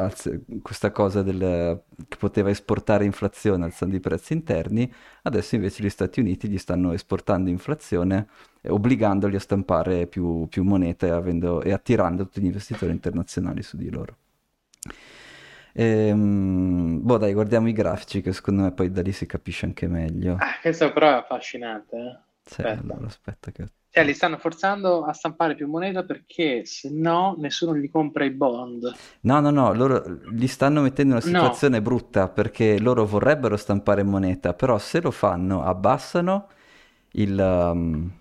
questa 0.61 0.91
cosa 0.91 1.21
del, 1.21 1.83
che 2.07 2.17
poteva 2.17 2.49
esportare 2.49 3.05
inflazione 3.05 3.65
alzando 3.65 3.95
i 3.95 3.99
prezzi 3.99 4.33
interni, 4.33 4.91
adesso 5.23 5.55
invece 5.55 5.83
gli 5.83 5.89
Stati 5.89 6.19
Uniti 6.19 6.47
gli 6.47 6.57
stanno 6.57 6.91
esportando 6.91 7.49
inflazione 7.49 8.27
eh, 8.61 8.71
obbligandoli 8.71 9.35
a 9.35 9.39
stampare 9.39 10.07
più, 10.07 10.47
più 10.47 10.63
moneta 10.63 11.05
e, 11.05 11.09
avendo, 11.11 11.61
e 11.61 11.71
attirando 11.71 12.23
tutti 12.23 12.41
gli 12.41 12.45
investitori 12.45 12.91
internazionali 12.91 13.61
su 13.61 13.77
di 13.77 13.89
loro. 13.89 14.17
Ehm, 15.75 16.99
boh 17.01 17.17
dai, 17.17 17.33
guardiamo 17.33 17.67
i 17.67 17.73
grafici 17.73 18.21
che 18.21 18.31
secondo 18.31 18.63
me 18.63 18.71
poi 18.71 18.91
da 18.91 19.01
lì 19.01 19.11
si 19.11 19.25
capisce 19.25 19.65
anche 19.65 19.87
meglio. 19.87 20.35
Ah, 20.39 20.59
questo 20.61 20.91
però 20.93 21.09
è 21.09 21.13
affascinante. 21.13 21.95
Eh? 21.95 22.19
Sì, 22.43 22.61
aspetta. 22.61 22.81
allora 22.81 23.05
aspetta 23.07 23.51
che 23.51 23.65
Cioè, 23.93 24.03
li 24.03 24.13
stanno 24.13 24.37
forzando 24.39 25.05
a 25.05 25.13
stampare 25.13 25.55
più 25.55 25.67
moneta 25.69 26.03
perché 26.03 26.65
se 26.65 26.89
no 26.91 27.35
nessuno 27.37 27.75
gli 27.77 27.89
compra 27.89 28.25
i 28.25 28.31
bond. 28.31 28.99
No, 29.21 29.39
no, 29.39 29.51
no, 29.51 29.73
loro 29.73 30.03
li 30.31 30.47
stanno 30.47 30.81
mettendo 30.81 31.13
in 31.13 31.17
una 31.19 31.21
No, 31.23 31.45
situazione 31.45 31.81
brutta 31.81 32.27
perché 32.27 32.77
loro 32.79 33.05
vorrebbero 33.05 33.55
stampare 33.55 34.03
moneta, 34.03 34.53
però 34.53 34.77
se 34.77 34.99
lo 35.01 35.11
fanno 35.11 35.63
abbassano 35.63 36.49
il, 37.11 37.37
um, 37.39 38.11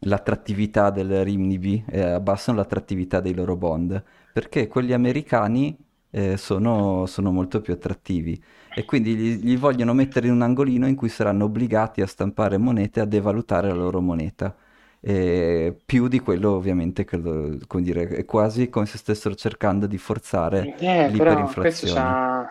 l'attrattività 0.00 0.88
del 0.90 1.24
Rimnibi, 1.24 1.84
eh, 1.88 2.00
abbassano 2.02 2.56
l'attrattività 2.58 3.20
dei 3.20 3.34
loro 3.34 3.56
bond, 3.56 4.02
perché 4.32 4.66
quelli 4.66 4.94
americani 4.94 5.76
eh, 6.10 6.36
sono, 6.38 7.04
sono 7.06 7.30
molto 7.30 7.60
più 7.60 7.74
attrattivi 7.74 8.42
e 8.72 8.84
quindi 8.86 9.14
li, 9.14 9.40
li 9.42 9.56
vogliono 9.56 9.92
mettere 9.92 10.26
in 10.28 10.32
un 10.32 10.42
angolino 10.42 10.86
in 10.86 10.94
cui 10.96 11.08
saranno 11.10 11.44
obbligati 11.44 12.00
a 12.00 12.06
stampare 12.06 12.56
monete 12.56 13.00
e 13.00 13.02
a 13.02 13.06
devalutare 13.06 13.68
la 13.68 13.74
loro 13.74 14.00
moneta. 14.00 14.54
E 15.02 15.76
più 15.86 16.08
di 16.08 16.18
quello 16.20 16.50
ovviamente 16.52 17.04
che 17.04 17.16
lo- 17.16 17.58
come 17.66 17.82
dire, 17.82 18.08
è 18.08 18.24
quasi 18.26 18.68
come 18.68 18.86
se 18.86 18.98
stessero 18.98 19.34
cercando 19.34 19.86
di 19.86 19.96
forzare 19.98 20.72
eh, 20.78 21.12
però 21.14 21.54
questo 21.56 21.86
l'iperinflazione. 21.86 21.88
c'ha, 21.88 22.46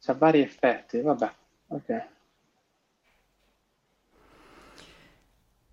c'ha 0.00 0.14
vari 0.14 0.40
effetti. 0.40 1.00
Vabbè, 1.00 1.32
ok. 1.68 2.08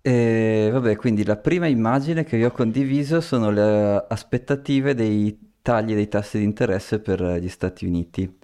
E 0.02 0.70
vabbè, 0.72 0.96
quindi 0.96 1.24
la 1.24 1.36
prima 1.36 1.66
immagine 1.66 2.24
che 2.24 2.38
vi 2.38 2.44
ho 2.44 2.50
condiviso 2.52 3.20
sono 3.20 3.50
le 3.50 4.06
aspettative 4.08 4.94
dei 4.94 5.58
tagli 5.60 5.92
dei 5.94 6.08
tassi 6.08 6.38
di 6.38 6.44
interesse 6.44 7.00
per 7.00 7.20
gli 7.38 7.48
Stati 7.50 7.84
Uniti, 7.84 8.38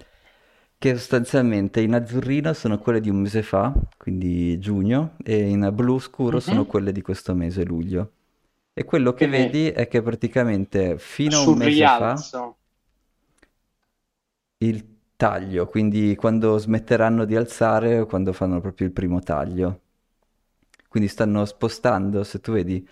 che 0.79 0.95
sostanzialmente 0.95 1.81
in 1.81 1.93
azzurrino 1.93 2.53
sono 2.53 2.77
quelle 2.79 2.99
di 3.01 3.09
un 3.09 3.17
mese 3.21 3.43
fa, 3.43 3.73
quindi 3.97 4.59
giugno, 4.59 5.15
e 5.23 5.49
in 5.49 5.69
blu 5.73 5.99
scuro 5.99 6.39
sono 6.39 6.65
Mhm. 6.65 6.67
quelle 6.67 6.91
di 6.91 7.01
questo 7.01 7.33
mese, 7.35 7.63
luglio. 7.65 8.11
E 8.73 8.85
quello 8.85 9.13
che 9.13 9.27
Quindi 9.27 9.27
vedi 9.27 9.67
è 9.69 9.87
che 9.87 10.01
praticamente 10.01 10.97
fino 10.99 11.39
a 11.39 11.41
un 11.41 11.55
mese 11.55 11.87
fa 11.87 12.25
rialzo. 12.25 12.57
il 14.59 14.97
taglio, 15.15 15.65
quindi 15.65 16.15
quando 16.15 16.59
smetteranno 16.59 17.25
di 17.25 17.35
alzare 17.35 17.99
o 18.01 18.05
quando 18.05 18.33
fanno 18.33 18.61
proprio 18.61 18.85
il 18.85 18.93
primo 18.93 19.19
taglio. 19.19 19.81
Quindi 20.87 21.09
stanno 21.09 21.45
spostando, 21.45 22.23
se 22.23 22.39
tu 22.39 22.51
vedi, 22.53 22.87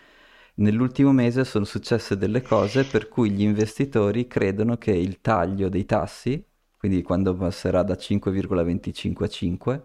nell'ultimo 0.56 1.12
mese 1.12 1.44
sono 1.46 1.66
successe 1.66 2.18
delle 2.18 2.42
cose 2.42 2.86
per 2.86 3.08
cui 3.08 3.32
gli 3.32 3.42
investitori 3.42 4.28
credono 4.28 4.78
che 4.78 4.92
il 4.92 5.22
taglio 5.22 5.70
dei 5.70 5.86
tassi, 5.86 6.44
quindi 6.86 7.02
quando 7.04 7.34
passerà 7.36 7.82
da 7.84 7.96
5,25 7.96 9.24
a 9.24 9.28
5, 9.28 9.84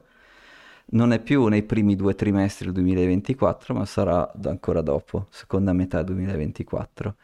non 0.93 1.13
è 1.13 1.21
più 1.21 1.47
nei 1.47 1.63
primi 1.63 1.97
due 1.97 2.15
trimestri 2.15 2.67
del 2.67 2.75
2024, 2.75 3.75
ma 3.75 3.87
sarà 3.87 4.31
ancora 4.45 4.83
dopo, 4.83 5.27
seconda 5.31 5.73
metà 5.73 6.03
2024. 6.03 7.17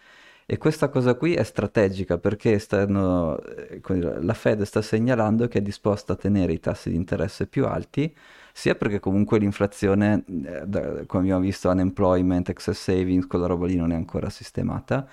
E 0.46 0.58
questa 0.58 0.88
cosa 0.88 1.14
qui 1.16 1.34
è 1.34 1.42
strategica 1.42 2.18
perché 2.18 2.58
stanno, 2.58 3.38
eh, 3.40 3.80
la 4.22 4.34
Fed 4.34 4.62
sta 4.62 4.80
segnalando 4.80 5.48
che 5.48 5.58
è 5.58 5.62
disposta 5.62 6.12
a 6.14 6.16
tenere 6.16 6.52
i 6.52 6.60
tassi 6.60 6.88
di 6.90 6.96
interesse 6.96 7.46
più 7.46 7.66
alti, 7.66 8.14
sia 8.52 8.74
perché 8.76 9.00
comunque 9.00 9.38
l'inflazione, 9.38 10.24
eh, 10.26 11.04
come 11.06 11.22
abbiamo 11.22 11.40
visto, 11.40 11.68
unemployment, 11.68 12.48
excess 12.48 12.80
savings, 12.80 13.26
quella 13.26 13.46
roba 13.46 13.66
lì 13.66 13.76
non 13.76 13.92
è 13.92 13.94
ancora 13.96 14.30
sistemata 14.30 15.06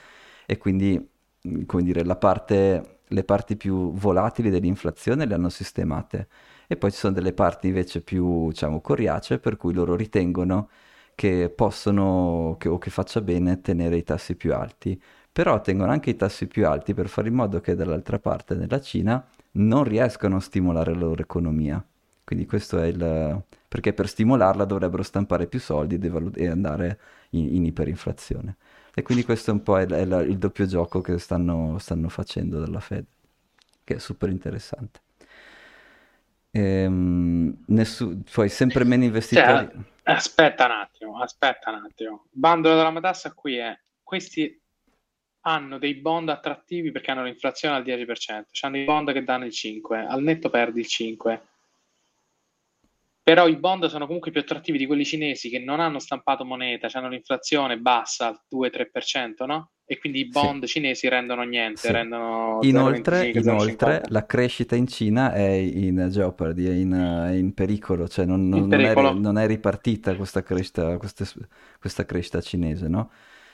e 0.46 0.58
quindi, 0.58 0.98
mh, 1.42 1.64
come 1.66 1.84
dire, 1.84 2.04
la 2.04 2.16
parte, 2.16 2.93
le 3.08 3.24
parti 3.24 3.56
più 3.56 3.94
volatili 3.94 4.50
dell'inflazione 4.50 5.26
le 5.26 5.34
hanno 5.36 5.50
sistemate. 5.50 6.28
E 6.68 6.78
poi 6.78 6.92
ci 6.92 6.98
sono 6.98 7.14
delle 7.14 7.34
parti 7.34 7.68
invece 7.68 8.02
più, 8.02 8.48
diciamo, 8.50 8.82
coriacee 8.82 9.40
per 9.40 9.58
cui 9.58 9.74
loro 9.74 9.96
ritengono 9.96 10.70
che 11.16 11.52
possono 11.56 12.56
che- 12.60 12.70
o 12.70 12.78
che 12.78 12.90
faccia 12.90 13.22
bene 13.22 13.62
tenere 13.62 13.98
i 13.98 14.04
tassi 14.04 14.36
più 14.36 14.54
alti. 14.54 15.00
Però 15.32 15.62
tengono 15.62 15.92
anche 15.92 16.12
i 16.12 16.16
tassi 16.16 16.48
più 16.48 16.68
alti 16.68 16.94
per 16.94 17.08
fare 17.08 17.28
in 17.28 17.34
modo 17.36 17.60
che 17.60 17.76
dall'altra 17.76 18.20
parte, 18.20 18.56
nella 18.56 18.80
Cina, 18.82 19.26
non 19.54 19.84
riescano 19.84 20.38
a 20.38 20.40
stimolare 20.40 20.94
la 20.94 21.00
loro 21.00 21.22
economia. 21.22 21.84
Quindi 22.24 22.46
questo 22.46 22.80
è 22.80 22.86
il... 22.88 23.44
perché 23.68 23.94
per 23.94 24.08
stimolarla 24.08 24.66
dovrebbero 24.66 25.04
stampare 25.04 25.48
più 25.48 25.60
soldi 25.60 26.00
e, 26.36 26.48
andare 26.48 27.00
in, 27.32 27.56
in 27.56 27.66
iperinflazione. 27.66 28.56
E 28.96 29.02
quindi 29.02 29.24
questo 29.24 29.50
è 29.52 29.54
un 29.54 29.64
po' 29.64 29.80
il, 29.80 29.90
è 29.90 30.06
la- 30.06 30.22
il 30.22 30.38
doppio 30.38 30.66
gioco 30.66 31.02
che 31.02 31.18
stanno, 31.18 31.78
stanno 31.80 32.10
facendo 32.10 32.60
dalla 32.60 32.80
Fed, 32.80 33.06
che 33.84 33.96
è 33.96 34.00
super 34.00 34.30
interessante. 34.30 35.02
Ehm, 36.52 37.64
nessu- 37.68 38.30
poi 38.32 38.50
sempre 38.50 38.84
meno 38.84 39.04
investitori. 39.06 39.68
Cioè, 39.72 39.84
aspetta 40.04 40.66
un 40.66 40.72
attimo, 40.72 41.20
aspetta 41.22 41.72
un 41.72 41.84
attimo. 41.86 42.26
Bandolo 42.30 42.76
della 42.76 42.92
matassa 42.92 43.34
qui 43.34 43.56
è, 43.58 43.76
questi 44.04 44.60
hanno 45.46 45.78
dei 45.78 45.96
bond 45.96 46.30
attrattivi 46.30 46.92
perché 46.92 47.12
hanno 47.12 47.24
l'inflazione 47.24 47.76
al 47.76 47.84
10%, 47.84 48.46
hanno 48.62 48.78
i 48.78 48.84
bond 48.86 49.12
che 49.12 49.24
danno 49.24 49.46
il 49.46 49.52
5, 49.52 50.06
al 50.06 50.22
netto 50.22 50.50
perdi 50.50 50.80
il 50.82 50.88
5. 50.88 51.42
Però 53.24 53.48
i 53.48 53.58
bond 53.58 53.86
sono 53.88 54.06
comunque 54.06 54.32
più 54.32 54.42
attrattivi 54.42 54.78
di 54.78 54.86
quelli 54.86 55.06
cinesi 55.06 55.50
che 55.50 55.58
non 55.60 55.80
hanno 55.80 56.00
stampato 56.00 56.46
moneta, 56.46 56.88
hanno 56.92 57.10
l'inflazione 57.10 57.78
bassa 57.80 58.28
al 58.28 58.42
2-3%, 58.48 59.46
no? 59.46 59.72
E 59.86 59.98
quindi 59.98 60.20
i 60.20 60.30
Sì, 60.30 60.54
bond 60.54 60.66
cinesi 60.66 61.08
rendono 61.10 61.44
niente, 61.44 61.92
sì. 61.92 61.92
rendono 61.92 62.64
Inoltre, 62.64 63.30
0,25, 63.30 63.40
inoltre 63.40 64.06
0,50. 64.08 64.10
la 64.10 64.26
crescita 64.26 64.76
in 64.76 64.88
Cina 64.88 65.34
è 65.34 65.42
in 65.48 66.08
jeopardy, 66.10 66.66
è 66.66 66.72
in, 66.74 66.92
è 66.94 67.34
in 67.34 67.54
pericolo, 67.54 68.08
cioè 68.08 68.26
non, 68.26 68.48
non- 68.48 68.70
non 68.70 68.86
è, 68.86 68.96
non 68.96 69.38
è 69.38 69.46
ripartita 69.48 70.16
questa 70.16 70.44
crescita, 70.44 70.98
queste- 70.98 71.26
questa 71.80 72.06
crescita 72.06 72.40
cinese, 72.42 72.88
no? 72.88 73.12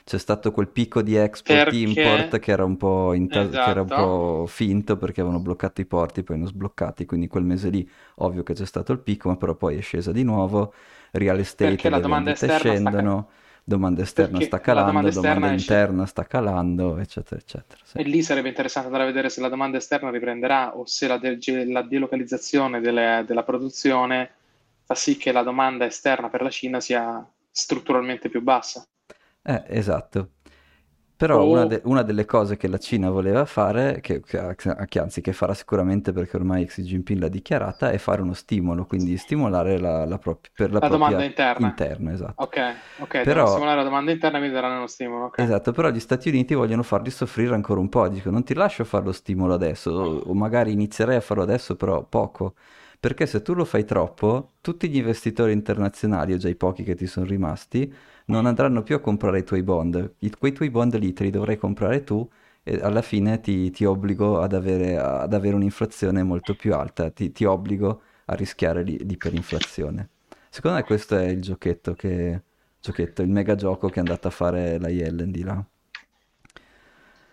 C'è 0.09 0.17
stato 0.17 0.51
quel 0.51 0.67
picco 0.69 1.01
di 1.03 1.15
export-import 1.15 2.39
Perché, 2.39 2.39
che 2.39 2.51
era 2.51 2.65
un 2.65 2.77
po', 2.77 3.13
inta- 3.13 3.47
che 3.57 3.69
era 3.69 3.81
un 3.81 3.91
esatto, 3.91 3.93
po' 3.93 4.45
finto 4.47 4.97
perché 4.97 5.21
avevano 5.21 5.39
bloccato 5.41 5.81
i 5.81 5.85
porti, 5.85 6.23
poi 6.23 6.37
hanno 6.37 6.47
sbloccati, 6.47 7.05
quindi 7.05 7.27
quel 7.27 7.43
mese 7.43 7.69
lì 7.69 7.87
ovvio 8.15 8.41
che 8.43 8.53
c'è 8.53 8.65
stato 8.65 8.91
il 8.91 8.99
picco, 8.99 9.29
ma 9.29 9.37
però 9.37 9.55
poi 9.55 9.77
è 9.77 9.81
scesa 9.81 10.11
di 10.11 10.23
nuovo, 10.23 10.73
real 11.11 11.37
estate, 11.39 11.59
perché 11.59 11.89
le 11.89 12.01
domanda 12.01 12.31
vendite 12.31 12.49
esterna 12.49 12.75
sta, 12.75 12.93
scendono, 12.93 13.29
domanda 13.63 14.01
esterna 14.01 14.41
sta 14.41 14.59
perché 14.65 14.83
domanda 14.83 15.07
calando, 15.07 15.11
domanda 15.11 15.47
esterna 15.47 15.53
esce. 15.53 15.77
interna 15.77 16.05
sta 16.07 16.25
calando, 16.25 16.97
eccetera, 16.97 17.39
eccetera. 17.39 17.81
Sì. 17.85 17.99
E 17.99 18.03
lì 18.03 18.23
sarebbe 18.23 18.47
interessante 18.47 18.87
andare 18.87 19.03
a 19.07 19.11
vedere 19.11 19.29
se 19.29 19.41
la 19.41 19.49
domanda 19.49 19.77
esterna 19.77 20.09
riprenderà 20.09 20.75
o 20.75 20.85
se 20.87 21.05
la, 21.07 21.17
de- 21.17 21.65
la 21.65 21.81
delocalizzazione 21.83 22.79
delle- 22.79 23.23
della 23.27 23.43
produzione 23.43 24.33
fa 24.85 24.95
sì 24.95 25.17
che 25.17 25.31
la 25.31 25.43
domanda 25.43 25.85
esterna 25.85 26.29
per 26.29 26.41
la 26.41 26.49
Cina 26.49 26.79
sia 26.79 27.23
strutturalmente 27.51 28.29
più 28.29 28.41
bassa. 28.41 28.87
Eh, 29.41 29.63
esatto. 29.67 30.33
Però 31.15 31.45
una, 31.45 31.65
de- 31.65 31.81
una 31.85 32.01
delle 32.03 32.25
cose 32.25 32.55
che 32.57 32.67
la 32.67 32.77
Cina 32.77 33.09
voleva 33.09 33.45
fare, 33.45 33.99
che, 34.01 34.21
che- 34.21 34.55
che 34.87 34.99
anzi 34.99 35.21
che 35.21 35.33
farà 35.33 35.53
sicuramente 35.53 36.13
perché 36.13 36.37
ormai 36.37 36.65
Xi 36.65 36.83
Jinping 36.83 37.19
l'ha 37.19 37.27
dichiarata, 37.29 37.91
è 37.91 37.97
fare 37.97 38.21
uno 38.21 38.33
stimolo, 38.33 38.85
quindi 38.85 39.17
stimolare 39.17 39.79
la, 39.79 40.05
la 40.05 40.17
per 40.53 40.71
la 40.71 40.81
la 40.81 40.87
domanda 40.87 41.23
interna. 41.23 41.83
interna, 41.83 42.13
esatto. 42.13 42.39
Ok, 42.41 42.57
ok, 42.95 43.15
Però, 43.21 43.45
stimolare 43.45 43.77
la 43.77 43.83
domanda 43.83 44.11
interna 44.11 44.37
quindi 44.37 44.55
daranno 44.55 44.77
uno 44.77 44.87
stimolo. 44.87 45.25
Ok. 45.25 45.39
esatto, 45.41 45.71
però 45.71 45.89
gli 45.89 45.99
Stati 45.99 46.29
Uniti 46.29 46.53
vogliono 46.53 46.83
farli 46.83 47.09
soffrire 47.11 47.55
ancora 47.55 47.79
un 47.79 47.89
po', 47.89 48.07
dicono 48.09 48.33
non 48.35 48.43
ti 48.43 48.53
lascio 48.53 48.83
fare 48.83 49.05
lo 49.05 49.11
stimolo 49.13 49.53
adesso, 49.53 49.91
o, 49.91 50.19
o 50.19 50.33
magari 50.33 50.71
inizierei 50.73 51.15
a 51.17 51.21
farlo 51.21 51.43
adesso, 51.43 51.75
però 51.75 52.03
poco. 52.05 52.55
Perché 52.99 53.25
se 53.25 53.41
tu 53.41 53.53
lo 53.53 53.63
fai 53.63 53.85
troppo, 53.85 54.55
tutti 54.61 54.89
gli 54.89 54.97
investitori 54.97 55.53
internazionali, 55.53 56.33
o 56.33 56.37
già 56.37 56.49
i 56.49 56.55
pochi 56.55 56.83
che 56.83 56.95
ti 56.95 57.07
sono 57.07 57.25
rimasti, 57.25 57.91
non 58.29 58.45
andranno 58.45 58.83
più 58.83 58.95
a 58.95 58.99
comprare 58.99 59.39
i 59.39 59.43
tuoi 59.43 59.63
bond. 59.63 60.15
I- 60.19 60.31
quei 60.37 60.51
tuoi 60.53 60.69
bond 60.69 60.95
lì 60.97 61.13
te 61.13 61.23
li 61.23 61.29
dovrai 61.31 61.57
comprare 61.57 62.03
tu 62.03 62.27
e 62.63 62.79
alla 62.81 63.01
fine 63.01 63.39
ti, 63.41 63.71
ti 63.71 63.85
obbligo 63.85 64.39
ad 64.41 64.53
avere, 64.53 64.97
ad 64.97 65.33
avere 65.33 65.55
un'inflazione 65.55 66.23
molto 66.23 66.55
più 66.55 66.73
alta, 66.73 67.09
ti, 67.11 67.31
ti 67.31 67.45
obbligo 67.45 68.01
a 68.25 68.35
rischiare 68.35 68.83
l'i- 68.83 69.03
l'iperinflazione. 69.05 70.09
Secondo 70.49 70.77
me 70.77 70.83
questo 70.83 71.15
è 71.17 71.25
il 71.27 71.41
giochetto 71.41 71.93
che, 71.93 72.43
giochetto, 72.79 73.21
il 73.21 73.29
mega 73.29 73.55
gioco 73.55 73.89
che 73.89 73.95
è 73.97 73.99
andata 73.99 74.27
a 74.29 74.31
fare 74.31 74.79
la 74.79 74.89
Yellen 74.89 75.31
di 75.31 75.43
là. 75.43 75.63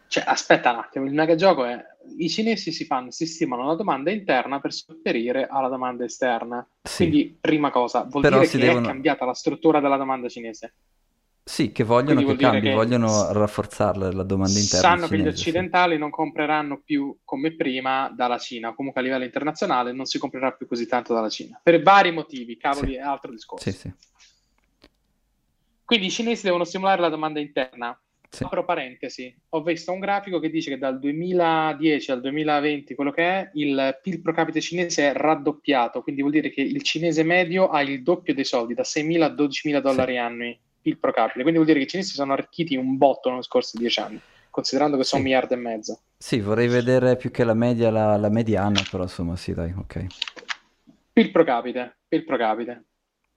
Cioè, 0.08 0.24
aspetta 0.26 0.72
un 0.72 0.78
attimo, 0.78 1.04
il 1.06 1.12
megagioco 1.12 1.64
è 1.64 1.84
i 2.18 2.28
cinesi 2.28 2.72
si 2.72 2.84
fanno, 2.84 3.10
si 3.10 3.26
stimolano 3.26 3.68
la 3.68 3.74
domanda 3.74 4.10
interna 4.10 4.60
per 4.60 4.72
sopperire 4.72 5.46
alla 5.46 5.68
domanda 5.68 6.04
esterna. 6.04 6.66
Sì, 6.82 7.08
Quindi, 7.08 7.36
prima 7.40 7.70
cosa, 7.70 8.02
vuol 8.04 8.22
però 8.22 8.38
dire 8.38 8.50
che 8.50 8.56
è 8.58 8.60
devono... 8.60 8.86
cambiata 8.86 9.24
la 9.24 9.34
struttura 9.34 9.80
della 9.80 9.96
domanda 9.96 10.28
cinese. 10.28 10.74
Sì, 11.48 11.70
che 11.70 11.84
vogliono 11.84 12.22
Quindi 12.22 12.36
che 12.36 12.42
cambi, 12.42 12.60
che 12.60 12.74
vogliono 12.74 13.32
rafforzarla 13.32 14.10
la 14.10 14.24
domanda 14.24 14.58
interna 14.58 14.80
sanno 14.80 15.06
che 15.06 15.14
gli 15.14 15.18
cinese, 15.20 15.36
sì. 15.36 15.42
occidentali 15.42 15.96
non 15.96 16.10
compreranno 16.10 16.80
più 16.84 17.18
come 17.24 17.54
prima 17.54 18.10
dalla 18.10 18.38
Cina, 18.38 18.74
comunque 18.74 19.00
a 19.00 19.04
livello 19.04 19.22
internazionale 19.24 19.92
non 19.92 20.06
si 20.06 20.18
comprerà 20.18 20.50
più 20.52 20.66
così 20.66 20.88
tanto 20.88 21.14
dalla 21.14 21.28
Cina, 21.28 21.60
per 21.62 21.82
vari 21.82 22.10
motivi, 22.10 22.54
Sì, 22.54 22.58
cavoli, 22.58 22.94
è 22.94 23.00
altro 23.00 23.30
sì, 23.30 23.36
discorso. 23.36 23.70
sì, 23.70 23.92
Quindi 25.84 26.06
i 26.06 26.10
cinesi 26.10 26.42
devono 26.42 26.64
stimolare 26.64 27.00
la 27.00 27.08
domanda 27.08 27.38
interna. 27.38 27.96
Sì. 28.28 28.44
Apro 28.44 28.64
parentesi, 28.64 29.34
ho 29.50 29.62
visto 29.62 29.92
un 29.92 29.98
grafico 30.00 30.38
che 30.40 30.50
dice 30.50 30.70
che 30.70 30.78
dal 30.78 30.98
2010 30.98 32.10
al 32.10 32.20
2020, 32.20 32.94
quello 32.94 33.10
che 33.10 33.22
è, 33.22 33.50
il 33.54 33.98
PIL 34.02 34.20
pro 34.20 34.32
capite 34.32 34.60
cinese 34.60 35.10
è 35.10 35.12
raddoppiato, 35.14 36.02
quindi 36.02 36.20
vuol 36.20 36.34
dire 36.34 36.50
che 36.50 36.60
il 36.60 36.82
cinese 36.82 37.22
medio 37.22 37.68
ha 37.68 37.82
il 37.82 38.02
doppio 38.02 38.34
dei 38.34 38.44
soldi, 38.44 38.74
da 38.74 38.82
6.000 38.82 39.22
a 39.22 39.28
12.000 39.28 39.48
Sì, 39.76 39.80
dollari 39.80 40.18
annui 40.18 40.58
PIL 40.80 40.98
pro 40.98 41.12
capite. 41.12 41.40
Quindi 41.42 41.54
vuol 41.54 41.66
dire 41.66 41.78
che 41.78 41.84
i 41.84 41.88
cinesi 41.88 42.14
sono 42.14 42.32
arricchiti 42.32 42.76
un 42.76 42.96
botto 42.96 43.30
negli 43.30 43.42
scorsi 43.42 43.76
dieci 43.76 44.00
anni, 44.00 44.20
considerando 44.50 44.96
che 44.96 45.04
sono 45.04 45.22
Sì. 45.22 45.26
un 45.28 45.32
miliardo 45.34 45.54
e 45.54 45.56
mezzo. 45.56 46.00
Sì, 46.16 46.40
vorrei 46.40 46.68
vedere 46.68 47.16
più 47.16 47.30
che 47.30 47.44
la 47.44 47.54
media, 47.54 47.90
la, 47.90 48.16
la 48.16 48.30
mediana, 48.30 48.82
però 48.90 49.02
insomma 49.02 49.36
sì, 49.36 49.52
dai, 49.52 49.72
ok. 49.76 50.06
PIL 51.12 51.30
pro 51.30 51.44
capite, 51.44 51.96
PIL 52.06 52.24
pro 52.24 52.36
capite. 52.36 52.84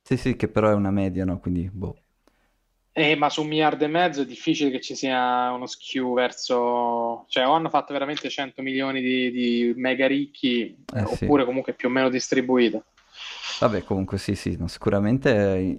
Sì, 0.01 0.17
sì, 0.17 0.35
che 0.35 0.47
però 0.47 0.69
è 0.69 0.73
una 0.73 0.91
media, 0.91 1.25
no? 1.25 1.39
Quindi, 1.39 1.69
boh. 1.71 1.95
Eh, 2.99 3.15
ma 3.15 3.29
su 3.29 3.43
un 3.43 3.47
miliardo 3.47 3.85
e 3.85 3.87
mezzo 3.87 4.23
è 4.23 4.25
difficile 4.25 4.69
che 4.69 4.81
ci 4.81 4.93
sia 4.93 5.51
uno 5.53 5.67
skew 5.67 6.13
verso... 6.13 7.23
Cioè, 7.29 7.47
o 7.47 7.53
hanno 7.53 7.69
fatto 7.69 7.93
veramente 7.93 8.29
100 8.29 8.61
milioni 8.61 8.99
di, 8.99 9.31
di 9.31 9.73
mega 9.77 10.05
ricchi, 10.05 10.83
Eh 10.93 11.05
sì. 11.05 11.23
oppure 11.23 11.45
comunque 11.45 11.73
più 11.73 11.87
o 11.87 11.91
meno 11.91 12.09
distribuito. 12.09 12.83
Vabbè, 13.61 13.83
comunque 13.83 14.17
sì, 14.17 14.35
sì, 14.35 14.57
no, 14.59 14.67
sicuramente 14.67 15.29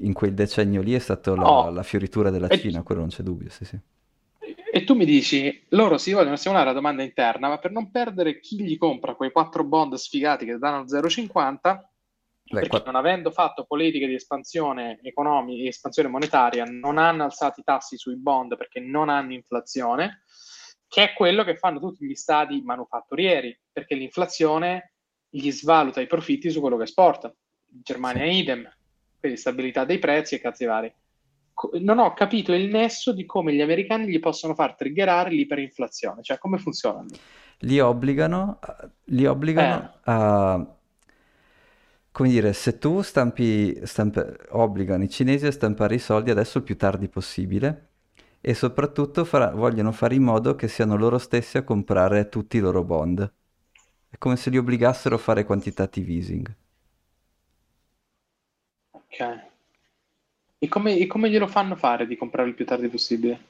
in 0.00 0.14
quel 0.14 0.32
decennio 0.32 0.80
lì 0.80 0.94
è 0.94 0.98
stata 0.98 1.34
la, 1.34 1.46
Oh, 1.50 1.70
la 1.70 1.82
fioritura 1.82 2.30
della 2.30 2.48
Cina, 2.48 2.82
quello 2.82 3.02
non 3.02 3.10
c'è 3.10 3.22
dubbio, 3.22 3.50
sì, 3.50 3.66
sì. 3.66 3.78
e 4.72 4.84
tu 4.84 4.94
mi 4.94 5.04
dici, 5.04 5.64
loro 5.70 5.98
si 5.98 6.12
vogliono 6.12 6.36
stimolare 6.36 6.68
la 6.68 6.72
domanda 6.74 7.02
interna, 7.02 7.48
ma 7.48 7.58
per 7.58 7.70
non 7.70 7.90
perdere 7.90 8.40
chi 8.40 8.62
gli 8.62 8.78
compra 8.78 9.14
quei 9.14 9.30
quattro 9.30 9.64
bond 9.64 9.94
sfigati 9.94 10.46
che 10.46 10.58
danno 10.58 10.84
0,50, 10.84 11.80
Beh, 12.50 12.60
perché 12.66 12.82
non 12.84 12.96
avendo 12.96 13.30
fatto 13.30 13.64
politiche 13.64 14.08
di 14.08 14.14
espansione 14.14 14.98
economica 15.02 15.62
e 15.62 15.68
espansione 15.68 16.08
monetaria, 16.08 16.64
non 16.64 16.98
hanno 16.98 17.22
alzato 17.22 17.60
i 17.60 17.62
tassi 17.62 17.96
sui 17.96 18.16
bond 18.16 18.56
perché 18.56 18.80
non 18.80 19.08
hanno 19.08 19.34
inflazione, 19.34 20.22
che 20.88 21.10
è 21.10 21.12
quello 21.12 21.44
che 21.44 21.56
fanno 21.56 21.78
tutti 21.78 22.04
gli 22.04 22.14
stati 22.16 22.60
manufatturieri, 22.62 23.56
perché 23.70 23.94
l'inflazione 23.94 24.94
gli 25.28 25.48
svaluta 25.52 26.00
i 26.00 26.08
profitti 26.08 26.50
su 26.50 26.60
quello 26.60 26.76
che 26.76 26.82
esporta. 26.82 27.32
Germania 27.64 28.24
Sì. 28.24 28.38
idem, 28.38 28.68
quindi 29.20 29.38
stabilità 29.38 29.84
dei 29.84 30.00
prezzi 30.00 30.34
e 30.34 30.40
cazzi 30.40 30.64
vari. 30.64 30.92
Non 31.78 32.00
ho 32.00 32.14
capito 32.14 32.52
il 32.52 32.68
nesso 32.68 33.12
di 33.12 33.24
come 33.26 33.52
gli 33.52 33.60
americani 33.60 34.08
gli 34.08 34.18
possono 34.18 34.54
far 34.54 34.74
triggerare 34.74 35.30
l'iperinflazione, 35.30 36.22
cioè 36.22 36.38
come 36.38 36.58
funziona 36.58 37.02
lì. 37.02 37.16
Li 37.58 37.78
obbligano, 37.78 38.58
li 39.04 39.22
Eh, 39.22 39.28
obbligano 39.28 39.92
a... 40.02 40.74
Come 42.12 42.28
dire, 42.28 42.52
se 42.52 42.78
tu 42.78 43.02
stampi, 43.02 43.78
stamp- 43.86 44.46
obbligano 44.50 45.04
i 45.04 45.08
cinesi 45.08 45.46
a 45.46 45.52
stampare 45.52 45.94
i 45.94 45.98
soldi 45.98 46.30
adesso 46.30 46.58
il 46.58 46.64
più 46.64 46.76
tardi 46.76 47.08
possibile 47.08 47.88
e 48.40 48.54
soprattutto 48.54 49.24
farà- 49.24 49.50
vogliono 49.52 49.92
fare 49.92 50.14
in 50.16 50.22
modo 50.22 50.54
che 50.56 50.68
siano 50.68 50.96
loro 50.96 51.18
stessi 51.18 51.56
a 51.58 51.62
comprare 51.64 52.28
tutti 52.28 52.56
i 52.56 52.60
loro 52.60 52.84
bond. 52.84 53.32
È 54.10 54.18
come 54.18 54.36
se 54.36 54.50
li 54.50 54.58
obbligassero 54.58 55.14
a 55.16 55.18
fare 55.18 55.44
quantitative 55.44 56.12
easing. 56.12 56.54
ok. 58.92 59.20
E 60.60 60.68
come, 60.68 60.96
e 60.96 61.08
come 61.08 61.28
glielo 61.28 61.48
fanno 61.48 61.74
fare 61.74 62.06
di 62.06 62.16
comprare 62.16 62.48
il 62.48 62.54
più 62.54 62.64
tardi 62.64 62.86
possibile? 62.88 63.40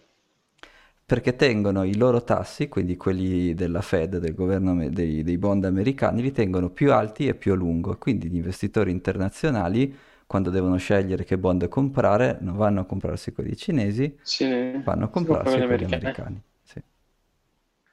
Perché 1.11 1.34
tengono 1.34 1.82
i 1.82 1.96
loro 1.96 2.22
tassi, 2.22 2.68
quindi 2.68 2.96
quelli 2.96 3.52
della 3.52 3.80
Fed, 3.80 4.18
del 4.18 4.32
governo 4.32 4.88
dei, 4.90 5.24
dei 5.24 5.38
bond 5.38 5.64
americani, 5.64 6.22
li 6.22 6.30
tengono 6.30 6.70
più 6.70 6.92
alti 6.92 7.26
e 7.26 7.34
più 7.34 7.50
a 7.50 7.56
lungo. 7.56 7.98
Quindi 7.98 8.28
gli 8.28 8.36
investitori 8.36 8.92
internazionali, 8.92 9.92
quando 10.28 10.50
devono 10.50 10.76
scegliere 10.76 11.24
che 11.24 11.36
bond 11.36 11.66
comprare, 11.66 12.38
non 12.42 12.54
vanno 12.54 12.82
a 12.82 12.84
comprarsi 12.84 13.32
quelli 13.32 13.56
cinesi, 13.56 14.16
Sì, 14.22 14.44
vanno 14.84 15.06
a 15.06 15.06
si 15.06 15.11
compra 15.11 15.11
comprarsi 15.11 15.50
quelli 15.50 15.66
quelli 15.66 15.84
americani. 15.84 16.26
americani. 16.28 16.42
Sì. 16.62 16.80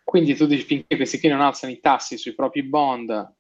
Quindi 0.03 0.35
tu 0.35 0.45
dici 0.45 0.63
finché 0.63 0.95
questi 0.95 1.19
qui 1.19 1.29
non 1.29 1.41
alzano 1.41 1.73
i 1.73 1.79
tassi 1.79 2.19
sui 2.19 2.35
propri 2.35 2.61
bond, 2.61 3.33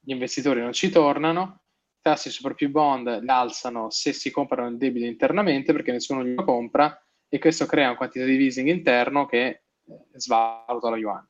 gli 0.00 0.10
investitori 0.10 0.60
non 0.60 0.72
ci 0.72 0.90
tornano, 0.90 1.60
i 1.96 2.00
tassi 2.02 2.28
sui 2.28 2.42
propri 2.42 2.66
bond 2.66 3.20
li 3.22 3.28
alzano 3.28 3.88
se 3.90 4.12
si 4.12 4.32
comprano 4.32 4.68
il 4.68 4.78
debito 4.78 5.06
internamente 5.06 5.72
perché 5.72 5.92
nessuno 5.92 6.24
glielo 6.24 6.42
compra 6.42 7.00
e 7.28 7.38
questo 7.38 7.66
crea 7.66 7.90
un 7.90 7.96
quantitative 7.96 8.42
easing 8.42 8.68
interno 8.68 9.26
che 9.26 9.46
eh, 9.46 9.60
svaluta 10.14 10.88
lo 10.88 10.96
yuan. 10.96 11.26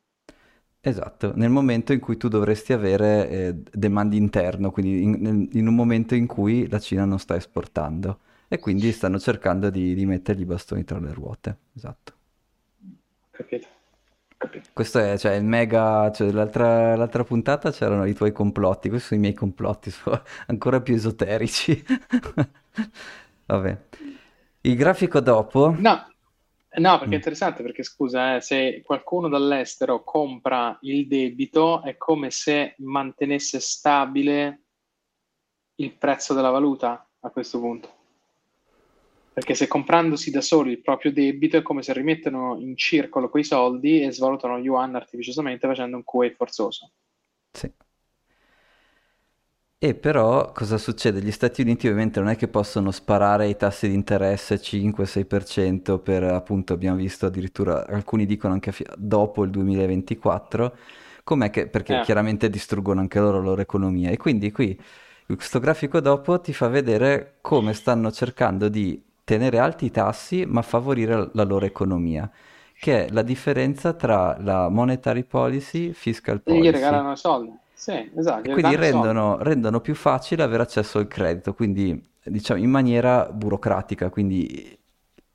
Esatto, 0.80 1.32
nel 1.34 1.50
momento 1.50 1.92
in 1.92 2.00
cui 2.00 2.16
tu 2.16 2.28
dovresti 2.28 2.72
avere 2.72 3.28
eh, 3.28 3.54
demand 3.72 4.12
interno, 4.14 4.70
quindi 4.70 5.02
in, 5.02 5.48
in 5.52 5.66
un 5.66 5.74
momento 5.74 6.14
in 6.14 6.26
cui 6.26 6.68
la 6.68 6.78
Cina 6.78 7.04
non 7.04 7.18
sta 7.18 7.34
esportando 7.36 8.20
e 8.48 8.58
quindi 8.58 8.92
stanno 8.92 9.18
cercando 9.18 9.70
di, 9.70 9.94
di 9.94 10.06
mettergli 10.06 10.42
i 10.42 10.44
bastoni 10.46 10.84
tra 10.84 10.98
le 10.98 11.12
ruote. 11.12 11.56
Esatto. 11.74 12.12
Capito? 13.30 13.66
Capito. 14.38 14.70
Questo 14.72 15.00
è, 15.00 15.18
cioè, 15.18 15.34
il 15.34 15.44
mega, 15.44 16.12
cioè, 16.12 16.30
l'altra, 16.30 16.94
l'altra 16.96 17.24
puntata 17.24 17.72
c'erano 17.72 18.04
i 18.06 18.14
tuoi 18.14 18.30
complotti, 18.30 18.88
questi 18.88 19.08
sono 19.08 19.20
i 19.20 19.22
miei 19.24 19.34
complotti, 19.34 19.90
sono 19.92 20.22
ancora 20.46 20.80
più 20.80 20.94
esoterici. 20.94 21.84
Vabbè. 23.46 23.78
Il 24.68 24.76
grafico 24.76 25.20
dopo, 25.20 25.70
No, 25.78 26.12
no, 26.74 26.98
perché 26.98 27.14
è 27.14 27.16
interessante 27.16 27.62
perché 27.62 27.82
scusa, 27.82 28.36
eh, 28.36 28.42
se 28.42 28.82
qualcuno 28.84 29.26
dall'estero 29.30 30.04
compra 30.04 30.76
il 30.82 31.06
debito 31.06 31.82
è 31.82 31.96
come 31.96 32.30
se 32.30 32.74
mantenesse 32.80 33.60
stabile 33.60 34.64
il 35.76 35.94
prezzo 35.94 36.34
della 36.34 36.50
valuta 36.50 37.08
a 37.20 37.30
questo 37.30 37.58
punto. 37.58 37.96
Perché 39.32 39.54
se 39.54 39.66
comprandosi 39.68 40.30
da 40.30 40.42
soli 40.42 40.72
il 40.72 40.82
proprio 40.82 41.12
debito 41.14 41.56
è 41.56 41.62
come 41.62 41.82
se 41.82 41.94
rimettono 41.94 42.58
in 42.58 42.76
circolo 42.76 43.30
quei 43.30 43.44
soldi 43.44 44.02
e 44.02 44.12
svalutano 44.12 44.58
yuan 44.58 44.94
artificiosamente 44.96 45.66
facendo 45.66 45.96
un 45.96 46.04
QE 46.04 46.34
forzoso. 46.34 46.90
sì. 47.52 47.72
E 49.80 49.94
però 49.94 50.50
cosa 50.52 50.76
succede? 50.76 51.20
Gli 51.22 51.30
Stati 51.30 51.60
Uniti 51.62 51.86
ovviamente 51.86 52.18
non 52.18 52.28
è 52.30 52.36
che 52.36 52.48
possono 52.48 52.90
sparare 52.90 53.46
i 53.48 53.56
tassi 53.56 53.86
di 53.88 53.94
interesse 53.94 54.60
5-6% 54.60 56.00
per 56.00 56.24
appunto 56.24 56.72
abbiamo 56.72 56.96
visto 56.96 57.26
addirittura 57.26 57.86
alcuni 57.86 58.26
dicono 58.26 58.54
anche 58.54 58.72
fi- 58.72 58.84
dopo 58.96 59.44
il 59.44 59.50
2024, 59.50 60.76
com'è 61.22 61.50
che 61.50 61.68
perché 61.68 61.98
Eh, 61.98 62.00
chiaramente 62.00 62.50
distruggono 62.50 62.98
anche 63.00 63.20
loro 63.20 63.38
la 63.38 63.44
loro 63.44 63.60
economia 63.60 64.10
e 64.10 64.16
quindi 64.16 64.50
qui 64.50 64.76
questo 65.26 65.60
grafico 65.60 66.00
dopo 66.00 66.40
ti 66.40 66.52
fa 66.52 66.66
vedere 66.68 67.36
come 67.40 67.72
stanno 67.72 68.10
cercando 68.10 68.68
di 68.68 69.00
tenere 69.22 69.58
alti 69.60 69.84
i 69.86 69.90
tassi 69.92 70.44
ma 70.46 70.62
favorire 70.62 71.30
la 71.34 71.44
loro 71.44 71.66
economia, 71.66 72.28
che 72.80 73.06
è 73.06 73.10
la 73.10 73.22
differenza 73.22 73.92
tra 73.92 74.36
la 74.40 74.68
monetary 74.68 75.22
policy, 75.24 75.92
fiscal 75.92 76.40
e 76.42 76.58
gli 76.58 76.68
policy. 76.68 76.68
regalano 76.68 77.14
soldi. 77.14 77.56
Sì, 77.78 78.10
esatto, 78.16 78.50
quindi 78.50 78.74
rendono, 78.74 79.40
rendono 79.40 79.80
più 79.80 79.94
facile 79.94 80.42
avere 80.42 80.64
accesso 80.64 80.98
al 80.98 81.06
credito, 81.06 81.54
quindi 81.54 82.04
diciamo 82.24 82.60
in 82.60 82.70
maniera 82.70 83.26
burocratica, 83.26 84.10
quindi 84.10 84.76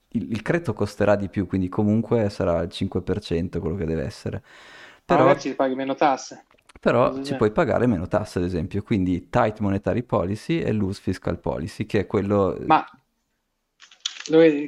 il, 0.10 0.32
il 0.32 0.42
credito 0.42 0.74
costerà 0.74 1.16
di 1.16 1.30
più, 1.30 1.48
quindi 1.48 1.70
comunque 1.70 2.30
sarà 2.30 2.62
il 2.62 2.70
5% 2.70 3.62
quello 3.62 3.78
che 3.78 3.86
deve 3.86 4.04
essere. 4.04 4.44
Però, 5.06 5.34
ci 5.40 5.56
paghi 5.56 5.74
meno 5.74 5.96
tasse. 5.96 6.44
però 6.82 7.24
ci 7.24 7.34
puoi 7.36 7.52
pagare 7.52 7.88
meno 7.88 8.10
tasse, 8.10 8.40
ad 8.40 8.44
esempio, 8.44 8.84
quindi 8.84 9.30
tight 9.30 9.60
monetary 9.60 10.04
policy 10.04 10.60
e 10.60 10.74
loose 10.74 11.00
fiscal 11.02 11.40
policy, 11.40 11.86
che 11.86 12.02
è 12.02 12.06
quello... 12.06 12.58
Ma 12.66 12.86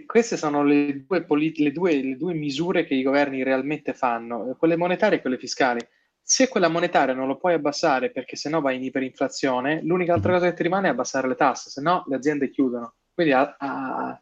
queste 0.05 0.37
sono 0.37 0.63
le 0.63 1.03
due, 1.05 1.23
polit- 1.23 1.57
le, 1.59 1.73
due, 1.73 2.01
le 2.01 2.15
due 2.15 2.33
misure 2.33 2.85
che 2.85 2.93
i 2.93 3.03
governi 3.03 3.43
realmente 3.43 3.93
fanno, 3.93 4.55
quelle 4.57 4.77
monetarie 4.77 5.17
e 5.17 5.21
quelle 5.21 5.37
fiscali. 5.37 5.85
Se 6.27 6.47
quella 6.49 6.67
monetaria 6.67 7.13
non 7.13 7.27
lo 7.27 7.37
puoi 7.37 7.53
abbassare 7.53 8.11
perché 8.11 8.35
sennò 8.35 8.59
vai 8.59 8.77
in 8.77 8.83
iperinflazione, 8.83 9.81
l'unica 9.83 10.13
altra 10.13 10.33
cosa 10.33 10.49
che 10.49 10.55
ti 10.55 10.63
rimane 10.63 10.87
è 10.87 10.91
abbassare 10.91 11.27
le 11.27 11.35
tasse, 11.35 11.69
sennò 11.69 12.03
le 12.07 12.15
aziende 12.15 12.49
chiudono. 12.49 12.95
Quindi 13.13 13.33
a- 13.33 13.55
a- 13.59 14.21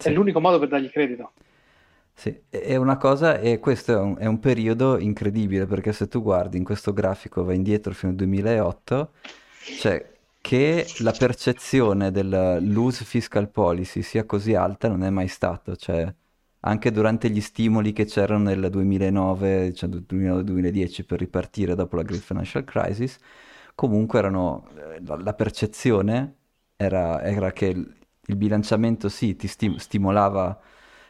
è 0.00 0.08
Sì. 0.08 0.10
l'unico 0.10 0.40
modo 0.40 0.58
per 0.58 0.66
dargli 0.68 0.90
credito. 0.90 1.34
Sì, 2.12 2.30
è 2.48 2.58
è 2.58 2.76
una 2.76 2.96
cosa, 2.96 3.38
e 3.38 3.58
questo 3.60 3.92
è 3.92 3.96
un, 4.00 4.16
è 4.18 4.26
un 4.26 4.40
periodo 4.40 4.98
incredibile 4.98 5.66
perché 5.66 5.92
se 5.92 6.08
tu 6.08 6.20
guardi 6.22 6.56
in 6.58 6.64
questo 6.64 6.92
grafico, 6.92 7.44
va 7.44 7.54
indietro 7.54 7.92
fino 7.94 8.10
al 8.10 8.16
2008, 8.16 9.12
cioè 9.74 10.16
che 10.40 10.94
la 10.98 11.14
percezione 11.14 12.10
del 12.10 12.58
loose 12.62 13.04
fiscal 13.04 13.50
policy 13.50 14.02
sia 14.02 14.24
così 14.24 14.54
alta 14.54 14.88
non 14.88 15.04
è 15.04 15.10
mai 15.10 15.28
stato, 15.28 15.76
cioè 15.76 16.12
anche 16.60 16.90
durante 16.90 17.30
gli 17.30 17.40
stimoli 17.40 17.92
che 17.92 18.04
c'erano 18.04 18.44
nel 18.44 18.68
2009, 18.70 19.72
cioè 19.74 19.88
2009-2010 19.88 21.04
per 21.04 21.18
ripartire 21.20 21.74
dopo 21.74 21.96
la 21.96 22.02
Great 22.02 22.22
Financial 22.22 22.64
Crisis, 22.64 23.18
comunque 23.74 24.18
erano, 24.18 24.68
eh, 24.76 25.00
la, 25.04 25.34
percezione 25.34 26.36
era, 26.76 27.22
era 27.22 27.52
che 27.52 27.66
il, 27.66 27.96
il 28.26 28.36
bilanciamento 28.36 29.08
sì, 29.08 29.36
ti 29.36 29.46
sti- 29.46 29.78
stimolava 29.78 30.60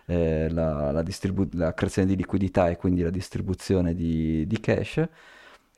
eh, 0.06 0.48
la, 0.50 0.90
la 0.92 1.02
distribu- 1.02 1.52
la 1.54 1.72
creazione 1.74 2.08
di 2.08 2.16
liquidità 2.16 2.68
e 2.68 2.76
quindi 2.76 3.02
la 3.02 3.10
distribuzione 3.10 3.94
di, 3.94 4.46
di 4.46 4.60
cash 4.60 4.98
eh, 4.98 5.08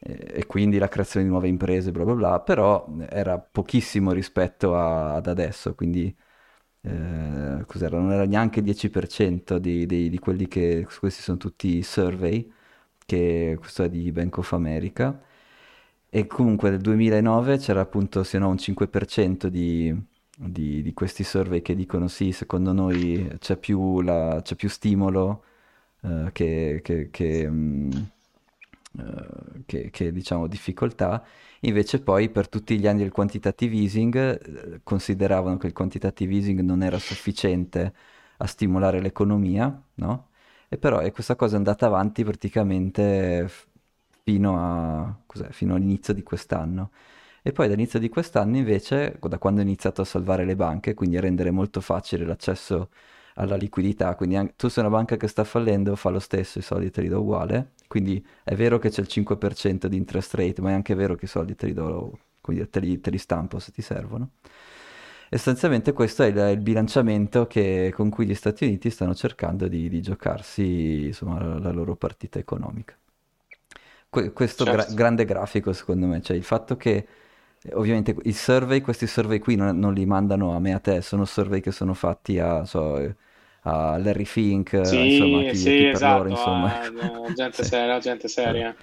e 0.00 0.46
quindi 0.46 0.78
la 0.78 0.88
creazione 0.88 1.24
di 1.26 1.30
nuove 1.32 1.48
imprese, 1.48 1.90
bla 1.92 2.04
bla 2.04 2.14
bla, 2.14 2.40
però 2.40 2.86
era 3.08 3.38
pochissimo 3.38 4.12
rispetto 4.12 4.74
a- 4.76 5.14
ad 5.14 5.26
adesso, 5.26 5.74
quindi 5.74 6.14
eh, 6.82 7.64
cos'era? 7.66 7.98
Non 7.98 8.12
era 8.12 8.24
neanche 8.24 8.60
il 8.60 8.64
10% 8.64 9.58
di, 9.58 9.86
dei- 9.86 10.08
di 10.08 10.18
quelli 10.18 10.48
che, 10.48 10.86
questi 10.98 11.22
sono 11.22 11.36
tutti 11.38 11.82
survey, 11.82 12.50
che 13.04 13.56
questo 13.58 13.84
è 13.84 13.88
di 13.90 14.10
Bank 14.12 14.38
of 14.38 14.52
America, 14.52 15.20
e 16.08 16.26
comunque 16.26 16.70
nel 16.70 16.80
2009 16.80 17.58
c'era 17.58 17.80
appunto, 17.80 18.24
se 18.24 18.38
no, 18.38 18.48
un 18.48 18.58
5% 18.58 19.46
di, 19.48 19.94
di, 20.36 20.82
di 20.82 20.92
questi 20.94 21.22
survey 21.24 21.62
che 21.62 21.74
dicono 21.74 22.08
sì, 22.08 22.32
secondo 22.32 22.72
noi 22.72 23.30
c'è 23.38 23.56
più, 23.56 24.00
la, 24.00 24.40
c'è 24.42 24.56
più 24.56 24.68
stimolo 24.68 25.44
uh, 26.00 26.30
che, 26.32 26.80
che, 26.82 27.10
che, 27.10 27.46
um, 27.46 28.10
uh, 28.92 29.62
che, 29.66 30.12
diciamo 30.12 30.46
difficoltà. 30.46 31.24
Invece 31.60 32.00
poi 32.02 32.30
per 32.30 32.48
tutti 32.48 32.78
gli 32.78 32.86
anni 32.86 33.00
del 33.00 33.10
quantitative 33.12 33.76
easing 33.76 34.16
eh, 34.16 34.80
consideravano 34.82 35.58
che 35.58 35.66
il 35.66 35.72
quantitative 35.74 36.34
easing 36.34 36.60
non 36.60 36.82
era 36.82 36.98
sufficiente 36.98 37.94
a 38.38 38.46
stimolare 38.46 39.00
l'economia, 39.00 39.82
no? 39.96 40.28
E 40.68 40.78
però 40.78 41.00
e 41.00 41.10
questa 41.12 41.36
cosa 41.36 41.54
è 41.54 41.56
andata 41.58 41.86
avanti 41.86 42.24
praticamente 42.24 43.50
fino, 44.22 44.56
a, 44.58 45.14
fino 45.50 45.74
all'inizio 45.74 46.14
di 46.14 46.22
quest'anno. 46.22 46.90
E 47.42 47.52
poi 47.52 47.68
dall'inizio 47.68 47.98
di 47.98 48.08
quest'anno 48.08 48.56
invece, 48.56 49.18
da 49.20 49.38
quando 49.38 49.60
ho 49.60 49.64
iniziato 49.64 50.02
a 50.02 50.04
salvare 50.04 50.44
le 50.44 50.56
banche, 50.56 50.94
quindi 50.94 51.16
a 51.16 51.20
rendere 51.20 51.50
molto 51.50 51.80
facile 51.80 52.24
l'accesso 52.26 52.90
alla 53.34 53.56
liquidità, 53.56 54.14
quindi 54.16 54.36
anche, 54.36 54.54
tu 54.56 54.68
sei 54.68 54.84
una 54.84 54.92
banca 54.94 55.16
che 55.16 55.26
sta 55.28 55.44
fallendo, 55.44 55.96
fa 55.96 56.10
lo 56.10 56.18
stesso, 56.18 56.58
i 56.58 56.62
soldi 56.62 56.90
te 56.90 57.00
li 57.02 57.08
do 57.08 57.20
uguale, 57.20 57.72
quindi 57.90 58.24
è 58.44 58.54
vero 58.54 58.78
che 58.78 58.88
c'è 58.88 59.00
il 59.00 59.08
5% 59.08 59.88
di 59.88 59.96
interest 59.96 60.34
rate, 60.34 60.62
ma 60.62 60.70
è 60.70 60.74
anche 60.74 60.94
vero 60.94 61.16
che 61.16 61.24
i 61.24 61.28
soldi 61.28 61.56
te 61.56 61.66
li 61.66 61.72
do, 61.72 62.20
quindi 62.40 62.70
te 62.70 62.78
li, 62.78 63.00
te 63.00 63.10
li 63.10 63.18
stampo 63.18 63.58
se 63.58 63.72
ti 63.72 63.82
servono. 63.82 64.34
Essenzialmente 65.28 65.92
questo 65.92 66.22
è 66.22 66.26
il, 66.26 66.36
il 66.52 66.60
bilanciamento 66.60 67.48
che, 67.48 67.90
con 67.92 68.08
cui 68.08 68.26
gli 68.26 68.34
Stati 68.36 68.62
Uniti 68.64 68.90
stanno 68.90 69.12
cercando 69.16 69.66
di, 69.66 69.88
di 69.88 70.00
giocarsi 70.00 71.06
insomma, 71.06 71.58
la, 71.58 71.72
loro 71.72 71.96
partita 71.96 72.38
economica 72.38 72.96
que- 74.08 74.32
questo 74.32 74.64
certo. 74.64 74.84
gra- 74.86 74.94
grande 74.94 75.24
grafico 75.24 75.72
secondo 75.72 76.06
me, 76.06 76.22
cioè 76.22 76.36
il 76.36 76.44
fatto 76.44 76.76
che 76.76 77.06
ovviamente 77.72 78.14
i 78.22 78.32
survey, 78.32 78.80
questi 78.80 79.08
survey 79.08 79.40
qui 79.40 79.56
non, 79.56 79.76
non, 79.76 79.94
li 79.94 80.06
mandano 80.06 80.54
a 80.54 80.60
me 80.60 80.74
a 80.74 80.78
te, 80.78 81.00
sono 81.02 81.24
survey 81.24 81.60
che 81.60 81.72
sono 81.72 81.94
fatti 81.94 82.38
a, 82.38 82.64
so, 82.64 83.14
a 83.62 83.98
Larry 83.98 84.24
Fink, 84.24 84.86
sì, 84.86 85.14
insomma, 85.14 85.42
chi, 85.50 85.56
sì, 85.56 85.68
chi 85.70 85.86
esatto, 85.88 86.16
loro, 86.16 86.28
insomma. 86.30 86.80
A, 86.80 87.32
gente, 87.34 87.62
sì. 87.62 87.68
seria, 87.68 87.98
gente 87.98 88.28
seria. 88.28 88.74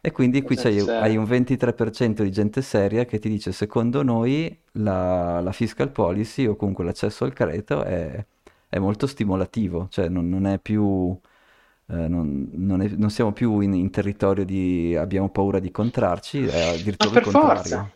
E 0.00 0.10
quindi 0.10 0.42
qui 0.42 0.56
hai 0.56 1.16
un 1.16 1.24
23% 1.24 2.22
di 2.22 2.32
gente 2.32 2.60
seria 2.60 3.04
che 3.04 3.20
ti 3.20 3.28
dice 3.28 3.52
secondo 3.52 4.02
noi 4.02 4.58
la, 4.72 5.40
la 5.40 5.52
fiscal 5.52 5.92
policy 5.92 6.44
o 6.46 6.56
comunque 6.56 6.82
l'accesso 6.82 7.24
al 7.24 7.32
credito 7.32 7.84
è, 7.84 8.24
è 8.68 8.78
molto 8.80 9.06
stimolativo, 9.06 9.86
cioè 9.90 10.08
non, 10.08 10.28
non 10.28 10.46
è 10.46 10.58
più 10.58 11.16
eh, 11.86 12.08
non, 12.08 12.48
non, 12.52 12.82
è, 12.82 12.88
non, 12.88 13.10
siamo 13.10 13.32
più 13.32 13.60
in, 13.60 13.74
in, 13.74 13.90
territorio 13.90 14.44
di 14.44 14.96
abbiamo 14.96 15.28
paura 15.28 15.60
di 15.60 15.66
incontrarci, 15.68 16.46
è 16.46 16.68
addirittura 16.78 17.20
il 17.20 17.24
contrario. 17.24 17.56
Forza. 17.60 17.90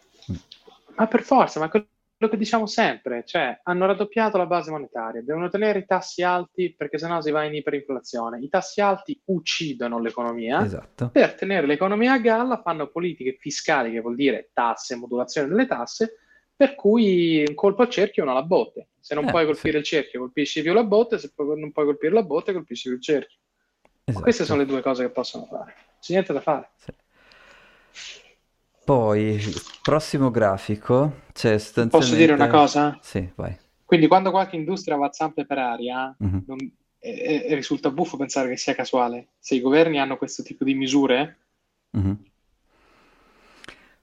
Ma 0.96 1.06
per 1.08 1.22
forza, 1.22 1.58
ma 1.58 1.68
quello 1.68 1.86
che 2.18 2.36
diciamo 2.38 2.66
sempre, 2.66 3.24
cioè 3.26 3.60
hanno 3.62 3.84
raddoppiato 3.84 4.38
la 4.38 4.46
base 4.46 4.70
monetaria, 4.70 5.22
devono 5.22 5.50
tenere 5.50 5.80
i 5.80 5.84
tassi 5.84 6.22
alti 6.22 6.74
perché 6.74 6.96
sennò 6.96 7.20
si 7.20 7.30
va 7.30 7.44
in 7.44 7.54
iperinflazione. 7.54 8.40
I 8.40 8.48
tassi 8.48 8.80
alti 8.80 9.20
uccidono 9.26 10.00
l'economia. 10.00 10.64
Esatto. 10.64 11.10
Per 11.10 11.34
tenere 11.34 11.66
l'economia 11.66 12.14
a 12.14 12.18
galla 12.18 12.62
fanno 12.62 12.88
politiche 12.88 13.36
fiscali, 13.38 13.92
che 13.92 14.00
vuol 14.00 14.14
dire 14.14 14.50
tasse, 14.54 14.96
modulazione 14.96 15.48
delle 15.48 15.66
tasse, 15.66 16.16
per 16.56 16.74
cui 16.74 17.44
un 17.46 17.54
colpo 17.54 17.82
al 17.82 17.90
cerchio 17.90 18.24
non 18.24 18.34
la 18.34 18.42
botte. 18.42 18.88
Se 18.98 19.14
non 19.14 19.28
eh, 19.28 19.30
puoi 19.30 19.44
colpire 19.44 19.72
sì. 19.72 19.76
il 19.78 19.84
cerchio, 19.84 20.20
colpisci 20.20 20.62
più 20.62 20.72
la 20.72 20.84
botte, 20.84 21.18
se 21.18 21.30
non 21.36 21.70
puoi 21.70 21.84
colpire 21.84 22.14
la 22.14 22.22
botte, 22.22 22.54
colpisci 22.54 22.88
più 22.88 22.96
il 22.96 23.02
cerchio. 23.02 23.38
Esatto. 24.04 24.22
Queste 24.22 24.44
sono 24.44 24.60
le 24.60 24.66
due 24.66 24.80
cose 24.80 25.04
che 25.04 25.10
possono 25.10 25.44
fare. 25.44 25.74
C'è 26.00 26.12
niente 26.12 26.32
da 26.32 26.40
fare. 26.40 26.70
Sì. 26.76 26.92
Poi, 28.86 29.42
prossimo 29.82 30.30
grafico, 30.30 31.22
c'è 31.32 31.58
sostanzialmente... 31.58 31.98
Posso 31.98 32.14
dire 32.14 32.32
una 32.34 32.46
cosa? 32.46 32.96
Sì, 33.02 33.28
vai. 33.34 33.58
Quindi 33.84 34.06
quando 34.06 34.30
qualche 34.30 34.54
industria 34.54 34.94
va 34.94 35.06
a 35.06 35.12
zampe 35.12 35.44
per 35.44 35.58
aria, 35.58 36.14
mm-hmm. 36.22 36.38
non... 36.46 36.56
e, 37.00 37.46
e 37.48 37.54
risulta 37.56 37.90
buffo 37.90 38.16
pensare 38.16 38.48
che 38.48 38.56
sia 38.56 38.76
casuale. 38.76 39.30
Se 39.40 39.56
i 39.56 39.60
governi 39.60 39.98
hanno 39.98 40.16
questo 40.16 40.44
tipo 40.44 40.62
di 40.62 40.74
misure... 40.74 41.38
Mm-hmm. 41.98 42.12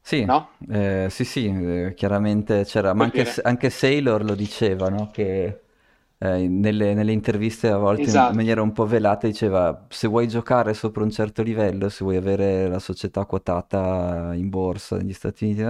Sì, 0.01 0.25
no? 0.25 0.49
eh, 0.69 1.07
sì, 1.09 1.23
sì, 1.23 1.45
eh, 1.45 1.93
chiaramente 1.95 2.65
c'era, 2.65 2.93
ma 2.93 3.05
anche, 3.05 3.25
anche, 3.41 3.69
Sailor 3.69 4.25
lo 4.25 4.35
diceva, 4.35 4.89
no? 4.89 5.09
Che 5.11 5.61
eh, 6.23 6.47
nelle, 6.47 6.93
nelle, 6.93 7.11
interviste 7.11 7.67
a 7.67 7.75
volte 7.75 8.03
esatto. 8.03 8.29
in 8.29 8.37
maniera 8.37 8.61
un 8.61 8.71
po' 8.71 8.85
velata 8.85 9.27
diceva 9.27 9.85
se 9.89 10.07
vuoi 10.07 10.29
giocare 10.29 10.73
sopra 10.73 11.03
un 11.03 11.11
certo 11.11 11.43
livello, 11.43 11.89
se 11.89 12.05
vuoi 12.05 12.15
avere 12.15 12.69
la 12.69 12.79
società 12.79 13.25
quotata 13.25 14.31
in 14.33 14.47
borsa 14.47 14.95
negli 14.95 15.11
Stati 15.11 15.43
Uniti, 15.43 15.61
eh, 15.63 15.65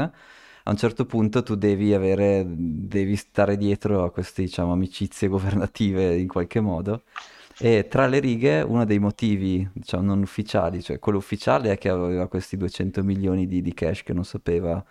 a 0.65 0.69
un 0.69 0.77
certo 0.77 1.05
punto 1.05 1.41
tu 1.41 1.55
devi 1.55 1.95
avere, 1.95 2.45
devi 2.47 3.15
stare 3.15 3.57
dietro 3.57 4.03
a 4.03 4.11
queste 4.11 4.43
diciamo, 4.43 4.71
amicizie 4.73 5.27
governative 5.27 6.15
in 6.17 6.27
qualche 6.27 6.59
modo. 6.59 7.01
E 7.57 7.87
tra 7.87 8.05
le 8.05 8.19
righe 8.19 8.61
uno 8.61 8.85
dei 8.85 8.99
motivi, 8.99 9.67
diciamo, 9.73 10.03
non 10.03 10.21
ufficiali, 10.21 10.83
cioè 10.83 10.99
quello 10.99 11.17
ufficiale 11.17 11.71
è 11.71 11.77
che 11.79 11.89
aveva 11.89 12.27
questi 12.27 12.57
200 12.57 13.03
milioni 13.03 13.47
di, 13.47 13.61
di 13.63 13.73
cash 13.73 14.03
che 14.03 14.13
non 14.13 14.23
sapeva 14.23 14.83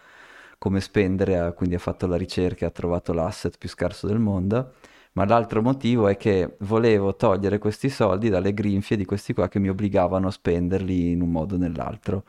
come 0.58 0.80
spendere, 0.80 1.52
quindi 1.54 1.76
ha 1.76 1.78
fatto 1.78 2.08
la 2.08 2.16
ricerca 2.16 2.64
e 2.64 2.68
ha 2.68 2.72
trovato 2.72 3.12
l'asset 3.12 3.58
più 3.58 3.68
scarso 3.68 4.08
del 4.08 4.18
mondo 4.18 4.72
ma 5.12 5.24
l'altro 5.26 5.60
motivo 5.60 6.08
è 6.08 6.16
che 6.16 6.56
volevo 6.60 7.14
togliere 7.14 7.58
questi 7.58 7.88
soldi 7.90 8.28
dalle 8.28 8.54
grinfie 8.54 8.96
di 8.96 9.04
questi 9.04 9.34
qua 9.34 9.48
che 9.48 9.58
mi 9.58 9.68
obbligavano 9.68 10.28
a 10.28 10.30
spenderli 10.30 11.10
in 11.10 11.20
un 11.20 11.30
modo 11.30 11.56
o 11.56 11.58
nell'altro, 11.58 12.24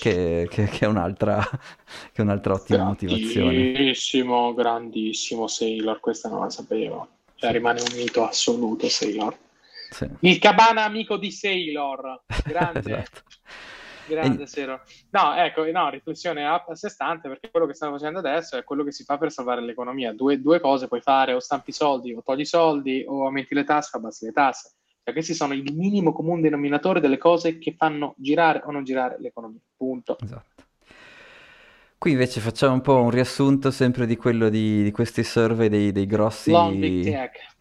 che, 0.00 0.46
che, 0.50 0.64
che, 0.66 0.84
è, 0.84 0.88
un'altra, 0.88 1.38
che 2.12 2.12
è 2.14 2.20
un'altra 2.20 2.54
ottima 2.54 2.84
motivazione. 2.84 3.72
Grandissimo, 3.72 4.52
grandissimo 4.52 5.46
Sailor, 5.46 6.00
questa 6.00 6.28
non 6.28 6.40
la 6.40 6.50
sapevo. 6.50 7.08
Cioè 7.36 7.52
rimane 7.52 7.80
un 7.80 7.96
mito 7.96 8.26
assoluto 8.26 8.88
Sailor. 8.88 9.36
Sì. 9.90 10.08
Il 10.20 10.38
cabana 10.38 10.84
amico 10.84 11.16
di 11.16 11.30
Sailor, 11.30 12.22
grande. 12.44 12.80
esatto. 12.80 13.22
Grande 14.06 14.44
e... 14.44 14.46
Sero. 14.46 14.80
No, 15.10 15.34
ecco, 15.34 15.64
no, 15.70 15.88
riflessione 15.90 16.46
a, 16.46 16.64
sé 16.72 16.88
stante, 16.88 17.28
perché 17.28 17.50
quello 17.50 17.66
che 17.66 17.74
stiamo 17.74 17.96
facendo 17.96 18.18
adesso 18.18 18.56
è 18.56 18.64
quello 18.64 18.84
che 18.84 18.92
si 18.92 19.04
fa 19.04 19.18
per 19.18 19.30
salvare 19.30 19.60
l'economia. 19.60 20.12
Due, 20.12 20.40
due 20.40 20.60
cose 20.60 20.88
puoi 20.88 21.00
fare, 21.00 21.32
o 21.32 21.40
stampi 21.40 21.72
soldi, 21.72 22.12
o 22.12 22.22
togli 22.22 22.44
soldi, 22.44 23.04
o 23.06 23.24
aumenti 23.24 23.54
le 23.54 23.64
tasse, 23.64 23.90
o 23.94 23.98
abbassi 23.98 24.24
le 24.26 24.32
tasse. 24.32 24.72
Cioè, 25.02 25.12
questi 25.14 25.34
sono 25.34 25.54
il 25.54 25.72
minimo 25.74 26.12
comune 26.12 26.42
denominatore 26.42 27.00
delle 27.00 27.18
cose 27.18 27.58
che 27.58 27.74
fanno 27.76 28.14
girare 28.18 28.62
o 28.64 28.70
non 28.72 28.84
girare 28.84 29.16
l'economia. 29.20 29.60
Punto. 29.76 30.16
Esatto. 30.20 30.64
Qui 31.98 32.10
invece 32.10 32.40
facciamo 32.40 32.74
un 32.74 32.80
po' 32.80 33.00
un 33.00 33.10
riassunto 33.10 33.70
sempre 33.70 34.06
di 34.06 34.16
quello 34.16 34.48
di, 34.48 34.82
di 34.82 34.90
questi 34.90 35.24
survey 35.24 35.68
dei, 35.68 35.92
dei 35.92 36.06
grossi... 36.06 36.50
Long 36.50 36.76
big 36.76 37.04
tech. 37.04 37.54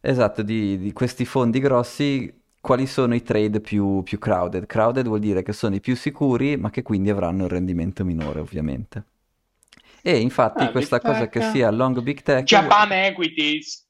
Esatto, 0.00 0.42
di, 0.42 0.78
di 0.78 0.92
questi 0.92 1.24
fondi 1.24 1.58
grossi 1.60 2.41
quali 2.62 2.86
sono 2.86 3.16
i 3.16 3.22
trade 3.22 3.60
più, 3.60 4.02
più 4.04 4.18
crowded. 4.18 4.66
Crowded 4.66 5.06
vuol 5.06 5.18
dire 5.18 5.42
che 5.42 5.52
sono 5.52 5.74
i 5.74 5.80
più 5.80 5.96
sicuri, 5.96 6.56
ma 6.56 6.70
che 6.70 6.82
quindi 6.82 7.10
avranno 7.10 7.42
un 7.42 7.48
rendimento 7.48 8.04
minore, 8.04 8.38
ovviamente. 8.38 9.04
E 10.00 10.18
infatti 10.20 10.62
ah, 10.62 10.70
questa 10.70 11.00
cosa 11.00 11.28
che 11.28 11.42
sia 11.50 11.70
long 11.72 12.00
big 12.00 12.22
tech... 12.22 12.44
Japan 12.44 12.92
Equities! 12.92 13.84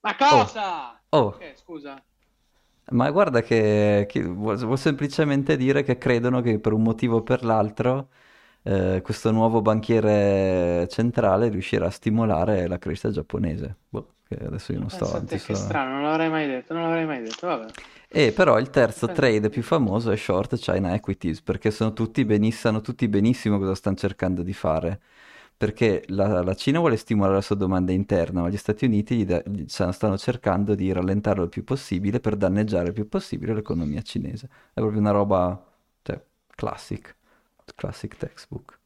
Ma 0.00 0.14
cosa? 0.16 1.02
Oh, 1.08 1.18
oh. 1.18 1.26
Okay, 1.26 1.56
scusa. 1.56 2.00
Ma 2.92 3.10
guarda 3.10 3.42
che, 3.42 4.06
che 4.08 4.22
vuol, 4.22 4.56
vuol, 4.56 4.78
semplicemente 4.78 5.56
dire 5.56 5.82
che 5.82 5.98
credono 5.98 6.40
che 6.40 6.60
per 6.60 6.72
un 6.72 6.82
motivo 6.82 7.16
o 7.16 7.22
per 7.22 7.44
l'altro 7.44 8.10
eh, 8.62 9.00
questo 9.02 9.32
nuovo 9.32 9.60
banchiere 9.60 10.86
centrale 10.88 11.48
riuscirà 11.48 11.86
a 11.86 11.90
stimolare 11.90 12.68
la 12.68 12.78
crescita 12.78 13.10
giapponese. 13.10 13.76
Boh 13.88 14.14
che 14.36 14.46
adesso 14.46 14.72
io 14.72 14.78
non 14.78 14.90
sto 14.90 15.04
avanti. 15.06 15.38
Che 15.38 15.54
strano, 15.54 15.94
non 15.94 16.02
l'avrei 16.02 16.30
mai 16.30 16.46
detto, 16.46 16.72
non 16.72 16.84
l'avrei 16.84 17.04
mai 17.04 17.22
detto, 17.22 17.46
vabbè. 17.48 17.66
E 18.08 18.32
però 18.32 18.58
il 18.58 18.70
terzo 18.70 19.08
trade 19.08 19.48
più 19.48 19.62
famoso 19.62 20.10
è 20.10 20.16
short 20.16 20.56
China 20.56 20.94
Equities, 20.94 21.42
perché 21.42 21.70
sono 21.70 21.92
tutti 21.92 22.24
beniss- 22.24 22.60
sanno 22.60 22.80
tutti 22.80 23.08
benissimo 23.08 23.58
cosa 23.58 23.74
stanno 23.74 23.96
cercando 23.96 24.42
di 24.42 24.52
fare. 24.52 25.00
Perché 25.56 26.04
la, 26.08 26.42
la 26.42 26.54
Cina 26.54 26.78
vuole 26.78 26.96
stimolare 26.96 27.34
la 27.34 27.40
sua 27.42 27.56
domanda 27.56 27.92
interna, 27.92 28.40
ma 28.42 28.48
gli 28.48 28.56
Stati 28.56 28.84
Uniti 28.86 29.24
da- 29.24 29.42
gli 29.44 29.64
stanno 29.66 30.16
cercando 30.16 30.74
di 30.74 30.90
rallentarlo 30.90 31.42
il 31.42 31.50
più 31.50 31.64
possibile 31.64 32.18
per 32.20 32.36
danneggiare 32.36 32.88
il 32.88 32.94
più 32.94 33.08
possibile 33.08 33.52
l'economia 33.52 34.00
cinese. 34.00 34.48
È 34.72 34.80
proprio 34.80 35.00
una 35.00 35.10
roba, 35.10 35.62
cioè, 36.02 36.22
classic, 36.54 37.14
classic 37.74 38.16
textbook. 38.16 38.79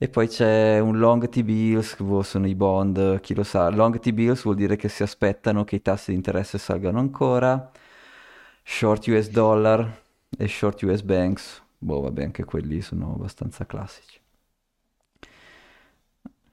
E 0.00 0.08
poi 0.08 0.28
c'è 0.28 0.78
un 0.78 0.98
long 0.98 1.28
T-bills, 1.28 1.96
sono 2.22 2.46
i 2.46 2.54
bond, 2.54 3.20
chi 3.20 3.34
lo 3.34 3.42
sa. 3.42 3.68
Long 3.68 3.98
T-bills 3.98 4.42
vuol 4.44 4.54
dire 4.56 4.76
che 4.76 4.88
si 4.88 5.02
aspettano 5.02 5.64
che 5.64 5.76
i 5.76 5.82
tassi 5.82 6.10
di 6.12 6.16
interesse 6.16 6.56
salgano 6.58 6.98
ancora. 7.00 7.70
Short 8.64 9.06
US 9.08 9.28
dollar 9.30 10.02
e 10.38 10.46
short 10.48 10.82
US 10.82 11.02
banks. 11.02 11.62
Boh, 11.78 12.00
vabbè, 12.02 12.22
anche 12.24 12.44
quelli 12.44 12.80
sono 12.80 13.14
abbastanza 13.14 13.66
classici. 13.66 14.20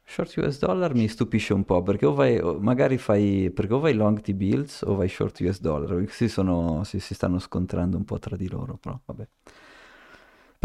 Short 0.08 0.38
US 0.38 0.60
dollar 0.60 0.94
mi 0.94 1.08
stupisce 1.08 1.54
un 1.54 1.64
po' 1.66 1.82
perché 1.84 2.06
o 2.06 2.14
vai, 2.14 2.38
o 2.40 2.60
magari 2.60 2.98
fai, 2.98 3.52
perché 3.52 3.74
o 3.74 3.80
vai 3.80 3.94
long 3.94 4.22
T-bills 4.22 4.82
o 4.84 4.96
vai 4.96 5.10
short 5.10 5.40
US 5.42 5.60
dollar. 5.60 6.08
Si, 6.10 6.30
sono, 6.30 6.84
si, 6.84 7.00
si 7.00 7.14
stanno 7.14 7.40
scontrando 7.40 7.98
un 7.98 8.06
po' 8.06 8.20
tra 8.20 8.36
di 8.36 8.48
loro, 8.48 8.78
però 8.78 9.00
vabbè. 9.04 9.28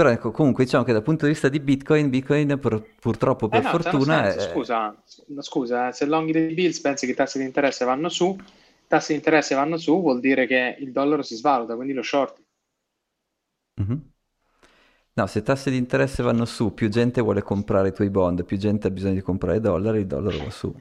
Però 0.01 0.09
ecco, 0.13 0.31
comunque 0.31 0.65
diciamo 0.65 0.83
che 0.83 0.95
dal 0.95 1.03
punto 1.03 1.27
di 1.27 1.33
vista 1.33 1.51
di 1.51 1.61
Bitcoin, 1.61 2.09
Bitcoin 2.09 2.59
pur- 2.59 2.83
purtroppo 2.99 3.51
per 3.51 3.59
Eh 3.59 3.65
no, 3.65 3.69
fortuna 3.69 4.33
è... 4.33 4.49
scusa, 4.51 4.97
scusa, 5.41 5.89
eh, 5.89 5.93
se 5.93 6.07
long 6.07 6.31
dei 6.31 6.55
bills 6.55 6.81
pensi 6.81 7.05
che 7.05 7.13
i 7.13 7.15
tassi 7.15 7.37
di 7.37 7.45
interesse 7.45 7.85
vanno 7.85 8.09
su, 8.09 8.35
tassi 8.89 9.13
di 9.13 9.19
interesse 9.19 9.55
vanno 9.55 9.77
su, 9.77 10.01
vuol 10.01 10.21
dire 10.21 10.47
che 10.47 10.75
il 10.79 10.91
dollaro 10.91 11.21
si 11.21 11.35
svaluta, 11.35 11.75
quindi 11.75 11.93
lo 11.93 12.01
short. 12.01 12.41
Mhm. 13.77 14.11
No, 15.17 15.27
se 15.27 15.41
i 15.41 15.43
tassi 15.43 15.69
di 15.69 15.77
interesse 15.77 16.23
vanno 16.23 16.47
su, 16.47 16.73
più 16.73 16.89
gente 16.89 17.21
vuole 17.21 17.43
comprare 17.43 17.89
i 17.89 17.93
tuoi 17.93 18.09
bond, 18.09 18.43
più 18.47 18.57
gente 18.57 18.87
ha 18.87 18.91
bisogno 18.91 19.13
di 19.13 19.21
comprare 19.21 19.61
dollari, 19.61 19.99
il 19.99 20.07
dollaro 20.07 20.39
va 20.45 20.51
su. 20.51 20.75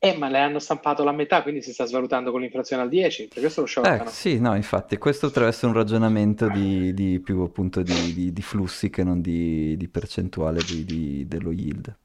Eh, 0.00 0.16
ma 0.18 0.28
le 0.28 0.38
hanno 0.40 0.58
stampato 0.58 1.04
la 1.04 1.12
metà, 1.12 1.42
quindi 1.42 1.62
si 1.62 1.72
sta 1.72 1.84
svalutando 1.84 2.32
con 2.32 2.40
l'inflazione 2.40 2.82
al 2.82 2.88
10, 2.88 3.28
per 3.28 3.40
questo 3.40 3.60
lo 3.60 3.66
Eh, 3.82 4.02
shortano. 4.06 4.10
sì, 4.10 4.38
no, 4.38 4.54
infatti, 4.56 4.98
questo 4.98 5.28
potrebbe 5.28 5.48
essere 5.50 5.68
un 5.68 5.72
ragionamento 5.74 6.48
di, 6.50 6.92
di 6.92 7.18
più 7.20 7.40
appunto 7.40 7.82
di, 7.82 8.12
di- 8.12 8.30
di 8.32 8.42
flussi 8.42 8.90
che 8.90 9.02
non 9.04 9.20
di, 9.22 9.74
di 9.78 9.88
percentuale 9.88 10.64
dello 10.64 11.50
yield. 11.50 11.96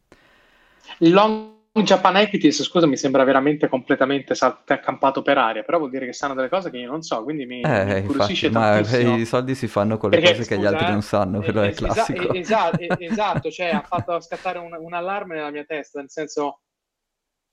Long 1.00 1.54
Japan 1.84 2.16
Equities, 2.18 2.64
scusa, 2.64 2.88
mi 2.88 2.96
sembra 2.98 3.24
veramente 3.24 3.68
completamente 3.68 4.34
sal- 4.36 4.62
accampato 4.66 5.22
per 5.22 5.38
aria, 5.38 5.64
però 5.64 5.78
vuol 5.80 5.90
dire 5.90 6.06
che 6.06 6.14
sanno 6.14 6.34
delle 6.34 6.50
cose 6.50 6.70
che 6.70 6.78
io 6.78 6.90
non 6.90 7.02
so, 7.02 7.24
quindi 7.24 7.46
mi, 7.46 7.68
mi 7.84 7.90
Eh, 7.90 7.98
incuriosisce 7.98 8.50
infatti, 8.50 8.50
ma 8.50 8.78
tantissimo. 8.80 9.20
i 9.20 9.26
soldi 9.26 9.56
si 9.56 9.68
fanno 9.68 9.98
con 9.98 10.12
le 10.12 10.20
Perché, 10.20 10.20
cose 10.20 10.46
che 10.46 10.58
gli 10.60 10.66
scusa, 10.66 10.66
altri 10.66 10.92
eh, 10.92 10.92
non 10.92 11.02
sanno, 11.02 11.42
quello 11.44 11.62
eh, 11.62 11.64
è 11.64 11.74
classico. 11.74 12.30
eh, 12.32 12.40
esa- 12.40 12.76
eh, 12.76 12.96
esatto, 13.00 13.50
cioè 13.52 13.70
ha 13.70 13.82
fatto 13.84 14.20
scattare 14.22 14.60
un, 14.60 14.74
un 14.80 14.94
allarme 14.94 15.36
nella 15.36 15.52
mia 15.52 15.66
testa, 15.66 16.00
nel 16.00 16.10
senso 16.12 16.62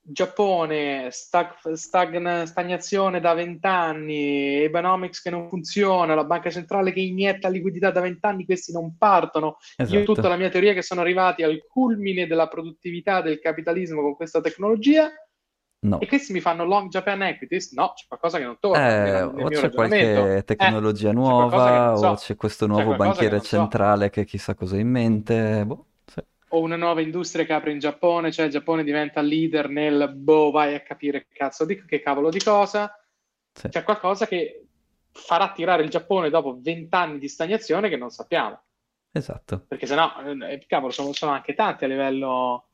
Giappone, 0.05 1.07
stag- 1.11 1.71
stagn- 1.73 2.43
stagnazione 2.43 3.21
da 3.21 3.33
vent'anni, 3.33 4.61
Economics 4.63 5.21
che 5.21 5.29
non 5.29 5.47
funziona, 5.47 6.13
la 6.13 6.25
banca 6.25 6.49
centrale 6.49 6.91
che 6.91 6.99
inietta 6.99 7.47
liquidità 7.47 7.89
da 7.89 8.01
vent'anni, 8.01 8.43
questi 8.43 8.73
non 8.73 8.97
partono. 8.97 9.57
Io 9.77 9.85
Esatto. 9.85 10.03
tutta 10.03 10.27
la 10.27 10.35
mia 10.35 10.49
teoria 10.49 10.73
che 10.73 10.81
sono 10.81 10.99
arrivati 10.99 11.41
al 11.43 11.65
culmine 11.69 12.27
della 12.27 12.47
produttività 12.49 13.21
del 13.21 13.39
capitalismo 13.39 14.01
con 14.01 14.15
questa 14.15 14.41
tecnologia 14.41 15.09
No. 15.85 15.99
e 15.99 16.07
questi 16.07 16.31
mi 16.33 16.39
fanno 16.41 16.65
long 16.65 16.89
Japan 16.89 17.21
equities? 17.23 17.71
No, 17.73 17.93
c'è 17.95 18.05
qualcosa 18.07 18.37
che 18.39 18.43
non 18.45 18.57
torna 18.59 18.87
Eh, 18.87 18.99
nel, 18.99 19.31
nel 19.33 19.45
o 19.45 19.49
c'è 19.49 19.71
qualche 19.71 20.35
Eh, 20.37 20.43
tecnologia 20.43 21.07
c'è 21.09 21.13
che 21.13 21.15
nuova, 21.19 21.85
non 21.87 21.97
so. 21.97 22.07
o 22.07 22.15
c'è 22.15 22.35
questo 22.35 22.65
C'è 22.65 22.71
nuovo 22.71 22.91
che 22.91 22.97
banchiere 22.97 23.39
so. 23.39 23.45
centrale 23.45 24.09
che 24.09 24.25
chissà 24.25 24.53
cosa 24.53 24.75
ha 24.75 24.79
in 24.79 24.89
mente. 24.89 25.63
Boh. 25.65 25.85
O 26.53 26.59
una 26.59 26.75
nuova 26.75 27.01
industria 27.01 27.45
che 27.45 27.53
apre 27.53 27.71
in 27.71 27.79
Giappone, 27.79 28.31
cioè 28.31 28.45
il 28.45 28.51
Giappone 28.51 28.83
diventa 28.83 29.21
leader 29.21 29.69
nel 29.69 30.13
boh, 30.13 30.51
vai 30.51 30.75
a 30.75 30.81
capire 30.81 31.25
che 31.25 31.33
cazzo 31.33 31.65
di 31.65 31.83
che 31.83 31.99
cavolo 31.99 32.29
di 32.29 32.39
cosa. 32.39 32.95
Sì. 33.51 33.69
C'è 33.69 33.83
qualcosa 33.83 34.27
che 34.27 34.65
farà 35.11 35.51
tirare 35.51 35.83
il 35.83 35.89
Giappone 35.89 36.29
dopo 36.29 36.57
vent'anni 36.59 37.17
di 37.17 37.27
stagnazione 37.27 37.89
che 37.89 37.97
non 37.97 38.11
sappiamo. 38.11 38.61
Esatto. 39.11 39.65
Perché 39.67 39.87
sennò, 39.87 40.11
eh, 40.47 40.63
cavolo, 40.67 40.91
sono, 40.91 41.11
sono 41.13 41.31
anche 41.31 41.55
tanti 41.55 41.85
a 41.85 41.87
livello 41.87 42.67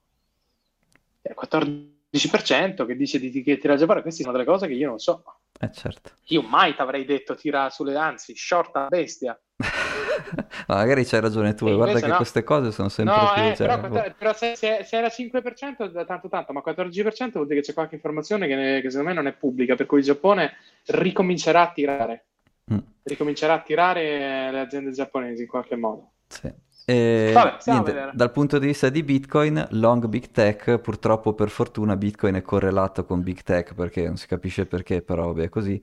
eh, 1.21 1.33
14% 1.33 2.85
che 2.85 2.95
dice 2.97 3.17
di, 3.17 3.29
di 3.29 3.41
che 3.41 3.57
tira 3.57 3.73
il 3.73 3.79
Giappone. 3.79 4.01
Queste 4.01 4.23
sono 4.23 4.33
delle 4.33 4.47
cose 4.47 4.67
che 4.67 4.73
io 4.73 4.89
non 4.89 4.99
so. 4.99 5.23
Eh 5.61 5.71
certo. 5.71 6.11
Io 6.27 6.41
mai 6.41 6.73
ti 6.73 6.81
avrei 6.81 7.05
detto 7.05 7.35
tira 7.35 7.69
sulle, 7.69 7.95
anzi, 7.97 8.35
short 8.35 8.75
a 8.77 8.87
bestia. 8.87 9.39
Ma 10.67 10.75
magari 10.75 11.03
c'hai 11.05 11.19
ragione 11.21 11.53
tu, 11.53 11.67
E 11.67 11.75
guarda 11.75 11.99
che 11.99 12.07
no. 12.07 12.15
queste 12.17 12.43
cose 12.43 12.71
sono 12.71 12.89
sempre 12.89 13.13
No, 13.15 13.33
più... 13.33 13.41
eh, 13.43 13.55
cioè, 13.55 13.67
però, 13.67 13.87
boh. 13.89 14.13
però 14.17 14.33
se, 14.33 14.55
se- 14.55 14.83
se 14.83 14.97
era 14.97 15.09
5% 15.09 15.85
da 15.87 16.05
tanto 16.05 16.29
tanto, 16.29 16.53
ma 16.53 16.61
14% 16.61 17.39
vuol 17.39 17.47
dire 17.47 17.59
che 17.61 17.67
c'è 17.67 17.73
qualche 17.73 17.95
informazione 17.95 18.47
che, 18.47 18.79
che 18.81 18.89
secondo 18.89 19.09
me 19.09 19.15
non 19.15 19.27
è 19.27 19.33
pubblica, 19.33 19.75
per 19.75 19.85
cui 19.85 19.99
il 19.99 20.05
Giappone 20.05 20.53
ricomincerà 20.87 21.61
a 21.69 21.71
tirare, 21.71 22.25
Mm, 22.71 22.77
ricomincerà 23.03 23.53
a 23.55 23.61
tirare 23.61 24.51
le 24.51 24.59
aziende 24.59 24.91
giapponesi 24.91 25.41
in 25.41 25.47
qualche 25.47 25.75
modo. 25.75 26.11
sì. 26.27 26.51
E, 26.89 27.29
Vabbè, 27.35 27.57
niente, 27.67 28.09
dal 28.13 28.31
punto 28.31 28.57
di 28.57 28.65
vista 28.65 28.89
di 28.89 29.03
Bitcoin, 29.03 29.63
long 29.73 30.07
Big 30.07 30.31
Tech, 30.31 30.79
purtroppo 30.79 31.33
per 31.35 31.51
fortuna 31.51 31.95
Bitcoin 31.95 32.33
è 32.33 32.41
correlato 32.41 33.05
con 33.05 33.21
Big 33.21 33.43
Tech 33.43 33.75
perché 33.75 34.07
non 34.07 34.17
si 34.17 34.25
capisce 34.25 34.65
perché, 34.65 35.03
però 35.03 35.27
vabbè 35.27 35.43
è 35.43 35.49
così. 35.49 35.79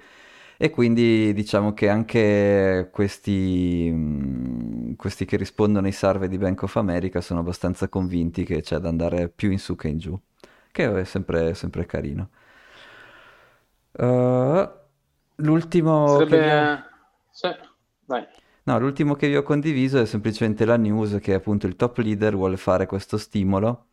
E 0.56 0.70
quindi 0.70 1.32
diciamo 1.32 1.74
che 1.74 1.88
anche 1.88 2.88
questi, 2.90 3.88
mm, 3.92 4.94
questi 4.96 5.24
che 5.26 5.36
rispondono 5.36 5.86
ai 5.86 5.92
survey 5.92 6.26
di 6.26 6.38
Bank 6.38 6.62
of 6.62 6.74
America 6.74 7.20
sono 7.20 7.38
abbastanza 7.38 7.88
convinti 7.88 8.42
che 8.44 8.60
c'è 8.62 8.78
da 8.78 8.88
andare 8.88 9.28
più 9.28 9.52
in 9.52 9.60
su 9.60 9.76
che 9.76 9.86
in 9.86 9.98
giù, 9.98 10.18
che 10.72 10.92
è 10.92 11.04
sempre, 11.04 11.54
sempre 11.54 11.86
carino. 11.86 12.30
Uh, 13.92 14.68
l'ultimo 15.36 16.16
che 16.16 16.28
Sarebbe... 16.28 16.84
Sì, 17.30 17.48
vai. 18.06 18.26
No, 18.66 18.78
l'ultimo 18.78 19.14
che 19.14 19.28
vi 19.28 19.36
ho 19.36 19.42
condiviso 19.42 19.98
è 19.98 20.04
semplicemente 20.04 20.66
la 20.66 20.76
news 20.76 21.16
che 21.22 21.32
appunto 21.32 21.66
il 21.66 21.74
top 21.74 21.96
leader 21.98 22.36
vuole 22.36 22.58
fare 22.58 22.84
questo 22.84 23.16
stimolo 23.16 23.86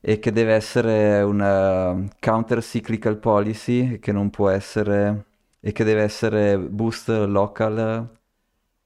e 0.00 0.18
che 0.18 0.32
deve 0.32 0.54
essere 0.54 1.22
una 1.22 1.94
counter 2.18 2.60
cyclical 2.60 3.18
policy 3.18 3.98
che 3.98 4.12
non 4.12 4.30
può 4.30 4.48
essere 4.48 5.26
e 5.60 5.72
che 5.72 5.84
deve 5.84 6.02
essere 6.02 6.58
boost 6.58 7.08
local, 7.10 8.08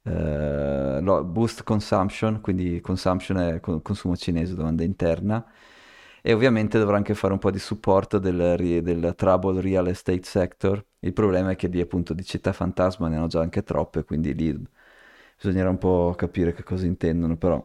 eh, 0.02 1.00
boost 1.24 1.62
consumption, 1.64 2.40
quindi 2.40 2.80
consumption 2.80 3.38
è 3.38 3.60
co- 3.60 3.80
consumo 3.80 4.16
cinese, 4.16 4.54
domanda 4.56 4.82
interna. 4.84 5.44
E 6.26 6.32
ovviamente 6.32 6.78
dovrà 6.78 6.96
anche 6.96 7.14
fare 7.14 7.32
un 7.34 7.38
po' 7.38 7.50
di 7.50 7.58
supporto 7.58 8.18
del, 8.18 8.56
del 8.82 9.14
trouble 9.16 9.60
real 9.60 9.86
estate 9.88 10.22
sector. 10.24 10.84
Il 11.00 11.12
problema 11.12 11.50
è 11.50 11.56
che 11.56 11.68
lì 11.68 11.80
appunto 11.80 12.14
di 12.14 12.24
città 12.24 12.52
fantasma 12.52 13.08
ne 13.08 13.16
hanno 13.16 13.26
già 13.28 13.40
anche 13.40 13.62
troppe, 13.62 14.04
quindi 14.04 14.34
lì 14.34 14.66
bisognerà 15.44 15.68
un 15.68 15.78
po' 15.78 16.14
capire 16.16 16.54
che 16.54 16.62
cosa 16.62 16.86
intendono, 16.86 17.36
però 17.36 17.64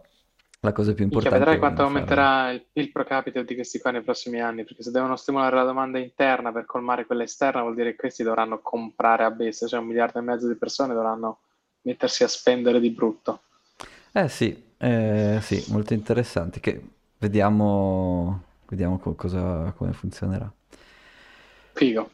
la 0.61 0.71
cosa 0.73 0.93
più 0.93 1.03
Minchia, 1.09 1.29
importante 1.29 1.29
vedrai 1.29 1.57
è 1.57 1.59
quanto 1.59 1.83
aumenterà 1.83 2.51
il 2.51 2.65
PIL 2.71 2.91
pro 2.91 3.03
capite 3.03 3.43
di 3.43 3.53
questi 3.55 3.79
qua 3.79 3.91
nei 3.91 4.01
prossimi 4.01 4.39
anni, 4.41 4.63
perché 4.63 4.81
se 4.81 4.91
devono 4.91 5.17
stimolare 5.17 5.55
la 5.57 5.63
domanda 5.63 5.99
interna 5.99 6.51
per 6.53 6.65
colmare 6.65 7.05
quella 7.05 7.23
esterna, 7.23 7.61
vuol 7.61 7.75
dire 7.75 7.91
che 7.91 7.97
questi 7.97 8.23
dovranno 8.23 8.59
comprare 8.61 9.23
a 9.25 9.31
bestia, 9.31 9.67
cioè 9.67 9.79
un 9.79 9.87
miliardo 9.87 10.19
e 10.19 10.21
mezzo 10.21 10.47
di 10.47 10.55
persone 10.55 10.93
dovranno 10.93 11.39
mettersi 11.81 12.23
a 12.23 12.27
spendere 12.27 12.79
di 12.79 12.91
brutto. 12.91 13.41
Eh 14.11 14.27
sì, 14.29 14.73
eh, 14.77 15.39
sì, 15.41 15.63
molto 15.67 15.93
interessanti, 15.93 16.59
che 16.59 16.81
vediamo, 17.19 18.43
vediamo 18.67 18.97
co- 18.99 19.15
cosa, 19.15 19.71
come 19.77 19.93
funzionerà. 19.93 20.51
Figo, 21.75 22.09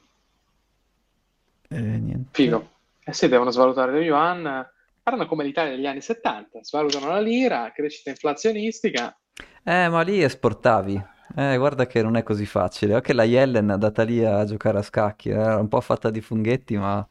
E 1.70 1.80
niente. 2.06 2.32
figo. 2.34 2.70
Eh 3.04 3.14
sì, 3.14 3.28
devono 3.28 3.52
svalutare 3.52 3.92
lo 3.92 4.00
yuan, 4.00 4.68
faranno 5.06 5.28
come 5.28 5.44
l'Italia 5.44 5.76
degli 5.76 5.86
anni 5.86 6.02
70, 6.02 6.64
svalutano 6.64 7.06
la 7.10 7.20
lira, 7.22 7.72
crescita 7.72 8.10
inflazionistica. 8.10 9.16
Eh, 9.64 9.90
ma 9.90 10.02
lì 10.02 10.22
esportavi. 10.24 11.04
Eh, 11.36 11.58
guarda 11.58 11.86
che 11.88 12.02
non 12.02 12.16
è 12.16 12.24
così 12.24 12.46
facile. 12.46 12.96
Ok, 12.96 13.10
la 13.10 13.24
Yellen 13.24 13.68
è 13.70 13.72
andata 13.74 14.04
lì 14.04 14.24
a 14.24 14.44
giocare 14.46 14.78
a 14.80 14.82
scacchi, 14.82 15.30
era 15.30 15.58
un 15.58 15.68
po' 15.68 15.82
fatta 15.82 16.10
di 16.10 16.22
funghetti, 16.22 16.78
ma... 16.78 17.06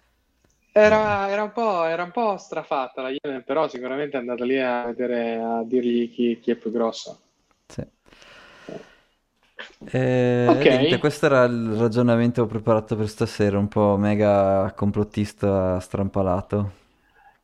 Era, 0.72 1.28
era 1.30 1.42
un 1.42 1.52
po', 1.52 1.84
era 1.84 2.02
un 2.02 2.10
po' 2.10 2.36
strafatta 2.36 3.00
la 3.00 3.08
Yemen, 3.08 3.44
però 3.44 3.66
sicuramente 3.66 4.16
è 4.18 4.20
andata 4.20 4.44
lì 4.44 4.60
a 4.60 4.84
vedere, 4.84 5.36
a 5.36 5.62
dirgli 5.64 6.10
chi, 6.12 6.38
chi 6.38 6.50
è 6.50 6.56
più 6.56 6.70
grosso. 6.70 7.18
Sì. 7.68 7.84
E 9.86 10.64
Ok. 10.64 10.66
niente, 10.66 10.98
questo 10.98 11.26
era 11.26 11.44
il 11.44 11.74
ragionamento 11.76 12.42
che 12.42 12.48
ho 12.48 12.50
preparato 12.50 12.96
per 12.96 13.08
stasera, 13.08 13.58
un 13.58 13.68
po' 13.68 13.96
mega 13.96 14.72
complottista 14.74 15.78
strampalato. 15.80 16.82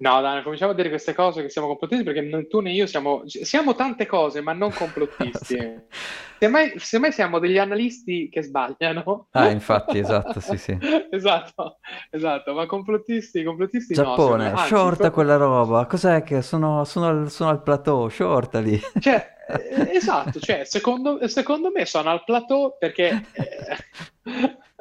No, 0.01 0.21
dai, 0.23 0.43
cominciamo 0.43 0.73
a 0.73 0.75
dire 0.75 0.89
queste 0.89 1.13
cose 1.15 1.43
che 1.43 1.51
siamo 1.51 1.67
complottisti 1.69 2.05
perché 2.05 2.47
tu 2.49 2.61
né 2.61 2.73
io 2.73 2.87
siamo, 2.87 3.23
siamo 3.27 3.75
tante 3.75 4.07
cose, 4.07 4.41
ma 4.41 4.53
non 4.55 4.73
complottisti. 4.73 5.59
Semmai, 6.39 6.79
semmai 6.79 7.13
siamo 7.13 7.39
degli 7.39 7.59
analisti 7.59 8.31
che 8.31 8.43
sbagliano. 8.43 9.29
Ah, 9.33 9.51
infatti, 9.51 9.99
esatto, 9.99 10.41
sì, 10.41 10.57
sì. 10.57 10.77
Esatto, 11.11 11.81
esatto, 12.11 12.55
ma 12.55 12.65
complottisti, 12.65 13.45
complottisti 13.45 13.95
no, 13.99 14.17
Giappone, 14.17 14.45
me. 14.45 14.51
Anzi, 14.53 14.69
shorta 14.69 14.97
proprio- 14.97 15.11
quella 15.11 15.37
roba. 15.37 15.87
Cos'è 15.87 16.23
che 16.23 16.41
sono, 16.43 16.85
sono 16.85 17.07
al, 17.09 17.31
sono 17.31 17.51
al 17.51 17.63
plateau? 17.63 18.09
Shorta 18.09 18.61
lì. 18.61 18.81
Cioè, 18.99 19.27
esatto, 19.93 20.41
cioè, 20.41 20.65
secondo, 20.65 21.27
secondo 21.29 21.71
me 21.71 21.85
sono 21.87 22.11
al 22.11 22.25
plateau 22.25 22.77
perché... 22.79 23.29
eh, 23.33 23.77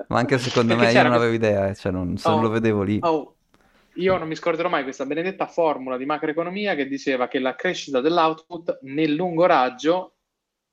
Ma 0.07 0.19
anche 0.19 0.37
secondo 0.39 0.75
perché 0.75 0.85
me 0.85 0.91
io 0.93 1.03
non 1.03 1.13
avevo 1.13 1.33
idea, 1.33 1.73
cioè 1.73 1.91
non, 1.91 2.17
se 2.17 2.31
non 2.31 2.39
Oh, 2.39 2.41
lo 2.41 2.49
vedevo 2.49 2.81
lì. 2.83 2.99
oh, 3.01 3.35
io 3.99 4.17
non 4.17 4.27
mi 4.27 4.35
scorderò 4.35 4.69
mai 4.69 4.83
questa 4.83 5.05
benedetta 5.05 5.45
formula 5.45 5.97
di 5.97 6.05
macroeconomia 6.05 6.73
che 6.75 6.87
diceva 6.87 7.27
che 7.27 7.39
la 7.39 7.55
crescita 7.55 7.99
dell'output 7.99 8.79
nel 8.83 9.13
lungo 9.13 9.45
raggio 9.45 10.15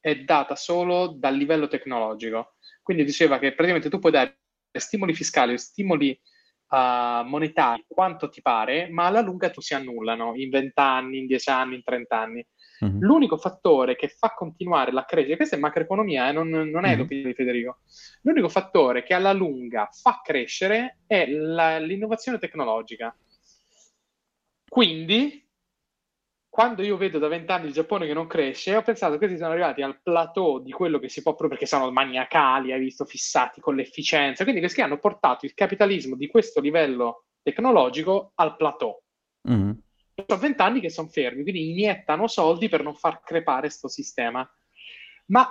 è 0.01 0.17
data 0.21 0.55
solo 0.55 1.09
dal 1.09 1.35
livello 1.35 1.67
tecnologico. 1.67 2.55
Quindi 2.83 3.05
diceva 3.05 3.39
che 3.39 3.53
praticamente 3.53 3.91
tu 3.91 3.99
puoi 3.99 4.13
dare 4.13 4.39
stimoli 4.73 5.13
fiscali 5.13 5.55
o 5.55 5.57
stimoli 5.57 6.11
eh, 6.13 7.23
monetari 7.25 7.85
quanto 7.89 8.29
ti 8.29 8.41
pare, 8.41 8.89
ma 8.89 9.07
alla 9.07 9.21
lunga 9.21 9.51
tu 9.51 9.61
si 9.61 9.75
annullano 9.75 10.35
in 10.37 10.49
20 10.49 10.81
anni, 10.81 11.19
in 11.19 11.27
10 11.27 11.51
anni, 11.51 11.75
in 11.75 11.83
30 11.83 12.21
anni. 12.21 12.47
Mhm. 12.81 12.99
L'unico 13.01 13.37
fattore 13.37 13.97
che 13.97 14.09
fa 14.09 14.35
continuare 14.35 14.93
la 14.93 15.05
crescita, 15.05 15.37
questa 15.37 15.57
è 15.57 15.59
macroeconomia, 15.59 16.29
eh, 16.29 16.33
non, 16.33 16.49
non 16.49 16.85
è 16.85 16.93
Mhm. 16.93 16.99
l'opinione 16.99 17.29
di 17.31 17.35
Federico, 17.35 17.79
l'unico 18.23 18.49
fattore 18.49 19.03
che 19.03 19.15
alla 19.15 19.33
lunga 19.33 19.89
fa 19.91 20.21
crescere 20.23 20.99
è 21.07 21.27
la- 21.27 21.79
l'innovazione 21.79 22.39
tecnologica. 22.39 23.17
Quindi 24.69 25.45
quando 26.49 26.83
io 26.83 26.97
vedo 26.97 27.19
da 27.19 27.29
vent'anni 27.29 27.67
il 27.67 27.73
Giappone 27.75 28.07
che 28.07 28.15
non 28.15 28.27
cresce, 28.27 28.75
ho 28.77 28.83
pensato 28.83 29.13
che 29.13 29.19
questi 29.19 29.37
sono 29.37 29.51
arrivati 29.51 29.83
al 29.83 30.01
plateau 30.03 30.63
di 30.63 30.73
quello 30.73 30.99
che 30.99 31.11
si 31.11 31.21
può 31.21 31.33
proprio 31.33 31.51
perché 31.51 31.67
sono 31.67 31.91
maniacali, 31.91 32.73
hai 32.73 32.81
visto, 32.81 33.05
fissati 33.05 33.61
con 33.61 33.75
l'efficienza. 33.77 34.43
Quindi 34.43 34.63
questi 34.63 34.81
hanno 34.81 34.99
portato 34.99 35.45
il 35.45 35.53
capitalismo 35.53 36.17
di 36.17 36.29
questo 36.29 36.61
livello 36.61 37.27
tecnologico 37.43 38.33
al 38.37 38.57
plateau. 38.57 38.99
Mm. 39.51 39.71
Sono 40.27 40.41
vent'anni 40.41 40.81
che 40.81 40.91
sono 40.91 41.09
fermi, 41.09 41.43
quindi 41.43 41.71
iniettano 41.71 42.27
soldi 42.27 42.69
per 42.69 42.83
non 42.83 42.95
far 42.95 43.21
crepare 43.23 43.63
questo 43.63 43.89
sistema. 43.89 44.49
Ma 45.27 45.51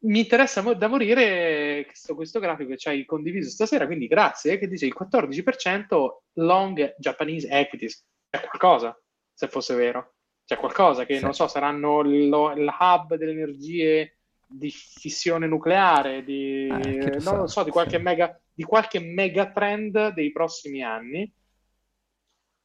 mi 0.00 0.18
interessa 0.18 0.60
da 0.60 0.88
morire 0.88 1.84
questo, 1.86 2.14
questo 2.14 2.40
grafico 2.40 2.70
che 2.70 2.78
ci 2.78 2.88
hai 2.88 3.04
condiviso 3.04 3.50
stasera, 3.50 3.86
quindi 3.86 4.08
grazie, 4.08 4.58
che 4.58 4.68
dice 4.68 4.86
il 4.86 4.96
14% 4.98 6.08
long 6.34 6.94
Japanese 6.98 7.48
equities. 7.48 8.04
C'è 8.28 8.40
qualcosa, 8.40 8.98
se 9.32 9.48
fosse 9.48 9.74
vero 9.74 10.14
c'è 10.44 10.56
qualcosa 10.56 11.04
che 11.04 11.16
sì. 11.16 11.22
non 11.22 11.34
so, 11.34 11.48
saranno 11.48 12.02
lo, 12.02 12.52
il 12.52 12.74
hub 12.78 13.14
delle 13.14 13.32
energie 13.32 14.18
di 14.46 14.70
fissione 14.70 15.46
nucleare, 15.46 16.24
di, 16.24 16.66
eh, 16.66 17.18
non 17.20 17.38
lo 17.38 17.46
so, 17.46 17.62
di 17.62 17.70
qualche, 17.70 17.96
sì. 17.96 18.02
mega, 18.02 18.38
di 18.52 18.64
qualche 18.64 19.00
mega 19.00 19.50
trend 19.50 20.12
dei 20.12 20.30
prossimi 20.30 20.82
anni. 20.82 21.32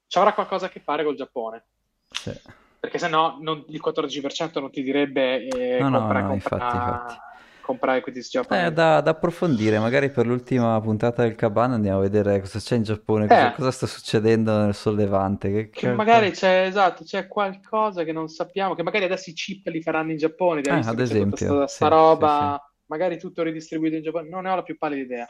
Ci 0.08 0.18
avrà 0.18 0.34
qualcosa 0.34 0.68
a 0.68 0.70
che 0.70 0.80
fare 0.80 1.04
col 1.04 1.16
Giappone. 1.16 1.66
Sì. 2.10 2.32
Perché 2.80 2.98
se 2.98 3.08
no 3.08 3.38
non, 3.42 3.66
il 3.68 3.82
14% 3.84 4.60
non 4.60 4.72
ti 4.72 4.82
direbbe 4.82 5.48
eh, 5.48 5.80
no, 5.80 5.92
compra, 5.92 6.20
no, 6.22 6.28
no, 6.28 6.30
compra, 6.30 6.56
infatti, 6.56 6.76
infatti 6.76 7.26
comprare 7.68 7.98
equities 7.98 8.30
giapponesi. 8.30 8.68
Eh, 8.68 8.72
da, 8.72 9.02
da, 9.02 9.12
approfondire, 9.12 9.78
magari 9.78 10.10
per 10.10 10.26
l'ultima 10.26 10.80
puntata 10.80 11.24
del 11.24 11.36
Cabana 11.36 11.76
andiamo 11.76 12.00
a 12.00 12.02
vedere 12.02 12.40
cosa 12.40 12.60
c'è 12.60 12.78
in 12.78 12.84
Giappone, 12.84 13.28
cosa, 13.28 13.52
eh. 13.52 13.56
cosa 13.56 13.72
sta 13.72 13.86
succedendo 13.86 14.58
nel 14.58 14.74
sollevante. 14.74 15.52
Che, 15.52 15.70
che 15.70 15.92
magari 15.92 16.32
c'è, 16.32 16.64
esatto, 16.66 17.04
c'è 17.04 17.28
qualcosa 17.28 18.06
che 18.06 18.14
non 18.14 18.30
sappiamo, 18.30 18.74
che 18.74 18.84
magari 18.84 19.04
adesso 19.04 19.30
i 19.30 19.34
chip 19.34 19.68
li 19.68 19.82
faranno 19.82 20.12
in 20.12 20.18
Giappone, 20.18 20.62
eh, 20.62 20.72
ad 20.72 21.00
esempio. 21.00 21.58
Questa, 21.58 21.68
sta 21.68 21.86
sì, 21.88 21.92
roba, 21.92 22.62
sì, 22.62 22.70
sì. 22.70 22.84
magari 22.86 23.20
tutto 23.20 23.44
ridistribuito 23.44 23.98
in 23.98 24.02
Giappone, 24.02 24.30
non 24.30 24.44
ne 24.44 24.50
ho 24.50 24.56
la 24.56 24.64
più 24.64 24.78
pallida 24.78 25.04
idea. 25.04 25.28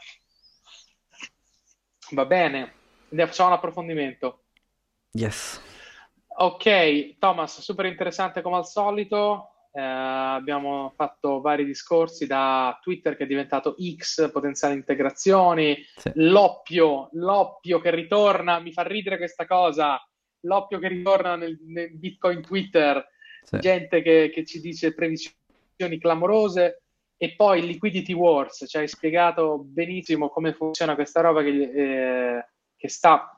Va 2.12 2.24
bene, 2.24 2.72
Andiamo, 3.10 3.30
facciamo 3.30 3.48
un 3.50 3.56
approfondimento. 3.56 4.44
Yes. 5.18 5.60
Ok, 6.40 7.18
Thomas, 7.18 7.60
super 7.60 7.86
interessante 7.86 8.40
come 8.40 8.56
al 8.56 8.66
solito. 8.66 9.50
Eh, 9.72 9.80
abbiamo 9.80 10.92
fatto 10.94 11.40
vari 11.40 11.64
discorsi 11.64 12.26
da 12.26 12.78
Twitter 12.80 13.16
che 13.16 13.24
è 13.24 13.26
diventato 13.26 13.74
X, 13.96 14.30
potenziali 14.30 14.74
integrazioni, 14.74 15.76
sì. 15.96 16.12
l'oppio, 16.14 17.08
l'oppio 17.12 17.80
che 17.80 17.90
ritorna, 17.90 18.60
mi 18.60 18.72
fa 18.72 18.82
ridere 18.82 19.16
questa 19.16 19.46
cosa, 19.46 20.00
l'oppio 20.42 20.78
che 20.78 20.88
ritorna 20.88 21.34
nel, 21.34 21.58
nel 21.66 21.96
Bitcoin 21.98 22.40
Twitter, 22.40 23.04
sì. 23.42 23.58
gente 23.58 24.00
che, 24.00 24.30
che, 24.32 24.44
ci 24.44 24.60
dice 24.60 24.94
previsioni 24.94 25.98
clamorose 25.98 26.82
e 27.16 27.34
poi 27.34 27.66
Liquidity 27.66 28.12
Wars, 28.12 28.64
ci 28.68 28.76
hai 28.78 28.86
spiegato 28.86 29.58
benissimo 29.58 30.28
come 30.28 30.54
funziona 30.54 30.94
questa 30.94 31.20
roba 31.20 31.42
che, 31.42 31.50
eh, 31.50 32.46
che 32.76 32.88
sta 32.88 33.37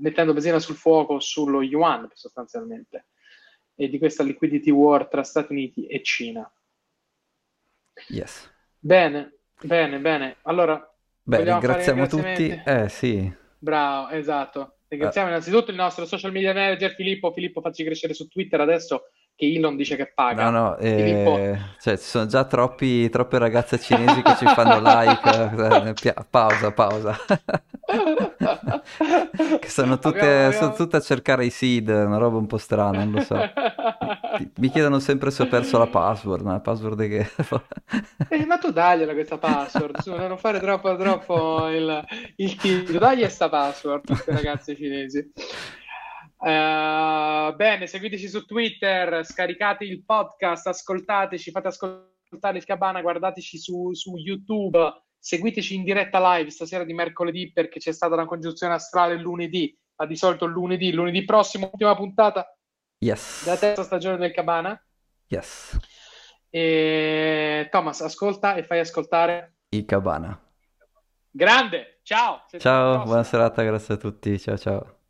mettendo 0.00 0.32
benzina 0.32 0.58
sul 0.58 0.76
fuoco 0.76 1.20
sullo 1.20 1.62
yuan 1.62 2.08
sostanzialmente 2.12 3.06
e 3.74 3.88
di 3.88 3.98
questa 3.98 4.22
liquidity 4.22 4.70
war 4.70 5.08
tra 5.08 5.22
Stati 5.22 5.52
Uniti 5.52 5.86
e 5.86 6.02
Cina. 6.02 6.50
Yes. 8.08 8.50
Bene, 8.78 9.38
bene, 9.60 9.98
bene. 9.98 10.36
Allora, 10.42 10.80
Beh, 11.22 11.44
ringraziamo 11.44 12.06
tutti. 12.06 12.48
Eh 12.64 12.88
sì. 12.88 13.32
Bravo, 13.58 14.10
esatto. 14.10 14.76
Ringraziamo 14.88 15.28
uh. 15.28 15.30
innanzitutto 15.30 15.70
il 15.70 15.76
nostro 15.76 16.04
social 16.04 16.32
media 16.32 16.52
manager 16.52 16.94
Filippo. 16.94 17.32
Filippo, 17.32 17.60
facci 17.60 17.84
crescere 17.84 18.14
su 18.14 18.28
Twitter 18.28 18.60
adesso 18.60 19.04
che 19.34 19.46
Elon 19.46 19.76
dice 19.76 19.96
che 19.96 20.12
paga. 20.12 20.50
No, 20.50 20.50
no, 20.50 20.76
eh, 20.78 21.58
cioè, 21.80 21.96
ci 21.96 22.04
sono 22.04 22.26
già 22.26 22.44
troppi, 22.44 23.08
troppe 23.08 23.38
ragazze 23.38 23.78
cinesi 23.78 24.20
che 24.22 24.36
ci 24.36 24.46
fanno 24.46 24.78
like. 24.84 26.08
Eh, 26.08 26.14
pausa, 26.28 26.72
pausa. 26.72 27.16
che 29.60 29.68
sono 29.68 29.98
tutte, 29.98 30.18
abbiamo, 30.18 30.46
abbiamo... 30.46 30.52
sono 30.52 30.72
tutte 30.74 30.96
a 30.96 31.00
cercare 31.00 31.44
i 31.44 31.50
seed, 31.50 31.88
una 31.88 32.16
roba 32.16 32.38
un 32.38 32.46
po' 32.46 32.58
strana, 32.58 33.04
non 33.04 33.12
lo 33.12 33.20
so. 33.20 33.36
Mi 34.56 34.70
chiedono 34.70 34.98
sempre 34.98 35.30
se 35.30 35.42
ho 35.42 35.46
perso 35.46 35.78
la 35.78 35.86
password, 35.86 36.44
ma 36.44 36.52
la 36.52 36.60
password 36.60 37.08
che... 37.08 37.30
eh, 38.30 38.46
ma 38.46 38.58
tu 38.58 38.70
dagliela 38.70 39.12
questa 39.12 39.38
password, 39.38 40.00
su, 40.00 40.14
non 40.14 40.38
fare 40.38 40.60
troppo, 40.60 40.96
troppo 40.96 41.68
il, 41.68 42.04
il 42.36 42.56
titolo, 42.56 42.98
dagli 42.98 43.20
questa 43.20 43.48
password, 43.48 44.06
queste 44.06 44.32
ragazze 44.32 44.76
cinesi. 44.76 45.30
Uh, 46.42 47.54
bene, 47.54 47.86
seguiteci 47.86 48.28
su 48.28 48.44
Twitter, 48.44 49.24
scaricate 49.24 49.84
il 49.84 50.04
podcast, 50.04 50.66
ascoltateci, 50.66 51.52
fate 51.52 51.68
ascoltare 51.68 52.58
il 52.58 52.64
cabana, 52.64 53.00
guardateci 53.00 53.58
su, 53.58 53.92
su, 53.92 54.16
YouTube, 54.16 54.76
seguiteci 55.22 55.76
in 55.76 55.84
diretta 55.84 56.34
live 56.34 56.50
stasera 56.50 56.82
di 56.82 56.92
mercoledì 56.92 57.52
perché 57.52 57.78
c'è 57.78 57.92
stata 57.92 58.14
una 58.14 58.26
congiunzione 58.26 58.74
astrale 58.74 59.16
lunedì, 59.16 59.76
ma 59.94 60.04
di 60.04 60.16
solito 60.16 60.46
lunedì, 60.46 60.92
lunedì 60.92 61.24
prossimo, 61.24 61.70
ultima 61.70 61.94
puntata 61.94 62.56
yes. 62.98 63.44
della 63.44 63.56
terza 63.56 63.84
stagione 63.84 64.16
del 64.16 64.32
cabana. 64.32 64.84
Yes. 65.28 65.78
E 66.50 67.68
Thomas, 67.70 68.00
ascolta 68.00 68.56
e 68.56 68.64
fai 68.64 68.80
ascoltare 68.80 69.58
il 69.68 69.84
cabana. 69.84 70.38
Grande, 71.30 72.00
ciao. 72.02 72.42
Ciao, 72.58 73.04
buona 73.04 73.22
serata, 73.22 73.62
grazie 73.62 73.94
a 73.94 73.98
tutti, 73.98 74.38
ciao 74.40 74.58
ciao. 74.58 75.01